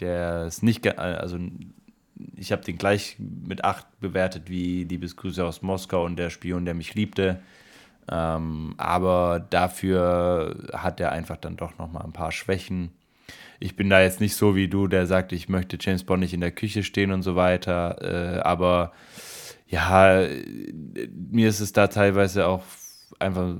[0.00, 1.38] der ist nicht, also
[2.36, 6.74] ich habe den gleich mit 8 bewertet wie Liebesgrüße aus Moskau und der Spion, der
[6.74, 7.40] mich liebte.
[8.10, 12.90] Ähm, aber dafür hat er einfach dann doch nochmal ein paar Schwächen.
[13.60, 16.34] Ich bin da jetzt nicht so wie du, der sagt, ich möchte James Bond nicht
[16.34, 18.36] in der Küche stehen und so weiter.
[18.36, 18.92] Äh, aber
[19.66, 20.26] ja,
[21.30, 22.62] mir ist es da teilweise auch
[23.18, 23.56] einfach.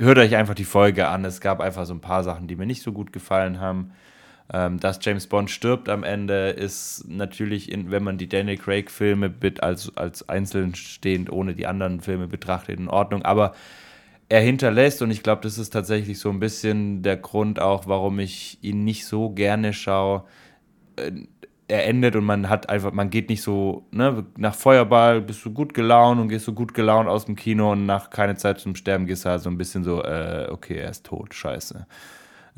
[0.00, 1.24] Hört euch einfach die Folge an.
[1.24, 3.90] Es gab einfach so ein paar Sachen, die mir nicht so gut gefallen haben.
[4.50, 9.34] Ähm, dass James Bond stirbt am Ende ist natürlich, in, wenn man die Daniel Craig-Filme
[9.60, 13.22] als, als einzeln stehend ohne die anderen Filme betrachtet, in Ordnung.
[13.22, 13.54] Aber
[14.30, 18.18] er hinterlässt, und ich glaube, das ist tatsächlich so ein bisschen der Grund auch, warum
[18.20, 20.24] ich ihn nicht so gerne schaue.
[20.96, 21.12] Äh,
[21.70, 25.52] er endet und man hat einfach, man geht nicht so, ne, nach Feuerball bist du
[25.52, 28.74] gut gelaunt und gehst so gut gelaunt aus dem Kino und nach keine Zeit zum
[28.74, 31.86] Sterben gehst du halt so ein bisschen so, äh, okay, er ist tot, scheiße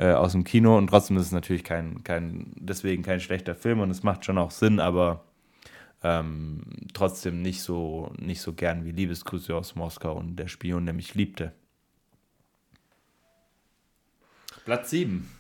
[0.00, 3.80] äh, aus dem Kino und trotzdem ist es natürlich kein, kein, deswegen kein schlechter Film
[3.80, 5.24] und es macht schon auch Sinn, aber
[6.02, 6.62] ähm,
[6.94, 11.14] trotzdem nicht so, nicht so gern wie Liebesgrüße aus Moskau und der Spion, der mich
[11.14, 11.52] liebte.
[14.64, 15.30] Platz 7.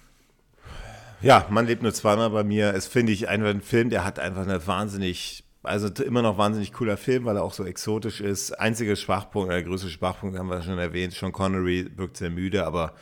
[1.22, 2.74] Ja, man lebt nur zweimal bei mir.
[2.74, 6.74] Es finde ich einfach ein Film, der hat einfach eine wahnsinnig, also immer noch wahnsinnig
[6.74, 8.52] cooler Film, weil er auch so exotisch ist.
[8.52, 11.14] Einziger Schwachpunkt, der größte Schwachpunkt haben wir schon erwähnt.
[11.14, 12.94] Sean Connery wirkt sehr müde, aber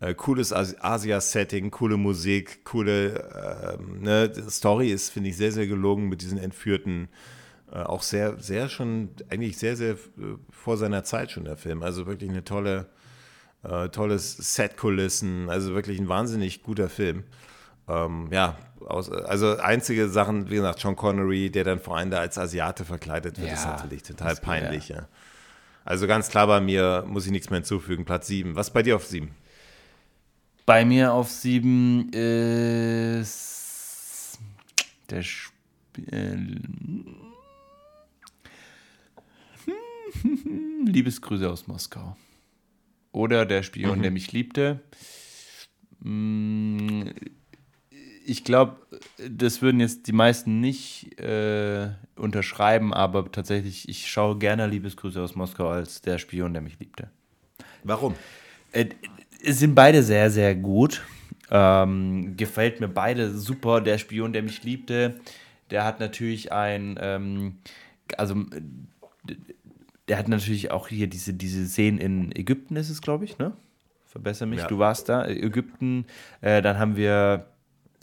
[0.00, 6.08] äh, cooles Asia-Setting, coole Musik, coole äh, ne, Story ist, finde ich, sehr, sehr gelungen
[6.08, 7.08] mit diesen entführten,
[7.72, 11.82] äh, auch sehr, sehr schon, eigentlich sehr, sehr äh, vor seiner Zeit schon der Film.
[11.82, 12.86] Also wirklich eine tolle,
[13.64, 17.24] äh, tolles Set-Kulissen, also wirklich ein wahnsinnig guter Film.
[17.88, 22.18] Ähm, ja, aus, also einzige Sachen, wie gesagt, Sean Connery, der dann vor allem da
[22.18, 24.88] als Asiate verkleidet wird, ja, ist natürlich total peinlich.
[24.88, 25.08] Ja.
[25.84, 28.04] Also ganz klar bei mir muss ich nichts mehr hinzufügen.
[28.04, 28.56] Platz 7.
[28.56, 29.30] Was bei dir auf 7?
[30.66, 33.46] Bei mir auf 7 ist
[35.08, 36.60] der Spiel.
[40.84, 42.16] Liebesgrüße aus Moskau.
[43.12, 44.02] Oder der Spion, mhm.
[44.02, 44.80] der mich liebte.
[46.00, 47.10] Mm,
[48.24, 48.84] ich glaube,
[49.30, 55.36] das würden jetzt die meisten nicht äh, unterschreiben, aber tatsächlich, ich schaue gerne Liebesgrüße aus
[55.36, 57.08] Moskau als der Spion, der mich liebte.
[57.84, 58.16] Warum?
[58.72, 58.86] Äh,
[59.42, 61.04] sind beide sehr, sehr gut.
[61.50, 63.80] Ähm, gefällt mir beide super.
[63.80, 65.20] Der Spion, der mich liebte,
[65.70, 67.58] der hat natürlich ein, ähm,
[68.16, 68.36] also
[70.08, 73.52] der hat natürlich auch hier diese, diese Szenen in Ägypten, ist es, glaube ich, ne?
[74.06, 74.66] Verbessere mich, ja.
[74.66, 76.06] du warst da, Ägypten.
[76.40, 77.46] Äh, dann haben wir.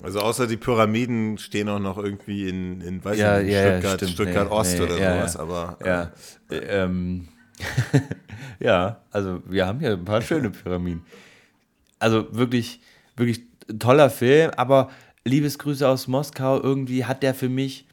[0.01, 4.01] Also außer die Pyramiden stehen auch noch irgendwie in, in weiß ja, nicht, ja, Stuttgart,
[4.01, 5.77] ja, Stuttgart nee, Ost nee, oder sowas, aber.
[5.83, 6.11] Ja.
[6.51, 7.29] Äh, ähm,
[8.59, 11.05] ja, also wir haben hier ein paar schöne Pyramiden.
[11.99, 12.81] Also wirklich,
[13.15, 13.41] wirklich
[13.79, 14.89] toller Film, aber
[15.25, 17.87] Liebesgrüße aus Moskau, irgendwie hat der für mich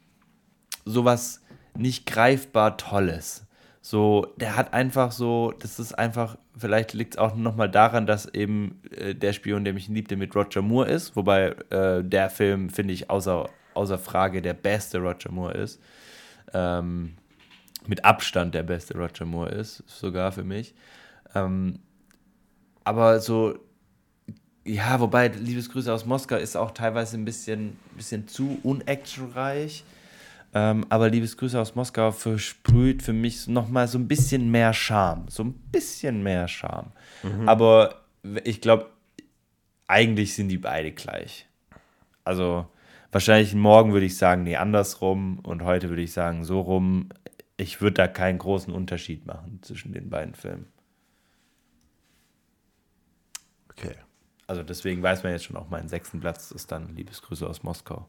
[0.84, 1.40] sowas
[1.76, 3.46] nicht greifbar Tolles.
[3.82, 8.26] So, der hat einfach so, das ist einfach, vielleicht liegt es auch nochmal daran, dass
[8.26, 12.68] eben äh, der Spion, der mich liebte, mit Roger Moore ist, wobei äh, der Film,
[12.68, 15.80] finde ich, außer, außer Frage der beste Roger Moore ist.
[16.52, 17.14] Ähm,
[17.86, 20.74] mit Abstand der beste Roger Moore ist, sogar für mich.
[21.34, 21.78] Ähm,
[22.84, 23.58] aber so,
[24.64, 29.84] ja, wobei Liebesgrüße aus Moskau ist auch teilweise ein bisschen, bisschen zu unactionreich.
[30.52, 35.26] Ähm, aber Liebesgrüße aus Moskau versprüht für mich nochmal so ein bisschen mehr Charme.
[35.28, 36.92] So ein bisschen mehr Charme.
[37.22, 37.48] Mhm.
[37.48, 38.02] Aber
[38.44, 38.90] ich glaube,
[39.86, 41.46] eigentlich sind die beide gleich.
[42.24, 42.66] Also
[43.12, 45.38] wahrscheinlich morgen würde ich sagen, nee, andersrum.
[45.40, 47.10] Und heute würde ich sagen, so rum.
[47.60, 50.66] Ich würde da keinen großen Unterschied machen zwischen den beiden Filmen.
[53.68, 53.96] Okay.
[54.46, 58.08] Also deswegen weiß man jetzt schon auch, mein sechsten Platz ist dann Liebesgrüße aus Moskau.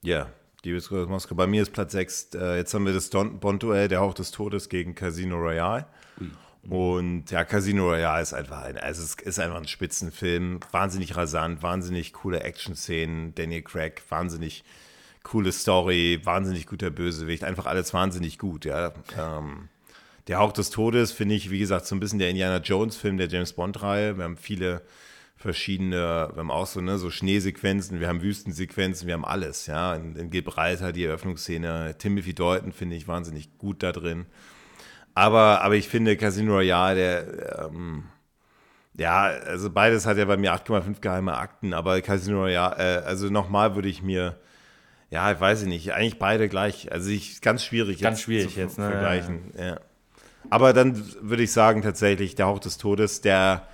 [0.00, 0.30] Ja,
[0.62, 1.34] Liebesgrüße aus Moskau.
[1.34, 2.30] Bei mir ist Platz 6.
[2.34, 5.86] Äh, jetzt haben wir das Bond-Duell, der Hauch des Todes gegen Casino Royale.
[6.20, 6.30] Ui.
[6.70, 10.60] Und ja, Casino Royale ist einfach ein, also es ist einfach ein Spitzenfilm.
[10.70, 13.34] Wahnsinnig rasant, wahnsinnig coole Action-Szenen.
[13.34, 14.64] Daniel Craig, wahnsinnig
[15.24, 17.42] coole Story, wahnsinnig guter Bösewicht.
[17.42, 18.92] Einfach alles wahnsinnig gut, ja.
[19.18, 19.68] Ähm,
[20.28, 23.28] der Hauch des Todes finde ich, wie gesagt, so ein bisschen der Indiana Jones-Film der
[23.28, 24.16] James Bond-Reihe.
[24.16, 24.82] Wir haben viele
[25.36, 29.94] verschiedene, wir haben auch so, ne, so Schneesequenzen, wir haben Wüstensequenzen, wir haben alles, ja.
[29.94, 31.96] In, in Gibraltar die Eröffnungsszene.
[31.98, 34.26] Timothy Dalton finde ich wahnsinnig gut da drin.
[35.14, 38.04] Aber, aber ich finde Casino Royale, der, ähm,
[38.96, 43.28] ja, also beides hat ja bei mir 8,5 geheime Akten, aber Casino Royale, äh, also
[43.28, 44.38] nochmal würde ich mir,
[45.14, 46.90] ja, ich weiß nicht, eigentlich beide gleich.
[46.90, 48.90] Also ich, ganz schwierig ganz jetzt schwierig jetzt, ne?
[48.90, 49.52] vergleichen.
[49.56, 49.80] Ja, ja.
[50.50, 53.68] Aber dann würde ich sagen, tatsächlich, der Hauch des Todes, der,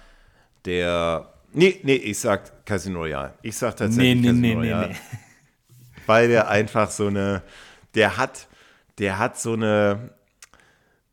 [0.66, 3.32] der, nee, nee, ich sag Casino Royale.
[3.40, 4.88] Ich sag tatsächlich nee, nee, Casino nee, Royale.
[4.88, 5.18] Nee, nee.
[6.06, 7.42] Weil der einfach so eine,
[7.94, 8.46] der hat,
[8.98, 10.10] der hat so eine,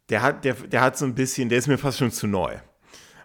[0.09, 2.57] der hat, der, der hat so ein bisschen, der ist mir fast schon zu neu.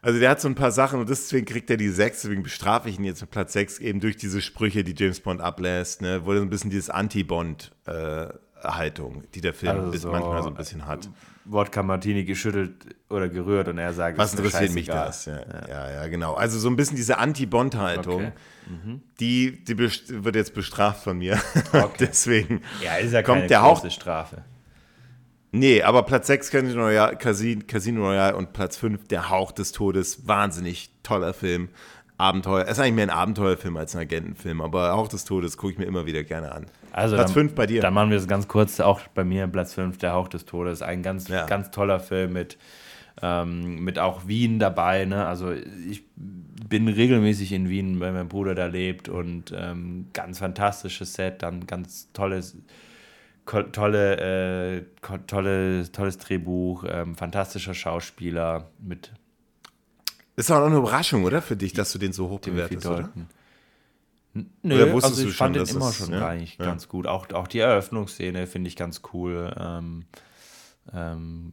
[0.05, 2.89] Also der hat so ein paar Sachen und deswegen kriegt er die 6, deswegen bestrafe
[2.89, 6.23] ich ihn jetzt mit Platz 6 eben durch diese Sprüche, die James Bond ablässt, ne,
[6.25, 10.87] er so ein bisschen dieses Anti-Bond-Haltung, äh, die der Film also manchmal so ein bisschen
[10.87, 11.09] hat.
[11.45, 15.27] Wodka Martini geschüttelt oder gerührt und er sagt, was interessiert mich das?
[15.27, 16.35] Ja, ja, ja, ja, genau.
[16.35, 18.33] Also so ein bisschen diese Anti-Bond-Haltung, okay.
[18.69, 19.03] mhm.
[19.21, 21.41] die, die wird jetzt bestraft von mir.
[21.73, 21.89] Okay.
[22.01, 24.43] Deswegen ja kommt der Hauch, Strafe.
[25.53, 30.27] Nee, aber Platz 6 Casino Royale, Casino Royale und Platz 5 Der Hauch des Todes.
[30.27, 31.69] Wahnsinnig toller Film.
[32.17, 32.65] Abenteuer.
[32.65, 35.79] Es ist eigentlich mehr ein Abenteuerfilm als ein Agentenfilm, aber Hauch des Todes gucke ich
[35.79, 36.67] mir immer wieder gerne an.
[36.93, 37.83] Also Platz 5 bei dir.
[37.83, 38.81] Dann machen wir es ganz kurz.
[38.81, 40.83] Auch bei mir Platz 5 Der Hauch des Todes.
[40.83, 41.47] Ein ganz, ja.
[41.47, 42.59] ganz toller Film mit,
[43.21, 45.05] ähm, mit auch Wien dabei.
[45.05, 45.27] Ne?
[45.27, 51.15] Also ich bin regelmäßig in Wien, weil mein Bruder da lebt und ähm, ganz fantastisches
[51.15, 52.57] Set, dann ganz tolles
[53.45, 54.83] tolle, äh,
[55.27, 59.13] tolle, tolles Drehbuch, ähm, fantastischer Schauspieler mit.
[60.37, 61.43] Ist auch eine Überraschung, oder?
[61.43, 63.11] Für dich, dass du den so hoch bewertest, oder?
[64.35, 66.65] Nö, oder wusstest also ich du fand schon, den immer schon ja, eigentlich ja.
[66.65, 67.07] ganz gut.
[67.07, 69.55] Auch, auch die Eröffnungsszene finde ich ganz cool.
[69.59, 70.05] Ähm,
[70.93, 71.53] ähm,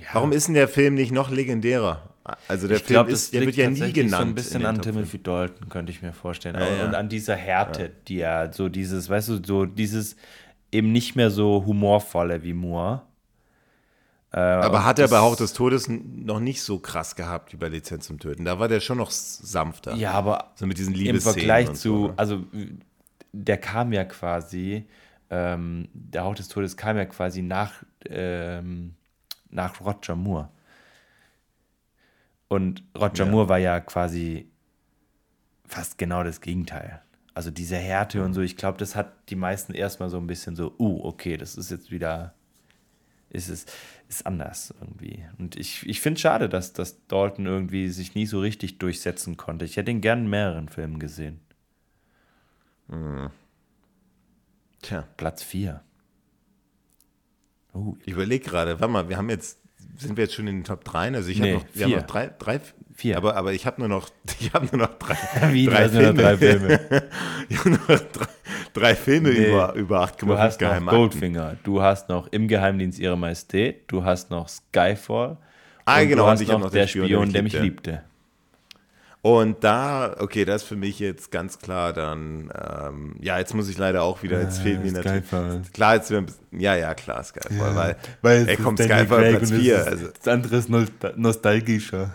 [0.00, 0.08] ja.
[0.14, 2.14] Warum ist denn der Film nicht noch legendärer?
[2.46, 4.22] Also der ich Film glaub, ist, der wird ja nie genannt.
[4.22, 6.56] so ein bisschen an Timothy Dalton, könnte ich mir vorstellen.
[6.56, 10.16] Und an dieser Härte, die er so dieses, weißt du, so dieses
[10.72, 13.02] eben nicht mehr so humorvolle wie Moore.
[14.30, 17.68] Äh, aber hat er bei Hauch des Todes noch nicht so krass gehabt wie bei
[17.68, 18.44] Lizenz zum Töten?
[18.44, 19.94] Da war der schon noch sanfter.
[19.94, 22.14] Ja, aber so mit diesen im Vergleich zu, so.
[22.16, 22.44] also
[23.32, 24.86] der kam ja quasi,
[25.30, 27.72] ähm, der Hauch des Todes kam ja quasi nach,
[28.06, 28.94] ähm,
[29.50, 30.50] nach Roger Moore.
[32.48, 33.30] Und Roger ja.
[33.30, 34.50] Moore war ja quasi
[35.66, 37.00] fast genau das Gegenteil.
[37.38, 40.56] Also diese Härte und so, ich glaube, das hat die meisten erstmal so ein bisschen
[40.56, 42.34] so, uh, okay, das ist jetzt wieder,
[43.30, 43.64] ist es,
[44.08, 45.24] ist anders irgendwie.
[45.38, 49.36] Und ich, ich finde es schade, dass, dass Dalton irgendwie sich nie so richtig durchsetzen
[49.36, 49.64] konnte.
[49.64, 51.38] Ich hätte ihn gern in mehreren Filmen gesehen.
[52.88, 53.30] Mhm.
[54.82, 55.06] Tja.
[55.16, 55.80] Platz 4.
[57.72, 59.60] Oh, ich überlege gerade, warte mal, wir haben jetzt,
[59.96, 61.14] sind wir jetzt schon in den Top 3?
[61.14, 62.60] Also ich nee, habe noch, wir haben noch drei, drei,
[62.98, 63.16] Vier.
[63.16, 64.08] Aber, aber ich habe nur noch,
[64.40, 65.16] ich habe nur noch drei,
[65.52, 66.12] Wie, drei Filme.
[66.14, 66.80] Nur drei Filme.
[67.48, 68.26] ich habe nur noch drei,
[68.74, 69.50] drei Filme nee.
[69.50, 74.02] über, über 8,5 Du hast noch Goldfinger, du hast noch Im Geheimdienst ihrer Majestät, du
[74.02, 75.36] hast noch Skyfall
[75.84, 77.90] ah, und genau, du hast noch, noch Der Spion, Spion der mich liebte.
[77.90, 78.02] liebte.
[79.22, 83.68] Und da, okay, das ist für mich jetzt ganz klar dann, ähm, ja, jetzt muss
[83.68, 85.24] ich leider auch wieder, jetzt ja, fehlt mir natürlich.
[85.24, 85.62] Skyfall.
[85.72, 89.34] Klar, jetzt wir ein bisschen, ja, ja, klar, Skyfall, ja, weil, weil er kommt Skyfall
[89.34, 89.86] Platz 4.
[89.86, 90.08] Also.
[90.08, 90.68] Das andere ist
[91.16, 92.10] nostalgischer.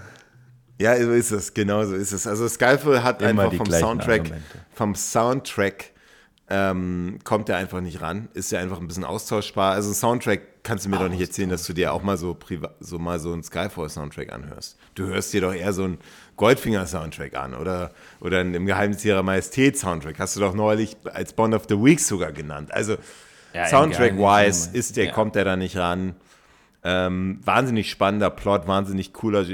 [0.80, 2.28] Ja, so ist es, genau so ist es.
[2.28, 4.44] Also Skyfall hat Immer einfach vom Soundtrack, Argumente.
[4.74, 5.92] vom Soundtrack
[6.50, 8.28] ähm, kommt er einfach nicht ran.
[8.34, 9.74] Ist ja einfach ein bisschen austauschbar.
[9.74, 12.38] Also Soundtrack kannst du mir doch nicht erzählen, dass du dir auch mal so
[12.80, 14.78] so mal so einen Skyfall-Soundtrack anhörst.
[14.96, 16.00] Du hörst dir doch eher so einen
[16.38, 20.20] Goldfinger-Soundtrack an oder, oder einen im Geheimnis ihrer Majestät-Soundtrack.
[20.20, 22.74] Hast du doch neulich als Bond of the Week sogar genannt.
[22.74, 22.98] Also
[23.54, 25.12] ja, Soundtrack-wise ist der, ja.
[25.12, 26.16] kommt der da nicht ran.
[26.84, 29.46] Ähm, wahnsinnig spannender Plot, wahnsinnig cooler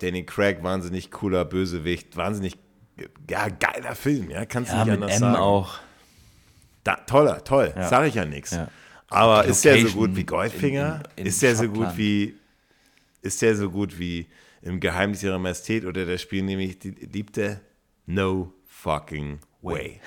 [0.00, 2.56] Danny Craig, wahnsinnig cooler Bösewicht, wahnsinnig
[3.28, 5.36] ja, geiler Film, ja, kannst du ja, nicht anders M sagen.
[5.36, 5.78] auch.
[6.84, 7.88] Da, toller, toll, ja.
[7.88, 8.52] sage ich ja nichts.
[8.52, 8.68] Ja.
[9.08, 10.94] Aber ist der so gut wie Goldfinger?
[10.94, 12.34] In, in, in ist der so gut wie
[13.22, 14.26] ist der so gut wie
[14.62, 17.60] im Geheimnis ihrer Majestät oder der Spiel nämlich die Liebte?
[18.06, 20.00] No fucking way.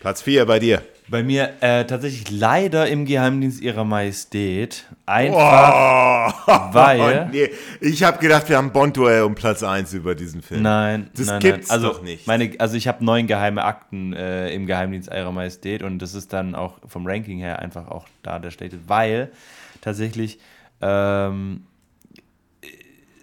[0.00, 0.82] Platz 4 bei dir.
[1.10, 4.84] Bei mir äh, tatsächlich leider im Geheimdienst ihrer Majestät.
[5.06, 7.28] Einfach, oh, weil.
[7.30, 7.50] Nee.
[7.80, 10.62] Ich habe gedacht, wir haben Bonduell um Platz 1 über diesen Film.
[10.62, 11.78] Nein, das nein, gibt's nein.
[11.78, 12.28] Also, doch nicht.
[12.28, 16.32] Meine, also ich habe neun geheime Akten äh, im Geheimdienst ihrer Majestät und das ist
[16.32, 19.32] dann auch vom Ranking her einfach auch da der Stated, weil
[19.80, 20.38] tatsächlich
[20.80, 21.64] ähm,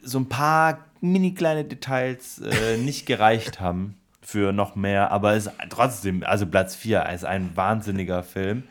[0.04, 3.96] so ein paar mini kleine Details äh, nicht gereicht haben
[4.28, 8.64] für noch mehr, aber ist trotzdem, also Platz 4 ist ein wahnsinniger Film.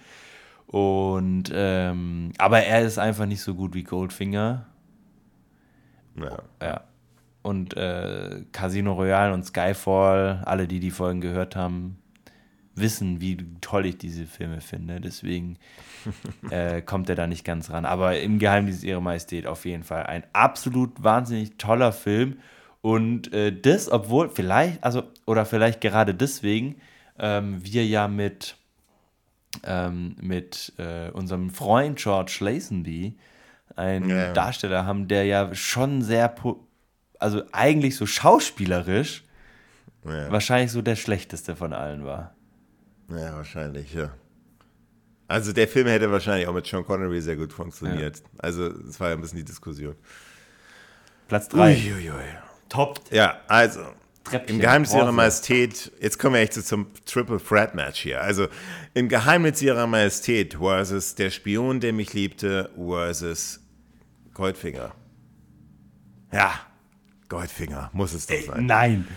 [0.67, 4.67] Und ähm, aber er ist einfach nicht so gut wie Goldfinger.
[6.21, 6.43] Ja.
[6.61, 6.85] ja.
[7.41, 11.97] Und äh, Casino Royale und Skyfall, alle, die die Folgen gehört haben,
[12.75, 15.01] wissen, wie toll ich diese Filme finde.
[15.01, 15.57] Deswegen
[16.51, 17.87] äh, kommt er da nicht ganz ran.
[17.87, 22.41] Aber im Geheimnis ihrer Majestät auf jeden Fall ein absolut wahnsinnig toller Film.
[22.87, 26.81] Und äh, das, obwohl vielleicht, also, oder vielleicht gerade deswegen,
[27.19, 28.57] ähm, wir ja mit,
[29.65, 33.19] ähm, mit äh, unserem Freund George Lazenby
[33.75, 34.33] einen ja, ja.
[34.33, 36.33] Darsteller haben, der ja schon sehr,
[37.19, 39.25] also eigentlich so schauspielerisch
[40.05, 40.31] ja.
[40.31, 42.37] wahrscheinlich so der schlechteste von allen war.
[43.11, 44.15] Ja, wahrscheinlich, ja.
[45.27, 48.23] Also der Film hätte wahrscheinlich auch mit Sean Connery sehr gut funktioniert.
[48.39, 49.97] Also es war ja ein bisschen die Diskussion.
[51.27, 51.75] Platz 3.
[51.75, 52.46] Uiuiui.
[52.69, 53.01] Top.
[53.11, 53.81] Ja, also.
[54.25, 58.21] Treppchen, Im Geheimnis ihrer Majestät, jetzt kommen wir echt zum Triple Threat Match hier.
[58.21, 58.49] Also,
[58.93, 63.61] im Geheimnis ihrer Majestät versus der Spion, der mich liebte, versus
[64.35, 64.93] Goldfinger.
[66.33, 66.61] Ja,
[67.29, 68.67] Goldfinger, muss es doch sein.
[68.67, 69.09] Nein.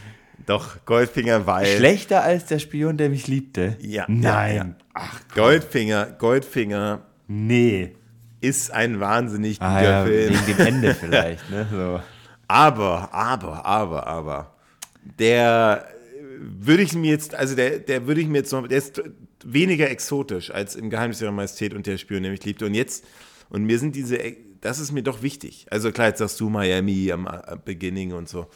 [0.45, 1.65] Doch, Goldfinger, weil.
[1.77, 3.77] Schlechter als der Spion, der mich liebte?
[3.81, 4.05] Ja.
[4.07, 4.55] Nein.
[4.55, 4.75] Ja, ja.
[4.93, 7.01] Ach, Goldfinger, Goldfinger.
[7.27, 7.95] Nee.
[8.41, 10.33] Ist ein wahnsinnig ah, guter ja, Film.
[10.33, 11.67] Wegen dem Ende vielleicht, ne?
[11.69, 11.99] So.
[12.49, 14.55] Aber, aber, aber, aber,
[15.03, 15.87] der
[16.39, 18.99] würde ich mir jetzt, also der, der würde ich mir jetzt noch, der ist
[19.43, 22.65] weniger exotisch als im Geheimnis ihrer Majestät und der Spion, mich liebte.
[22.65, 23.05] Und jetzt,
[23.49, 24.17] und mir sind diese,
[24.61, 25.67] das ist mir doch wichtig.
[25.69, 28.47] Also klar, jetzt sagst du Miami am, am Beginning und so.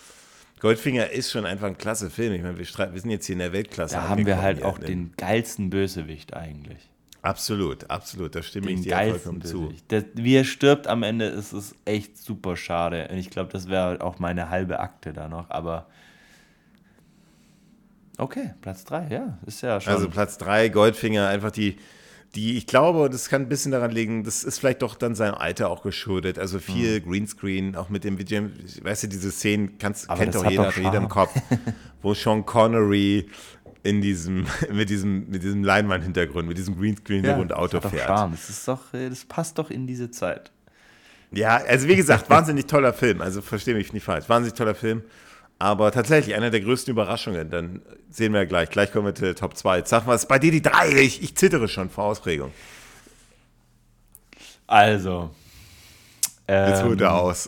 [0.60, 2.34] Goldfinger ist schon einfach ein klasse Film.
[2.34, 3.94] Ich meine, wir, wir sind jetzt hier in der Weltklasse.
[3.94, 6.90] Da haben wir halt auch den geilsten Bösewicht eigentlich.
[7.24, 9.74] Absolut, absolut, da stimme Den ich dir vollkommen zu.
[9.90, 13.08] Der, wie er stirbt am Ende, ist es echt super schade.
[13.10, 15.88] Und ich glaube, das wäre auch meine halbe Akte da noch, aber.
[18.18, 19.94] Okay, Platz 3, ja, ist ja schon.
[19.94, 21.78] Also Platz 3, Goldfinger, einfach die,
[22.36, 25.34] die, ich glaube, das kann ein bisschen daran liegen, das ist vielleicht doch dann sein
[25.34, 26.38] Alter auch geschuldet.
[26.38, 27.10] Also viel mhm.
[27.10, 31.34] Greenscreen, auch mit dem, weißt du, diese Szenen kannst, kennt doch jeder, jeder im Kopf,
[32.02, 33.30] wo Sean Connery
[33.84, 38.08] in diesem, mit diesem, mit diesem Leinwand-Hintergrund, mit diesem Greenscreen-Hintergrund ja, Auto das fährt.
[38.08, 38.32] Charme.
[38.32, 40.52] Das ist doch, äh, das passt doch in diese Zeit.
[41.32, 43.22] Ja, also wie gesagt, wahnsinnig toller Film.
[43.22, 44.30] Also verstehe mich nicht falsch.
[44.30, 45.04] Wahnsinnig toller Film.
[45.60, 47.50] Aber tatsächlich einer der größten Überraschungen.
[47.50, 48.70] Dann sehen wir gleich.
[48.70, 49.78] Gleich kommen wir zu Top 2.
[49.80, 50.90] Jetzt sag mal, ist bei dir die 3?
[51.00, 52.52] Ich, ich zittere schon vor Ausprägung.
[54.68, 55.32] Also.
[56.48, 57.48] Ähm, Jetzt holt er aus.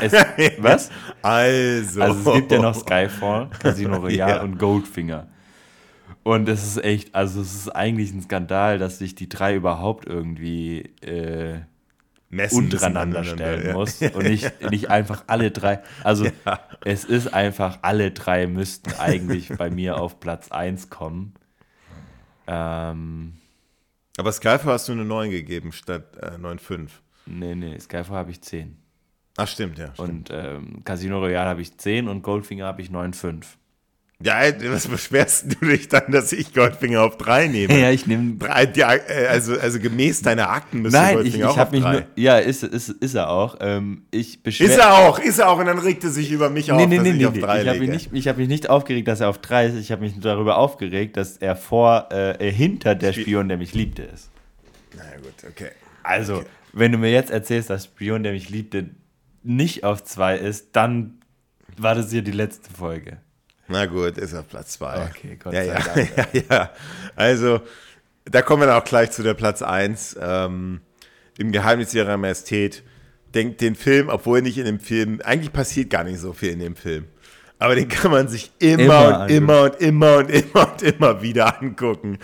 [0.00, 0.12] Es,
[0.58, 0.90] was?
[1.22, 2.02] Also.
[2.02, 4.42] Also es gibt ja noch Skyfall, Casino Royale ja.
[4.42, 5.26] und Goldfinger.
[6.24, 10.06] Und es ist echt, also es ist eigentlich ein Skandal, dass sich die drei überhaupt
[10.06, 11.60] irgendwie äh,
[12.50, 13.72] untereinander stellen ja.
[13.74, 15.82] muss und nicht, nicht einfach alle drei.
[16.02, 16.60] Also ja.
[16.82, 21.34] es ist einfach, alle drei müssten eigentlich bei mir auf Platz 1 kommen.
[22.46, 23.34] Ähm,
[24.16, 26.88] Aber Skyfall hast du eine 9 gegeben statt äh, 9,5.
[27.26, 28.78] Nee, nee, Skyfall habe ich 10.
[29.36, 29.92] Ach, stimmt, ja.
[29.92, 30.30] Stimmt.
[30.30, 33.44] Und ähm, Casino Royale habe ich 10 und Goldfinger habe ich 9,5.
[34.24, 34.40] Ja,
[34.72, 37.78] was beschwerst du dich dann, dass ich Goldfinger auf drei nehme?
[37.78, 38.36] Ja, ich nehme.
[38.42, 41.92] Äh, also, also gemäß deiner Akten müsste Nein, Goldfinger ich, ich auch auf mich drei.
[41.92, 43.58] Nur, ja, ist, ist, ist er auch.
[43.60, 45.58] Ähm, ich beschwer, ist er auch, ist er auch.
[45.58, 47.58] Und dann regt er sich über mich auf, nee, dass nee, ich nee, auf drei
[47.58, 47.80] ich lege.
[47.80, 49.74] Mich nicht, ich habe mich nicht aufgeregt, dass er auf drei ist.
[49.74, 54.04] Ich habe mich darüber aufgeregt, dass er vor, äh, hinter der Spion, der mich liebte,
[54.04, 54.30] ist.
[54.96, 55.72] Na gut, okay.
[56.02, 56.46] Also, okay.
[56.72, 58.86] wenn du mir jetzt erzählst, dass Spion, der mich liebte,
[59.42, 61.18] nicht auf zwei ist, dann
[61.76, 63.18] war das hier die letzte Folge.
[63.68, 65.10] Na gut, ist auf Platz 2.
[65.10, 66.16] Okay, Gott ja, sei ja, Dank.
[66.34, 66.70] Ja, ja,
[67.16, 67.60] Also,
[68.24, 70.16] da kommen wir dann auch gleich zu der Platz 1.
[70.20, 70.80] Ähm,
[71.38, 72.82] Im Geheimnis ihrer Majestät.
[73.34, 76.60] Denkt den Film, obwohl nicht in dem Film, eigentlich passiert gar nicht so viel in
[76.60, 77.06] dem Film.
[77.58, 81.22] Aber den kann man sich immer, immer und immer und immer und immer und immer
[81.22, 82.18] wieder angucken.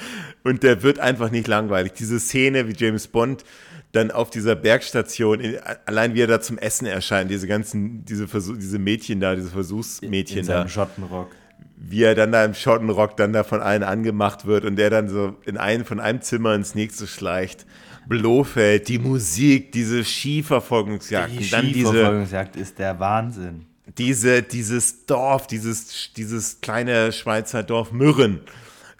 [0.44, 1.92] Und der wird einfach nicht langweilig.
[1.94, 3.44] Diese Szene, wie James Bond
[3.92, 8.28] dann auf dieser Bergstation, in, allein wie er da zum Essen erscheint, diese ganzen, diese,
[8.28, 10.68] Versuch, diese Mädchen da, diese Versuchsmädchen in, in da.
[10.68, 11.30] Schottenrock.
[11.76, 15.08] Wie er dann da im Schottenrock dann da von allen angemacht wird und der dann
[15.08, 17.66] so in einen, von einem Zimmer ins nächste schleicht.
[18.06, 21.38] Blofeld, die Musik, diese Skiverfolgungsjagden.
[21.38, 23.66] Die Skiverfolgungsjagd ist der Wahnsinn.
[23.98, 28.40] Diese, dieses Dorf, dieses, dieses kleine Schweizer Dorf Mürren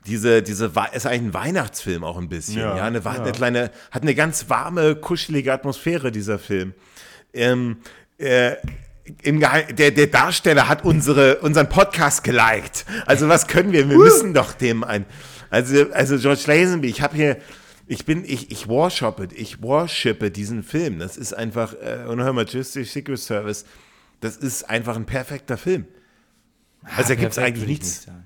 [0.06, 2.60] diese, diese, ist eigentlich ein Weihnachtsfilm auch ein bisschen.
[2.60, 3.10] Ja, ja, eine, ja.
[3.10, 6.74] eine kleine, hat eine ganz warme, kuschelige Atmosphäre, dieser Film.
[7.32, 7.78] Ähm,
[8.18, 8.56] äh,
[9.24, 12.86] der, der Darsteller hat unsere, unseren Podcast geliked.
[13.06, 13.88] Also was können wir?
[13.88, 15.04] Wir müssen doch dem ein.
[15.50, 17.36] Also, also George Lazenby, ich habe hier,
[17.86, 21.00] ich bin, ich, ich worshipe, ich worshipe diesen Film.
[21.00, 23.64] Das ist einfach, äh, Unheimlich Majestic Secret Service,
[24.20, 25.86] das ist einfach ein perfekter Film.
[26.96, 28.06] Also da gibt es eigentlich nichts.
[28.06, 28.19] Nicht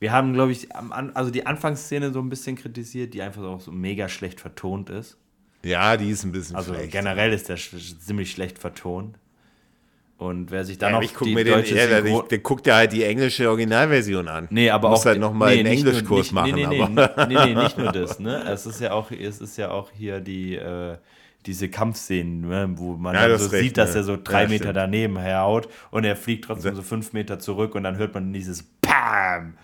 [0.00, 0.68] wir haben, glaube ich,
[1.14, 5.18] also die Anfangsszene so ein bisschen kritisiert, die einfach auch so mega schlecht vertont ist.
[5.62, 6.90] Ja, die ist ein bisschen also schlecht.
[6.90, 9.18] generell ist der ziemlich schlecht vertont.
[10.16, 12.66] Und wer sich dann ja, noch ich guck die mir den, ja, der, der, guckt
[12.66, 14.48] ja halt die englische Originalversion an.
[14.50, 16.54] Nee, aber Muss auch halt nochmal nee, einen Englischkurs machen.
[16.54, 18.42] Nee, nee, nee, nee, nee, nicht nur das, ne?
[18.44, 20.98] Es ist ja auch, es ist ja auch hier die, äh,
[21.46, 22.70] diese Kampfszenen, ne?
[22.74, 24.76] wo man ja, so recht, sieht, dass er so drei Meter stimmt.
[24.76, 28.62] daneben herhaut und er fliegt trotzdem so fünf Meter zurück und dann hört man dieses
[28.82, 29.54] PAM!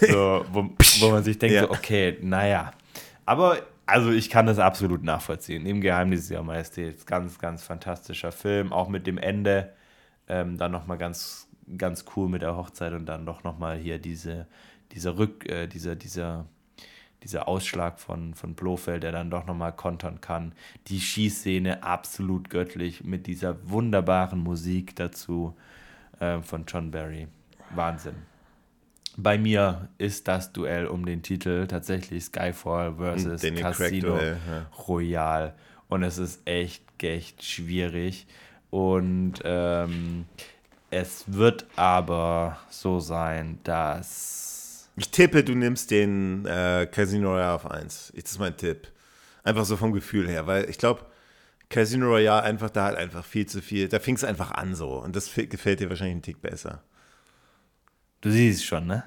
[0.00, 1.62] So, wo, wo man sich denkt, ja.
[1.62, 2.72] so, okay, naja.
[3.24, 5.64] Aber also ich kann das absolut nachvollziehen.
[5.64, 7.06] Im Geheimnis ihrer Majestät.
[7.06, 8.70] Ganz, ganz fantastischer Film.
[8.70, 9.72] Auch mit dem Ende.
[10.28, 11.48] Ähm, dann nochmal ganz,
[11.78, 14.46] ganz cool mit der Hochzeit und dann doch nochmal hier diese,
[14.92, 16.44] dieser Rück, äh, dieser, dieser,
[17.22, 20.52] dieser Ausschlag von, von Blofeld, der dann doch nochmal kontern kann.
[20.88, 25.56] Die Schießszene absolut göttlich mit dieser wunderbaren Musik dazu
[26.20, 27.28] äh, von John Barry.
[27.74, 28.16] Wahnsinn.
[29.20, 34.36] Bei mir ist das Duell um den Titel tatsächlich Skyfall versus den Casino ja.
[34.86, 35.54] Royale.
[35.88, 38.28] Und es ist echt, echt schwierig.
[38.70, 40.26] Und ähm,
[40.90, 44.88] es wird aber so sein, dass.
[44.96, 48.12] Ich tippe, du nimmst den äh, Casino Royale auf 1.
[48.14, 48.86] Das ist mein Tipp.
[49.42, 51.04] Einfach so vom Gefühl her, weil ich glaube,
[51.68, 53.88] Casino Royale einfach, da hat einfach viel zu viel.
[53.88, 54.90] Da fing es einfach an so.
[55.02, 56.84] Und das gefällt dir wahrscheinlich einen Tick besser.
[58.20, 59.04] Du siehst es schon, ne?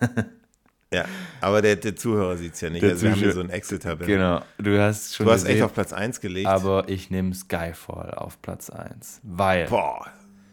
[0.92, 1.04] ja,
[1.40, 2.82] aber der, der Zuhörer sieht es ja nicht.
[2.82, 4.06] Der also wir haben hier so ein Excel-Tabelle.
[4.06, 6.46] Genau, du hast schon Du hast gesehen, echt auf Platz 1 gelegt.
[6.46, 10.06] Aber ich nehme Skyfall auf Platz 1, weil Boah.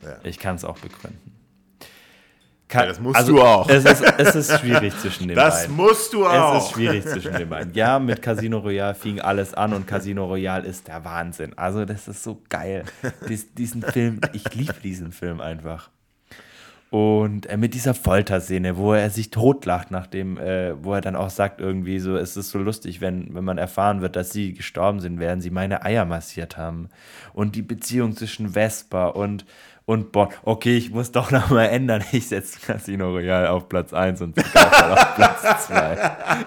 [0.03, 0.17] Ja.
[0.23, 1.37] ich kann es auch begründen.
[2.67, 3.69] Kann, ja, das musst also, du auch.
[3.69, 5.77] Es ist, es ist schwierig zwischen den das beiden.
[5.77, 6.57] Das musst du auch.
[6.57, 7.73] Es ist schwierig zwischen den beiden.
[7.73, 11.57] Ja, mit Casino Royale fing alles an und Casino Royale ist der Wahnsinn.
[11.57, 12.83] Also, das ist so geil.
[13.29, 15.89] Dies, diesen Film, ich liebe diesen Film einfach.
[16.89, 21.29] Und äh, mit dieser Folterszene, wo er sich totlacht, nachdem, äh, wo er dann auch
[21.29, 25.01] sagt, irgendwie so, es ist so lustig, wenn, wenn man erfahren wird, dass sie gestorben
[25.01, 26.87] sind, werden sie meine Eier massiert haben.
[27.33, 29.45] Und die Beziehung zwischen Vesper und,
[29.83, 30.31] und Bond.
[30.43, 32.03] Okay, ich muss doch nochmal ändern.
[32.13, 35.97] Ich setze Casino Royale auf Platz 1 und Skyfall auf Platz 2.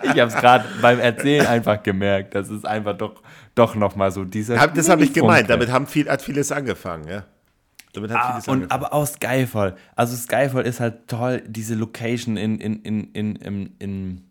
[0.05, 2.35] Ich habe es gerade beim Erzählen einfach gemerkt.
[2.35, 3.23] Das ist einfach doch,
[3.55, 4.57] doch nochmal so dieser.
[4.69, 5.51] Das habe ich gemeint.
[5.51, 7.25] Damit haben viel, hat vieles angefangen, ja.
[7.93, 9.77] Damit hat ah, und, aber auch Skyfall.
[9.97, 14.23] Also Skyfall ist halt toll, diese Location in, in, in, in, in, in,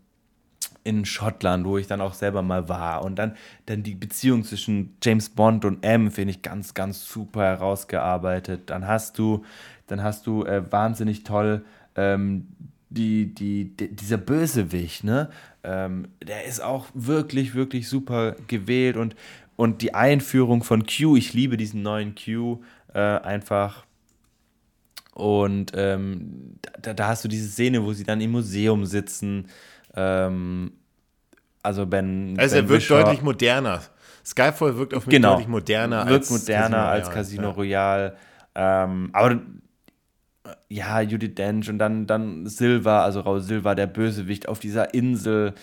[0.83, 3.03] in Schottland, wo ich dann auch selber mal war.
[3.03, 7.43] Und dann, dann die Beziehung zwischen James Bond und M finde ich ganz, ganz super
[7.43, 8.69] herausgearbeitet.
[8.69, 9.43] Dann hast du,
[9.87, 11.65] dann hast du äh, wahnsinnig toll
[11.95, 12.47] ähm,
[12.89, 15.29] die, die, die, dieser Bösewicht, ne?
[15.63, 19.15] Ähm, der ist auch wirklich, wirklich super gewählt und,
[19.55, 22.61] und die Einführung von Q, ich liebe diesen neuen Q,
[22.93, 23.85] äh, einfach.
[25.13, 29.47] Und ähm, da, da, hast du diese Szene, wo sie dann im Museum sitzen.
[29.95, 30.71] Ähm,
[31.61, 32.35] also Ben.
[32.37, 33.81] Also ben er wirkt Wischer, deutlich moderner.
[34.25, 38.15] Skyfall wirkt auf mich genau, deutlich moderner wirkt als moderner Casino als Casino Royale.
[38.55, 39.41] Ähm, aber
[40.69, 45.53] ja, Judith Dench und dann, dann Silva, also Raul Silva, der Bösewicht auf dieser Insel.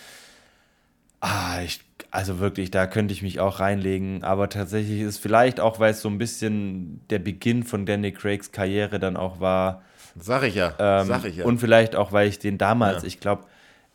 [1.19, 4.23] Ah, ich also wirklich, da könnte ich mich auch reinlegen.
[4.23, 8.51] Aber tatsächlich ist vielleicht auch, weil es so ein bisschen der Beginn von Danny Craigs
[8.51, 9.81] Karriere dann auch war.
[10.19, 10.73] Sag ich ja.
[10.79, 11.45] Ähm, Sag ich ja.
[11.45, 13.07] Und vielleicht auch, weil ich den damals, ja.
[13.07, 13.43] ich glaube,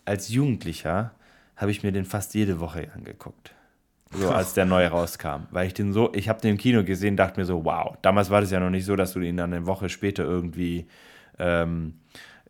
[0.04, 1.12] als Jugendlicher
[1.56, 3.52] habe ich mir den fast jede Woche angeguckt.
[4.14, 5.46] So als der neu rauskam.
[5.50, 7.96] Weil ich den so, ich habe den im Kino gesehen, dachte mir so, wow.
[8.02, 10.86] Damals war das ja noch nicht so, dass du ihn dann eine Woche später irgendwie
[11.38, 11.94] ähm,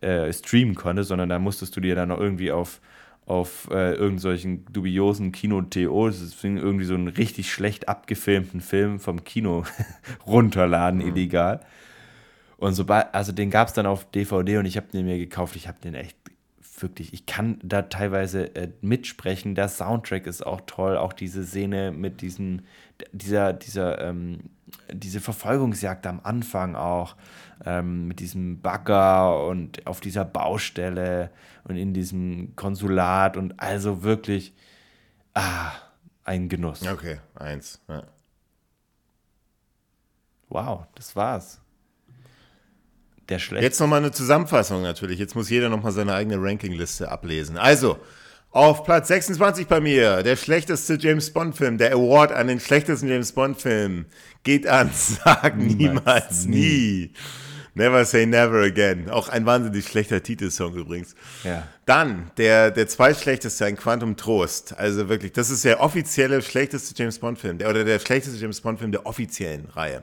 [0.01, 2.81] äh, streamen konntest, sondern da musstest du dir dann noch irgendwie auf
[3.27, 9.65] auf äh, irgendwelchen dubiosen Kino-TOs, deswegen irgendwie so einen richtig schlecht abgefilmten Film vom Kino
[10.27, 11.09] runterladen, mhm.
[11.09, 11.61] illegal.
[12.57, 15.57] Und sobald, also den gab es dann auf DVD und ich habe den mir gekauft.
[15.57, 16.17] Ich habe den echt
[16.83, 19.55] wirklich, ich kann da teilweise äh, mitsprechen.
[19.55, 22.63] Der Soundtrack ist auch toll, auch diese Szene mit diesem,
[23.13, 24.51] dieser, dieser, ähm,
[24.93, 27.17] diese Verfolgungsjagd am Anfang auch,
[27.65, 31.31] ähm, mit diesem Bagger und auf dieser Baustelle
[31.65, 34.55] und in diesem Konsulat und also wirklich,
[35.35, 35.73] ah,
[36.25, 36.87] ein Genuss.
[36.87, 37.81] Okay, eins.
[37.89, 38.05] Ja.
[40.49, 41.61] Wow, das war's.
[43.29, 43.63] Der schlecht.
[43.63, 45.19] Jetzt nochmal eine Zusammenfassung natürlich.
[45.19, 47.57] Jetzt muss jeder nochmal seine eigene Rankingliste ablesen.
[47.57, 47.99] Also,
[48.51, 53.33] auf Platz 26 bei mir, der schlechteste James Bond-Film, der Award an den schlechtesten James
[53.33, 54.05] Bond-Film
[54.43, 56.57] geht an Sag niemals, niemals nie.
[56.59, 57.13] nie.
[57.75, 59.09] Never Say Never Again.
[59.09, 61.15] Auch ein wahnsinnig schlechter Titelsong übrigens.
[61.43, 61.67] Ja.
[61.87, 64.79] Dann der, der zweitschlechteste, ein Quantum Trost.
[64.79, 67.57] Also wirklich, das ist der offizielle schlechteste James Bond-Film.
[67.57, 70.03] Oder der schlechteste James Bond-Film der offiziellen Reihe.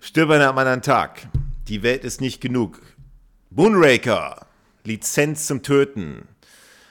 [0.00, 1.26] Stirb an einem anderen Tag.
[1.68, 2.80] Die Welt ist nicht genug.
[3.50, 4.46] Moonraker.
[4.84, 6.28] Lizenz zum Töten.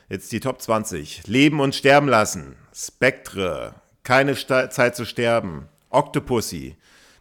[0.10, 1.28] Jetzt die Top 20.
[1.28, 2.56] Leben und sterben lassen.
[2.74, 3.76] Spectre.
[4.04, 5.70] Keine Sta Zeit zu sterben.
[5.90, 6.76] Octopussy.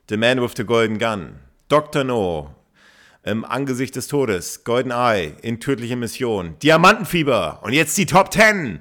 [0.08, 1.36] The Man with the Golden Gun.
[1.68, 2.02] Dr.
[2.04, 2.54] No.
[3.24, 4.64] Im Angesicht des Todes.
[4.64, 5.34] Golden Eye.
[5.42, 6.58] In tödliche Mission.
[6.62, 7.60] Diamantenfieber.
[7.62, 8.80] Und jetzt die Top 10.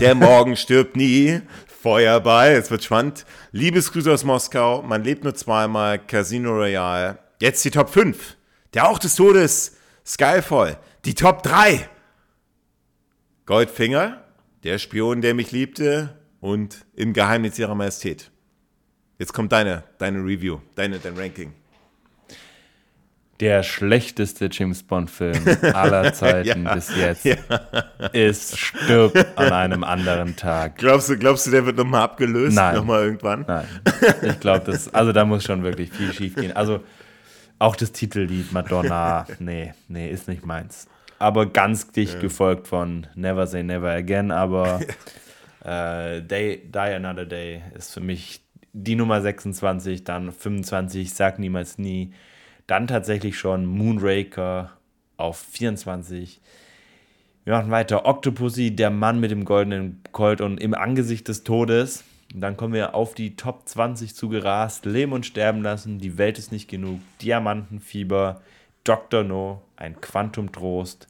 [0.00, 1.40] Der Morgen stirbt nie.
[1.80, 2.52] Feuerball.
[2.52, 3.24] Es wird spannend.
[3.52, 4.82] Liebesgrüße aus Moskau.
[4.82, 6.00] Man lebt nur zweimal.
[6.00, 7.18] Casino Royale.
[7.40, 8.36] Jetzt die Top 5.
[8.74, 9.76] Der Auch des Todes.
[10.04, 10.78] Skyfall.
[11.04, 11.88] Die Top 3.
[13.46, 14.24] Goldfinger.
[14.64, 16.18] Der Spion, der mich liebte.
[16.40, 18.30] Und im Geheimnis ihrer Majestät.
[19.18, 21.52] Jetzt kommt deine, deine Review, deine, dein Ranking.
[23.40, 25.40] Der schlechteste James Bond-Film
[25.72, 27.36] aller Zeiten ja, bis jetzt ja.
[28.12, 30.76] ist Stirb an einem anderen Tag.
[30.76, 32.56] Glaubst du, glaubst du der wird nochmal abgelöst?
[32.56, 32.74] Nein.
[32.74, 33.44] Nochmal irgendwann?
[33.46, 33.66] Nein.
[34.22, 36.56] Ich glaube, das, also da muss schon wirklich viel schief gehen.
[36.56, 36.80] Also
[37.60, 40.88] auch das Titellied Madonna, nee, nee, ist nicht meins.
[41.18, 42.20] Aber ganz dicht ja.
[42.20, 44.80] gefolgt von Never Say Never Again, aber
[45.64, 48.42] äh, Day, Die Another Day ist für mich
[48.72, 52.12] die Nummer 26, dann 25, Sag Niemals Nie,
[52.68, 54.70] dann tatsächlich schon Moonraker
[55.16, 56.40] auf 24.
[57.44, 58.04] Wir machen weiter.
[58.06, 62.04] Octopussy, der Mann mit dem goldenen Colt und im Angesicht des Todes.
[62.34, 64.84] Dann kommen wir auf die Top 20 zugerast.
[64.84, 65.98] Leben und sterben lassen.
[65.98, 67.00] Die Welt ist nicht genug.
[67.22, 68.42] Diamantenfieber.
[68.84, 69.24] Dr.
[69.24, 69.62] No.
[69.76, 71.08] Ein Quantumtrost.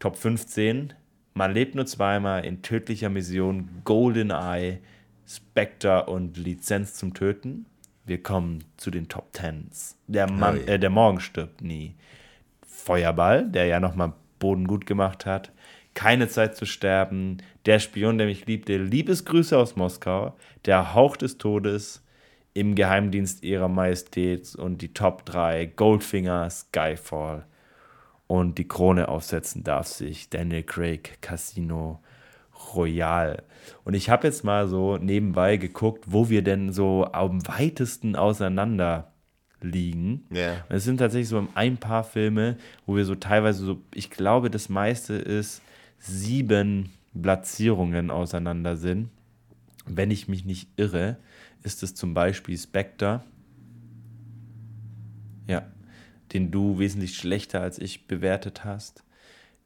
[0.00, 0.92] Top 15.
[1.34, 3.68] Man lebt nur zweimal in tödlicher Mission.
[3.84, 4.80] Golden Eye.
[5.24, 7.66] Spectre und Lizenz zum Töten.
[8.06, 9.98] Wir kommen zu den Top Tens.
[10.06, 11.96] Der, Mann, oh, äh, der Morgen stirbt nie.
[12.64, 15.52] Feuerball, der ja nochmal Boden gut gemacht hat.
[15.94, 17.38] Keine Zeit zu sterben.
[17.64, 18.76] Der Spion, der mich liebte.
[18.76, 20.36] Liebesgrüße aus Moskau.
[20.66, 22.04] Der Hauch des Todes.
[22.54, 24.54] Im Geheimdienst ihrer Majestät.
[24.54, 25.66] Und die Top 3.
[25.66, 27.44] Goldfinger, Skyfall.
[28.28, 32.00] Und die Krone aufsetzen darf sich Daniel Craig, Casino
[32.74, 33.42] Royale.
[33.84, 39.12] Und ich habe jetzt mal so nebenbei geguckt, wo wir denn so am weitesten auseinander
[39.60, 40.26] liegen.
[40.32, 40.64] Yeah.
[40.68, 44.68] Es sind tatsächlich so ein paar Filme, wo wir so teilweise so, ich glaube, das
[44.68, 45.62] meiste ist
[45.98, 46.90] sieben
[47.20, 49.10] Platzierungen auseinander sind.
[49.86, 51.16] Wenn ich mich nicht irre,
[51.62, 53.22] ist es zum Beispiel Spectre.
[55.46, 55.66] Ja,
[56.32, 59.04] den du wesentlich schlechter als ich bewertet hast.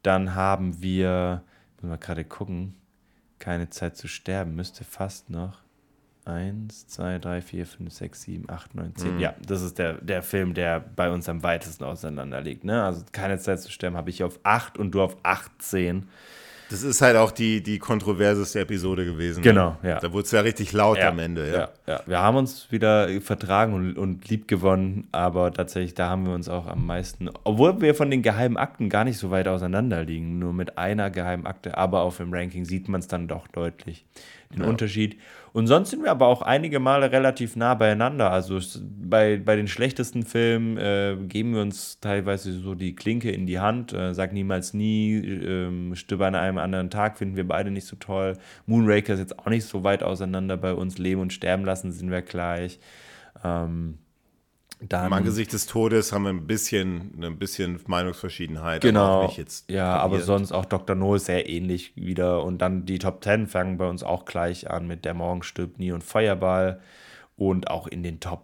[0.02, 1.42] Dann haben wir,
[1.80, 2.74] muss mal gerade gucken,
[3.40, 5.58] keine Zeit zu sterben, müsste fast noch
[6.26, 9.14] 1, 2, 3, 4, 5, 6, 7, 8, 9, 10.
[9.14, 9.20] Mhm.
[9.20, 12.64] Ja, das ist der, der Film, der bei uns am weitesten auseinander liegt.
[12.64, 12.82] Ne?
[12.84, 16.08] Also keine Zeit zu sterben habe ich auf 8 und du auf 18.
[16.70, 19.42] Das ist halt auch die, die kontroverseste Episode gewesen.
[19.42, 19.90] Genau, ne?
[19.90, 19.98] ja.
[19.98, 21.48] Da wurde es ja richtig laut ja, am Ende.
[21.48, 21.54] Ja.
[21.58, 21.68] ja.
[21.86, 26.32] Ja, Wir haben uns wieder vertragen und, und lieb gewonnen, aber tatsächlich, da haben wir
[26.32, 30.04] uns auch am meisten, obwohl wir von den geheimen Akten gar nicht so weit auseinander
[30.04, 33.48] liegen, nur mit einer geheimen Akte, aber auf dem Ranking sieht man es dann doch
[33.48, 34.04] deutlich,
[34.54, 34.62] den.
[34.62, 35.18] Unterschied.
[35.52, 38.30] Und sonst sind wir aber auch einige Male relativ nah beieinander.
[38.30, 43.46] Also bei, bei den schlechtesten Filmen äh, geben wir uns teilweise so die Klinke in
[43.46, 43.92] die Hand.
[43.92, 47.96] Äh, sag niemals nie, äh, Stimme an einem anderen Tag finden wir beide nicht so
[47.96, 48.36] toll.
[48.66, 50.98] Moonraker ist jetzt auch nicht so weit auseinander bei uns.
[50.98, 52.78] Leben und sterben lassen sind wir gleich.
[53.44, 53.98] Ähm,
[54.88, 58.80] dann, Im Angesicht des Todes haben wir ein bisschen, ein bisschen Meinungsverschiedenheit.
[58.80, 59.24] Genau.
[59.24, 59.34] Aber
[59.68, 60.96] ja, aber sonst auch Dr.
[60.96, 62.42] No ist sehr ähnlich wieder.
[62.44, 65.78] Und dann die Top 10 fangen bei uns auch gleich an mit Der Morgen stirbt
[65.78, 66.80] nie und Feuerball.
[67.36, 68.42] Und auch in den Top,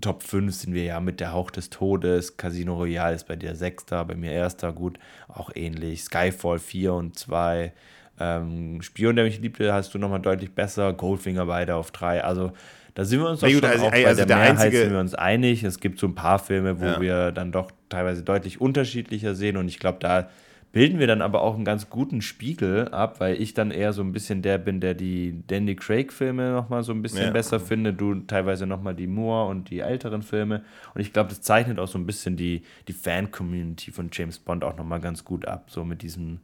[0.00, 2.36] Top 5 sind wir ja mit Der Hauch des Todes.
[2.36, 6.04] Casino Royale ist bei dir Sechster, bei mir Erster, gut, auch ähnlich.
[6.04, 7.72] Skyfall 4 und 2.
[8.20, 10.92] Ähm, Spion, der mich liebte, hast du nochmal deutlich besser.
[10.92, 12.22] Goldfinger beide auf 3.
[12.22, 12.52] Also
[12.96, 14.90] da sind wir uns doch gut, schon also, auch bei also der, der Mehrheit sind
[14.90, 15.62] wir uns einig.
[15.62, 17.00] Es gibt so ein paar Filme, wo ja.
[17.00, 20.30] wir dann doch teilweise deutlich unterschiedlicher sehen und ich glaube, da
[20.72, 24.00] bilden wir dann aber auch einen ganz guten Spiegel ab, weil ich dann eher so
[24.00, 27.30] ein bisschen der bin, der die Danny Craig-Filme nochmal so ein bisschen ja.
[27.30, 30.62] besser finde, du teilweise nochmal die Moore und die älteren Filme.
[30.94, 34.64] Und ich glaube, das zeichnet auch so ein bisschen die, die Fan-Community von James Bond
[34.64, 36.40] auch nochmal ganz gut ab, so mit diesen,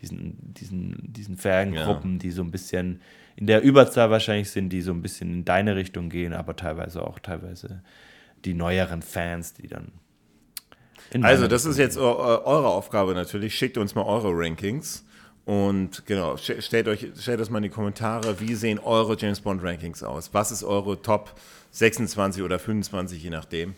[0.00, 2.18] diesen, diesen, diesen Fangruppen, ja.
[2.18, 3.00] die so ein bisschen
[3.36, 7.02] in der Überzahl wahrscheinlich sind, die so ein bisschen in deine Richtung gehen, aber teilweise
[7.06, 7.82] auch teilweise
[8.44, 9.92] die neueren Fans, die dann
[11.22, 13.54] also, das ist jetzt eure Aufgabe natürlich.
[13.54, 15.04] Schickt uns mal eure Rankings.
[15.44, 19.62] Und genau, stellt euch, stellt das mal in die Kommentare, wie sehen eure James Bond
[19.62, 20.32] Rankings aus?
[20.32, 21.34] Was ist eure Top
[21.72, 23.74] 26 oder 25, je nachdem?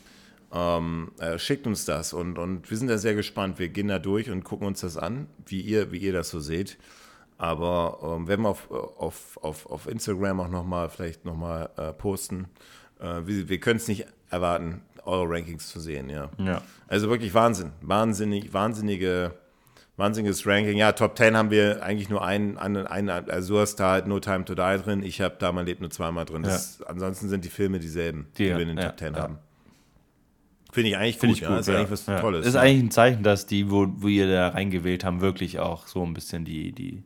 [0.57, 3.59] Ähm, äh, schickt uns das und, und wir sind da sehr gespannt.
[3.59, 6.41] Wir gehen da durch und gucken uns das an, wie ihr, wie ihr das so
[6.41, 6.79] seht.
[7.37, 12.47] Aber ähm, werden wir auf, auf, auf, auf Instagram auch nochmal, vielleicht nochmal äh, posten.
[12.99, 16.31] Äh, wir wir können es nicht erwarten, eure Rankings zu sehen, ja.
[16.39, 16.63] ja.
[16.89, 17.73] Also wirklich Wahnsinn.
[17.83, 19.35] Wahnsinnig, wahnsinnige,
[19.99, 20.79] wahnsinniges Ranking.
[20.79, 24.07] Ja, Top 10 haben wir eigentlich nur einen, einen, einen also du hast da halt
[24.07, 26.45] No Time to Die drin, ich habe da mein Leben nur zweimal drin.
[26.45, 26.87] Das, ja.
[26.87, 29.39] Ansonsten sind die Filme dieselben, die, die wir in den ja, Top 10 haben.
[30.77, 32.47] Finde ich eigentlich Find gut, ich gut, ist eigentlich was Tolles.
[32.47, 36.03] Ist eigentlich ein Zeichen, dass die, wo, wo ihr da reingewählt haben, wirklich auch so
[36.03, 37.03] ein bisschen die, die,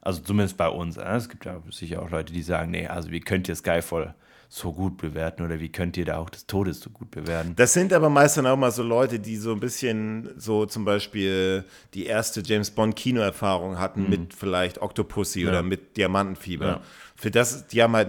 [0.00, 3.18] also zumindest bei uns, es gibt ja sicher auch Leute, die sagen, nee, also wie
[3.18, 4.14] könnt ihr Skyfall
[4.48, 7.54] so gut bewerten oder wie könnt ihr da auch des Todes so gut bewerten?
[7.56, 10.84] Das sind aber meist dann auch mal so Leute, die so ein bisschen so zum
[10.84, 11.64] Beispiel
[11.94, 14.10] die erste James Bond Kinoerfahrung hatten mhm.
[14.10, 15.48] mit vielleicht Octopussy ja.
[15.48, 16.66] oder mit Diamantenfieber.
[16.66, 16.80] Ja.
[17.20, 18.08] Für das, die haben halt,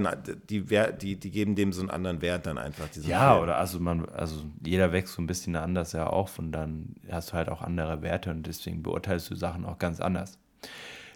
[0.50, 2.86] die, die, die geben dem so einen anderen Wert dann einfach.
[3.02, 3.44] Ja, Film.
[3.44, 7.32] oder also man, also jeder wächst so ein bisschen anders ja auch und dann hast
[7.32, 10.40] du halt auch andere Werte und deswegen beurteilst du Sachen auch ganz anders.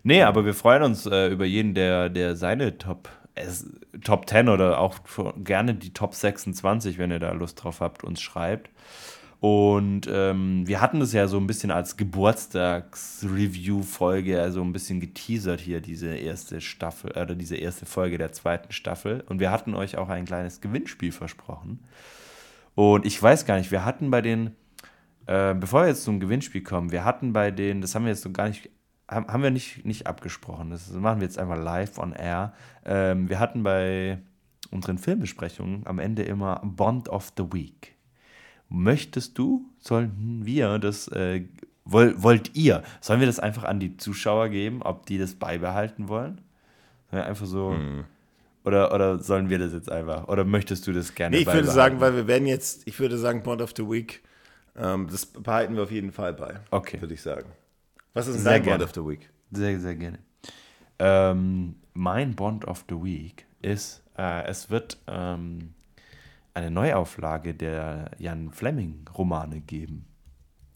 [0.03, 3.65] Nee, aber wir freuen uns äh, über jeden, der, der seine Top es,
[4.03, 4.99] Top 10 oder auch
[5.38, 8.69] gerne die Top 26, wenn ihr da Lust drauf habt, uns schreibt.
[9.45, 15.61] Und ähm, wir hatten das ja so ein bisschen als Geburtstags-Review-Folge, also ein bisschen geteasert
[15.61, 19.23] hier, diese erste Staffel, oder äh, diese erste Folge der zweiten Staffel.
[19.30, 21.84] Und wir hatten euch auch ein kleines Gewinnspiel versprochen.
[22.73, 24.55] Und ich weiß gar nicht, wir hatten bei den,
[25.27, 28.23] äh, bevor wir jetzt zum Gewinnspiel kommen, wir hatten bei den, das haben wir jetzt
[28.23, 28.72] so gar nicht
[29.07, 30.72] haben wir nicht, nicht abgesprochen.
[30.72, 32.53] Das machen wir jetzt einfach live on air.
[32.84, 34.17] Ähm, wir hatten bei
[34.72, 37.94] unseren Filmbesprechungen am Ende immer Bond of the Week.
[38.70, 41.44] Möchtest du, sollen wir das, äh,
[41.86, 46.08] woll, wollt ihr, sollen wir das einfach an die Zuschauer geben, ob die das beibehalten
[46.08, 46.42] wollen?
[47.12, 47.72] Einfach so.
[47.72, 48.06] Hm.
[48.66, 50.28] Oder, oder sollen wir das jetzt einfach?
[50.28, 51.36] Oder möchtest du das gerne?
[51.36, 54.24] Nee, ich würde sagen, weil wir werden jetzt, ich würde sagen, Bond of the Week,
[54.76, 56.60] ähm, das behalten wir auf jeden Fall bei.
[56.72, 57.00] Okay.
[57.00, 57.52] Würde ich sagen.
[58.16, 59.30] Was ist dein Bond of the Week?
[59.52, 60.18] Sehr, sehr gerne.
[60.98, 65.74] Ähm, mein Bond of the Week ist, äh, es wird ähm,
[66.56, 70.07] eine Neuauflage der Jan Fleming-Romane geben.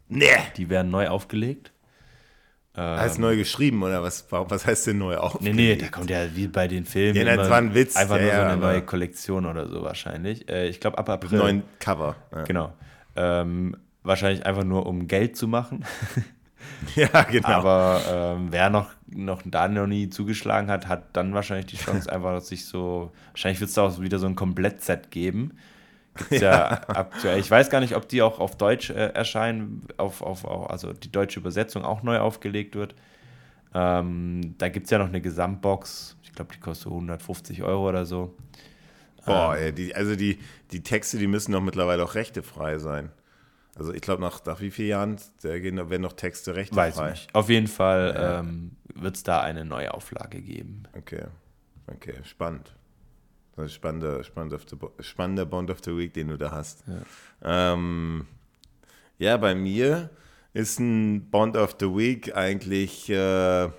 [0.08, 0.26] Nee.
[0.58, 1.72] Die werden neu aufgelegt.
[2.76, 4.28] Ähm, heißt neu geschrieben oder was?
[4.30, 5.56] Was heißt denn neu aufgelegt?
[5.56, 7.16] Nee, nee, da kommt ja wie bei den Filmen.
[7.16, 7.96] Ja, das war ein Witz.
[7.96, 10.48] Einfach ja, nur so eine neue Kollektion oder so wahrscheinlich.
[10.50, 11.40] Äh, ich glaube ab April.
[11.40, 12.16] Neuen Cover.
[12.32, 12.44] Ja.
[12.44, 12.74] Genau.
[13.16, 15.86] Ähm, wahrscheinlich einfach nur um Geld zu machen.
[16.96, 17.48] Ja, genau.
[17.48, 22.12] Aber ähm, wer noch, noch da noch nie zugeschlagen hat, hat dann wahrscheinlich die Chance,
[22.12, 23.12] einfach sich so.
[23.32, 25.58] Wahrscheinlich wird es da auch wieder so ein Komplettset geben.
[26.16, 27.40] Gibt's ja, ja aktuell.
[27.40, 30.94] Ich weiß gar nicht, ob die auch auf Deutsch äh, erscheinen, auf, auf, auf, also
[30.94, 32.96] die deutsche Übersetzung auch neu aufgelegt wird.
[33.74, 36.18] Ähm, da gibt es ja noch eine Gesamtbox.
[36.24, 38.36] Ich glaube, die kostet 150 Euro oder so.
[39.26, 40.40] Boah, ähm, ey, die, also die,
[40.72, 43.12] die Texte, die müssen doch mittlerweile auch rechtefrei sein.
[43.80, 47.12] Also ich glaube, nach, nach wie vielen Jahren werden noch Texte recht Weiß frei?
[47.12, 47.34] Nicht.
[47.34, 48.40] Auf jeden Fall ja.
[48.40, 50.84] ähm, wird es da eine Neuauflage geben.
[50.98, 51.24] Okay,
[51.88, 52.76] okay, spannend.
[53.56, 54.60] Das ist spannender, spannender,
[55.00, 56.84] spannender Bond of the Week, den du da hast.
[56.88, 58.28] Ja, ähm,
[59.18, 60.10] ja bei mir
[60.54, 63.10] ist ein Bond of the Week eigentlich...
[63.10, 63.70] Äh,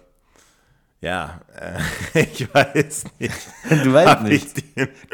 [1.00, 1.40] ja,
[2.14, 3.34] äh, ich weiß nicht.
[3.84, 4.64] Du weißt nicht.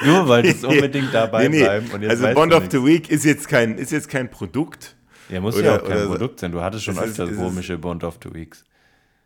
[0.05, 1.63] du wolltest unbedingt dabei nee, nee.
[1.63, 2.09] bleiben.
[2.09, 4.97] also Bond of the Week ist jetzt kein, ist jetzt kein Produkt.
[5.29, 6.53] Ja, muss oder, ja auch kein Produkt sein.
[6.53, 8.65] Du hattest schon öfter komische Bond of the Weeks.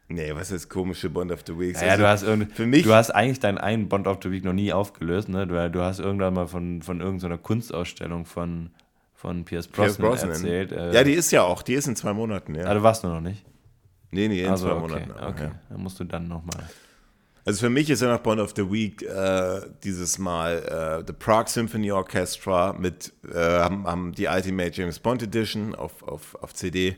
[0.08, 1.80] Nee, was ist komische Bond of the Weeks?
[1.80, 4.44] Ja, also, du hast für mich du hast eigentlich deinen einen Bond of the Week
[4.44, 5.46] noch nie aufgelöst, ne?
[5.46, 8.70] Du, du hast irgendwann mal von, von irgendeiner Kunstausstellung von,
[9.14, 10.30] von Pierce Brosnan, Pierce Brosnan.
[10.30, 10.72] erzählt.
[10.72, 12.64] Äh, ja, die ist ja auch, die ist in zwei Monaten, ja.
[12.64, 13.44] Ah, du warst nur noch nicht?
[14.10, 15.12] Nee, nee, in also, zwei okay, Monaten.
[15.12, 15.60] Auch, okay, ja.
[15.68, 16.68] dann musst du dann nochmal.
[17.44, 21.12] Also für mich ist ja noch Bond of the Week äh, dieses Mal äh, The
[21.12, 26.54] Prague Symphony Orchestra mit, äh, haben, haben, die Ultimate James Bond Edition auf, auf, auf
[26.54, 26.96] CD,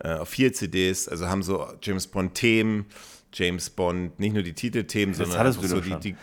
[0.00, 2.86] äh, auf vier CDs, also haben so James Bond Themen,
[3.32, 6.16] James Bond, nicht nur die Titelthemen, sondern einfach so die, die,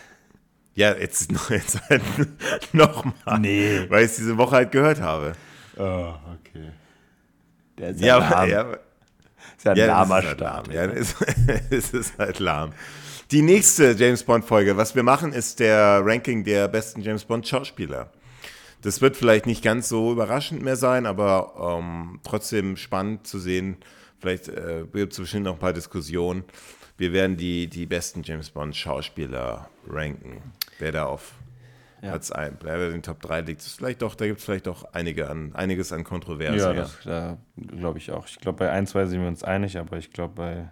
[0.73, 2.01] Ja, jetzt, jetzt halt
[2.73, 3.85] nochmal, nee.
[3.89, 5.33] weil ich es diese Woche halt gehört habe.
[5.77, 6.71] Oh, okay.
[7.77, 8.77] Der ist ja, ja,
[9.61, 10.67] ist ja ein ja, lahmer ist halt Start.
[10.67, 10.75] Lahm.
[10.75, 11.15] Ja, es,
[11.69, 12.73] es ist halt lahm.
[13.29, 18.09] Die nächste James Bond-Folge, was wir machen, ist der Ranking der besten James Bond-Schauspieler.
[18.81, 23.77] Das wird vielleicht nicht ganz so überraschend mehr sein, aber ähm, trotzdem spannend zu sehen.
[24.19, 26.43] Vielleicht äh, gibt es bestimmt noch ein paar Diskussionen.
[26.97, 30.41] Wir werden die, die besten James Bond-Schauspieler ranken.
[30.79, 31.33] Wer da auf
[32.01, 32.09] ja.
[32.09, 33.61] Platz 1, wer in den Top 3 liegt.
[33.61, 36.59] Vielleicht doch, da gibt es vielleicht doch einige an, einiges an Kontroversen.
[36.59, 38.27] Ja, das, da glaube ich auch.
[38.27, 40.69] Ich glaube, bei 1, 2 sind wir uns einig, aber ich glaube, bei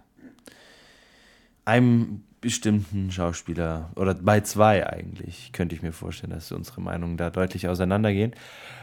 [1.64, 7.30] einem bestimmten Schauspieler oder bei zwei eigentlich könnte ich mir vorstellen, dass unsere Meinungen da
[7.30, 8.34] deutlich auseinandergehen.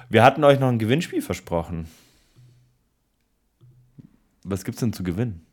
[0.09, 1.87] Wir hatten euch noch ein Gewinnspiel versprochen.
[4.43, 5.45] Was gibt es denn zu gewinnen?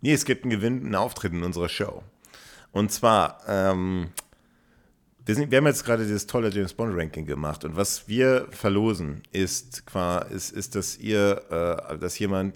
[0.00, 2.02] Nee, es gibt einen Gewinn, einen Auftritt in unserer Show.
[2.70, 4.10] Und zwar, ähm,
[5.26, 8.46] wir, sind, wir haben jetzt gerade dieses tolle James Bond Ranking gemacht und was wir
[8.50, 9.82] verlosen ist,
[10.30, 11.42] ist, ist dass ihr,
[11.90, 12.54] äh, dass jemand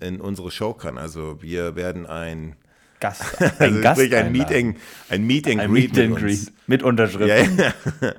[0.00, 0.98] in unsere Show kann.
[0.98, 2.56] Also wir werden ein
[3.00, 4.76] Gast, ein also Gast ein Meeting,
[5.08, 7.28] ein Meeting ein Greet, Meet mit, Greet mit Unterschrift.
[7.28, 7.74] Ja, ja.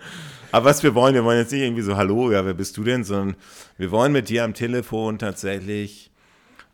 [0.52, 2.84] Aber was wir wollen, wir wollen jetzt nicht irgendwie so, hallo, ja, wer bist du
[2.84, 3.36] denn, sondern
[3.78, 6.11] wir wollen mit dir am Telefon tatsächlich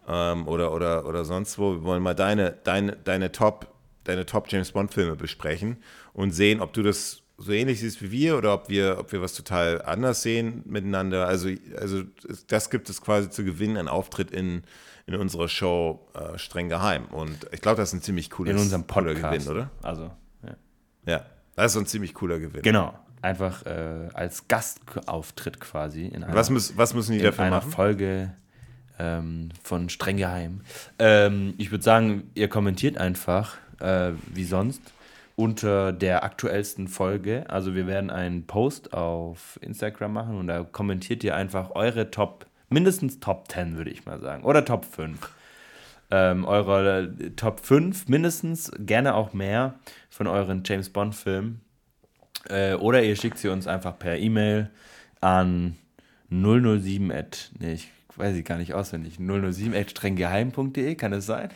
[0.07, 3.67] ähm, oder, oder, oder sonst wo, wir wollen mal deine, deine, deine Top,
[4.05, 5.77] deine Top James Bond Filme besprechen
[6.17, 9.21] und sehen, ob du das so ähnlich siehst wie wir oder ob wir, ob wir
[9.21, 11.27] was total anders sehen miteinander.
[11.27, 11.49] Also,
[11.79, 12.01] also
[12.47, 14.63] das gibt es quasi zu gewinnen, ein Auftritt in,
[15.05, 17.05] in unserer Show äh, streng geheim.
[17.05, 19.69] Und ich glaube, das ist ein ziemlich cooles, in unserem Podcast, Gewinn, oder?
[19.83, 20.11] Also,
[20.43, 20.55] ja.
[21.05, 21.25] Ja,
[21.55, 22.63] das ist ein ziemlich cooler Gewinn.
[22.63, 22.97] Genau.
[23.21, 26.07] Einfach äh, als Gastauftritt quasi.
[26.07, 27.61] In einer, was, muss, was müssen die dafür machen?
[27.61, 28.33] In einer Folge
[28.97, 30.61] ähm, von streng geheim.
[30.97, 34.81] Ähm, ich würde sagen, ihr kommentiert einfach, äh, wie sonst,
[35.37, 37.45] unter der aktuellsten Folge.
[37.47, 42.47] Also wir werden einen Post auf Instagram machen und da kommentiert ihr einfach eure Top
[42.69, 44.43] mindestens Top 10, würde ich mal sagen.
[44.43, 45.31] Oder Top 5.
[46.09, 49.75] Ähm, eure Top 5 mindestens, gerne auch mehr
[50.09, 51.61] von euren James Bond-Filmen.
[52.49, 54.71] Äh, oder ihr schickt sie uns einfach per E-Mail
[55.21, 55.77] an
[56.31, 61.49] 007 at, nee, ich weiß ich gar nicht auswendig, 007 at strenggeheim.de, kann es sein?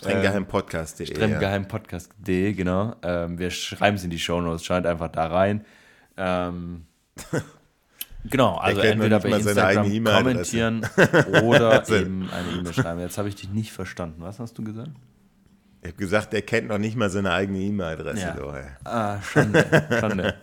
[0.00, 1.06] Strenggeheimpodcast.de.
[1.06, 2.94] Strenggeheimpodcast.de, genau.
[3.02, 5.64] Ähm, wir schreiben es in die Show Notes, scheint einfach da rein.
[6.16, 6.86] Ähm,
[8.24, 10.86] Genau, also entweder bei Instagram kommentieren
[11.42, 13.00] oder eben eine E-Mail schreiben.
[13.00, 14.22] Jetzt habe ich dich nicht verstanden.
[14.22, 14.90] Was hast du gesagt?
[15.82, 18.20] Ich habe gesagt, er kennt noch nicht mal seine eigene E-Mail-Adresse.
[18.20, 18.34] Ja.
[18.84, 19.64] Ah, Schande,
[20.00, 20.34] Schande,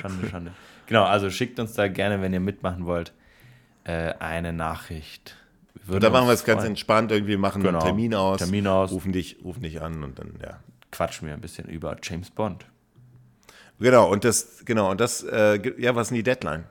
[0.00, 0.52] Schande, Schande.
[0.86, 3.12] Genau, also schickt uns da gerne, wenn ihr mitmachen wollt,
[3.82, 5.36] äh, eine Nachricht.
[5.88, 7.78] Und da machen wir es ganz entspannt, irgendwie machen genau.
[7.78, 10.58] einen Termin aus, Termin aus, rufen dich, rufen dich an und dann, ja.
[10.90, 12.66] Quatschen wir ein bisschen über James Bond.
[13.78, 16.64] Genau, und das, genau, und das, äh, ja, was ist denn die Deadline?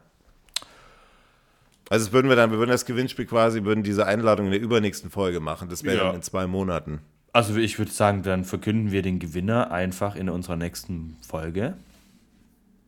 [1.89, 5.11] Also würden wir dann, wir würden das Gewinnspiel quasi, würden diese Einladung in der übernächsten
[5.11, 5.69] Folge machen.
[5.69, 6.03] Das wäre ja.
[6.05, 6.99] dann in zwei Monaten.
[7.31, 11.75] Also ich würde sagen, dann verkünden wir den Gewinner einfach in unserer nächsten Folge.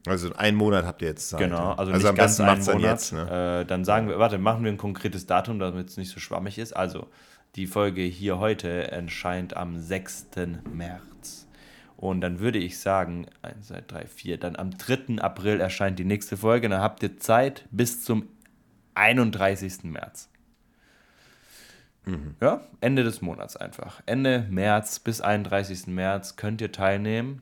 [0.07, 1.39] Also einen Monat habt ihr jetzt Zeit.
[1.39, 2.67] Genau, also, also nicht am ganz einen Monat.
[2.67, 3.61] Dann, jetzt, ne?
[3.61, 6.57] äh, dann sagen wir, warte, machen wir ein konkretes Datum, damit es nicht so schwammig
[6.57, 6.73] ist.
[6.73, 7.07] Also
[7.55, 10.27] die Folge hier heute erscheint am 6.
[10.71, 11.47] März.
[11.95, 15.19] Und dann würde ich sagen, 1, 2, 3, 4, dann am 3.
[15.19, 16.69] April erscheint die nächste Folge.
[16.69, 18.27] Dann habt ihr Zeit bis zum
[18.93, 19.83] 31.
[19.83, 20.29] März.
[22.05, 22.35] Mhm.
[22.39, 24.01] Ja, Ende des Monats einfach.
[24.05, 25.87] Ende März bis 31.
[25.87, 27.41] März könnt ihr teilnehmen.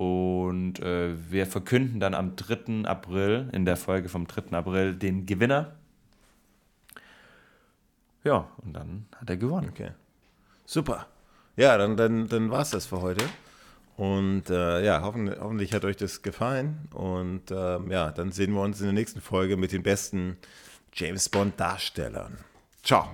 [0.00, 2.88] Und äh, wir verkünden dann am 3.
[2.88, 4.56] April, in der Folge vom 3.
[4.56, 5.72] April, den Gewinner.
[8.24, 9.68] Ja, und dann hat er gewonnen.
[9.68, 9.90] Okay.
[10.64, 11.06] Super.
[11.54, 13.26] Ja, dann, dann, dann war es das für heute.
[13.98, 16.88] Und äh, ja, hoffentlich, hoffentlich, hat euch das gefallen.
[16.94, 20.38] Und äh, ja, dann sehen wir uns in der nächsten Folge mit den besten
[20.94, 22.38] James Bond Darstellern.
[22.82, 23.06] Ciao.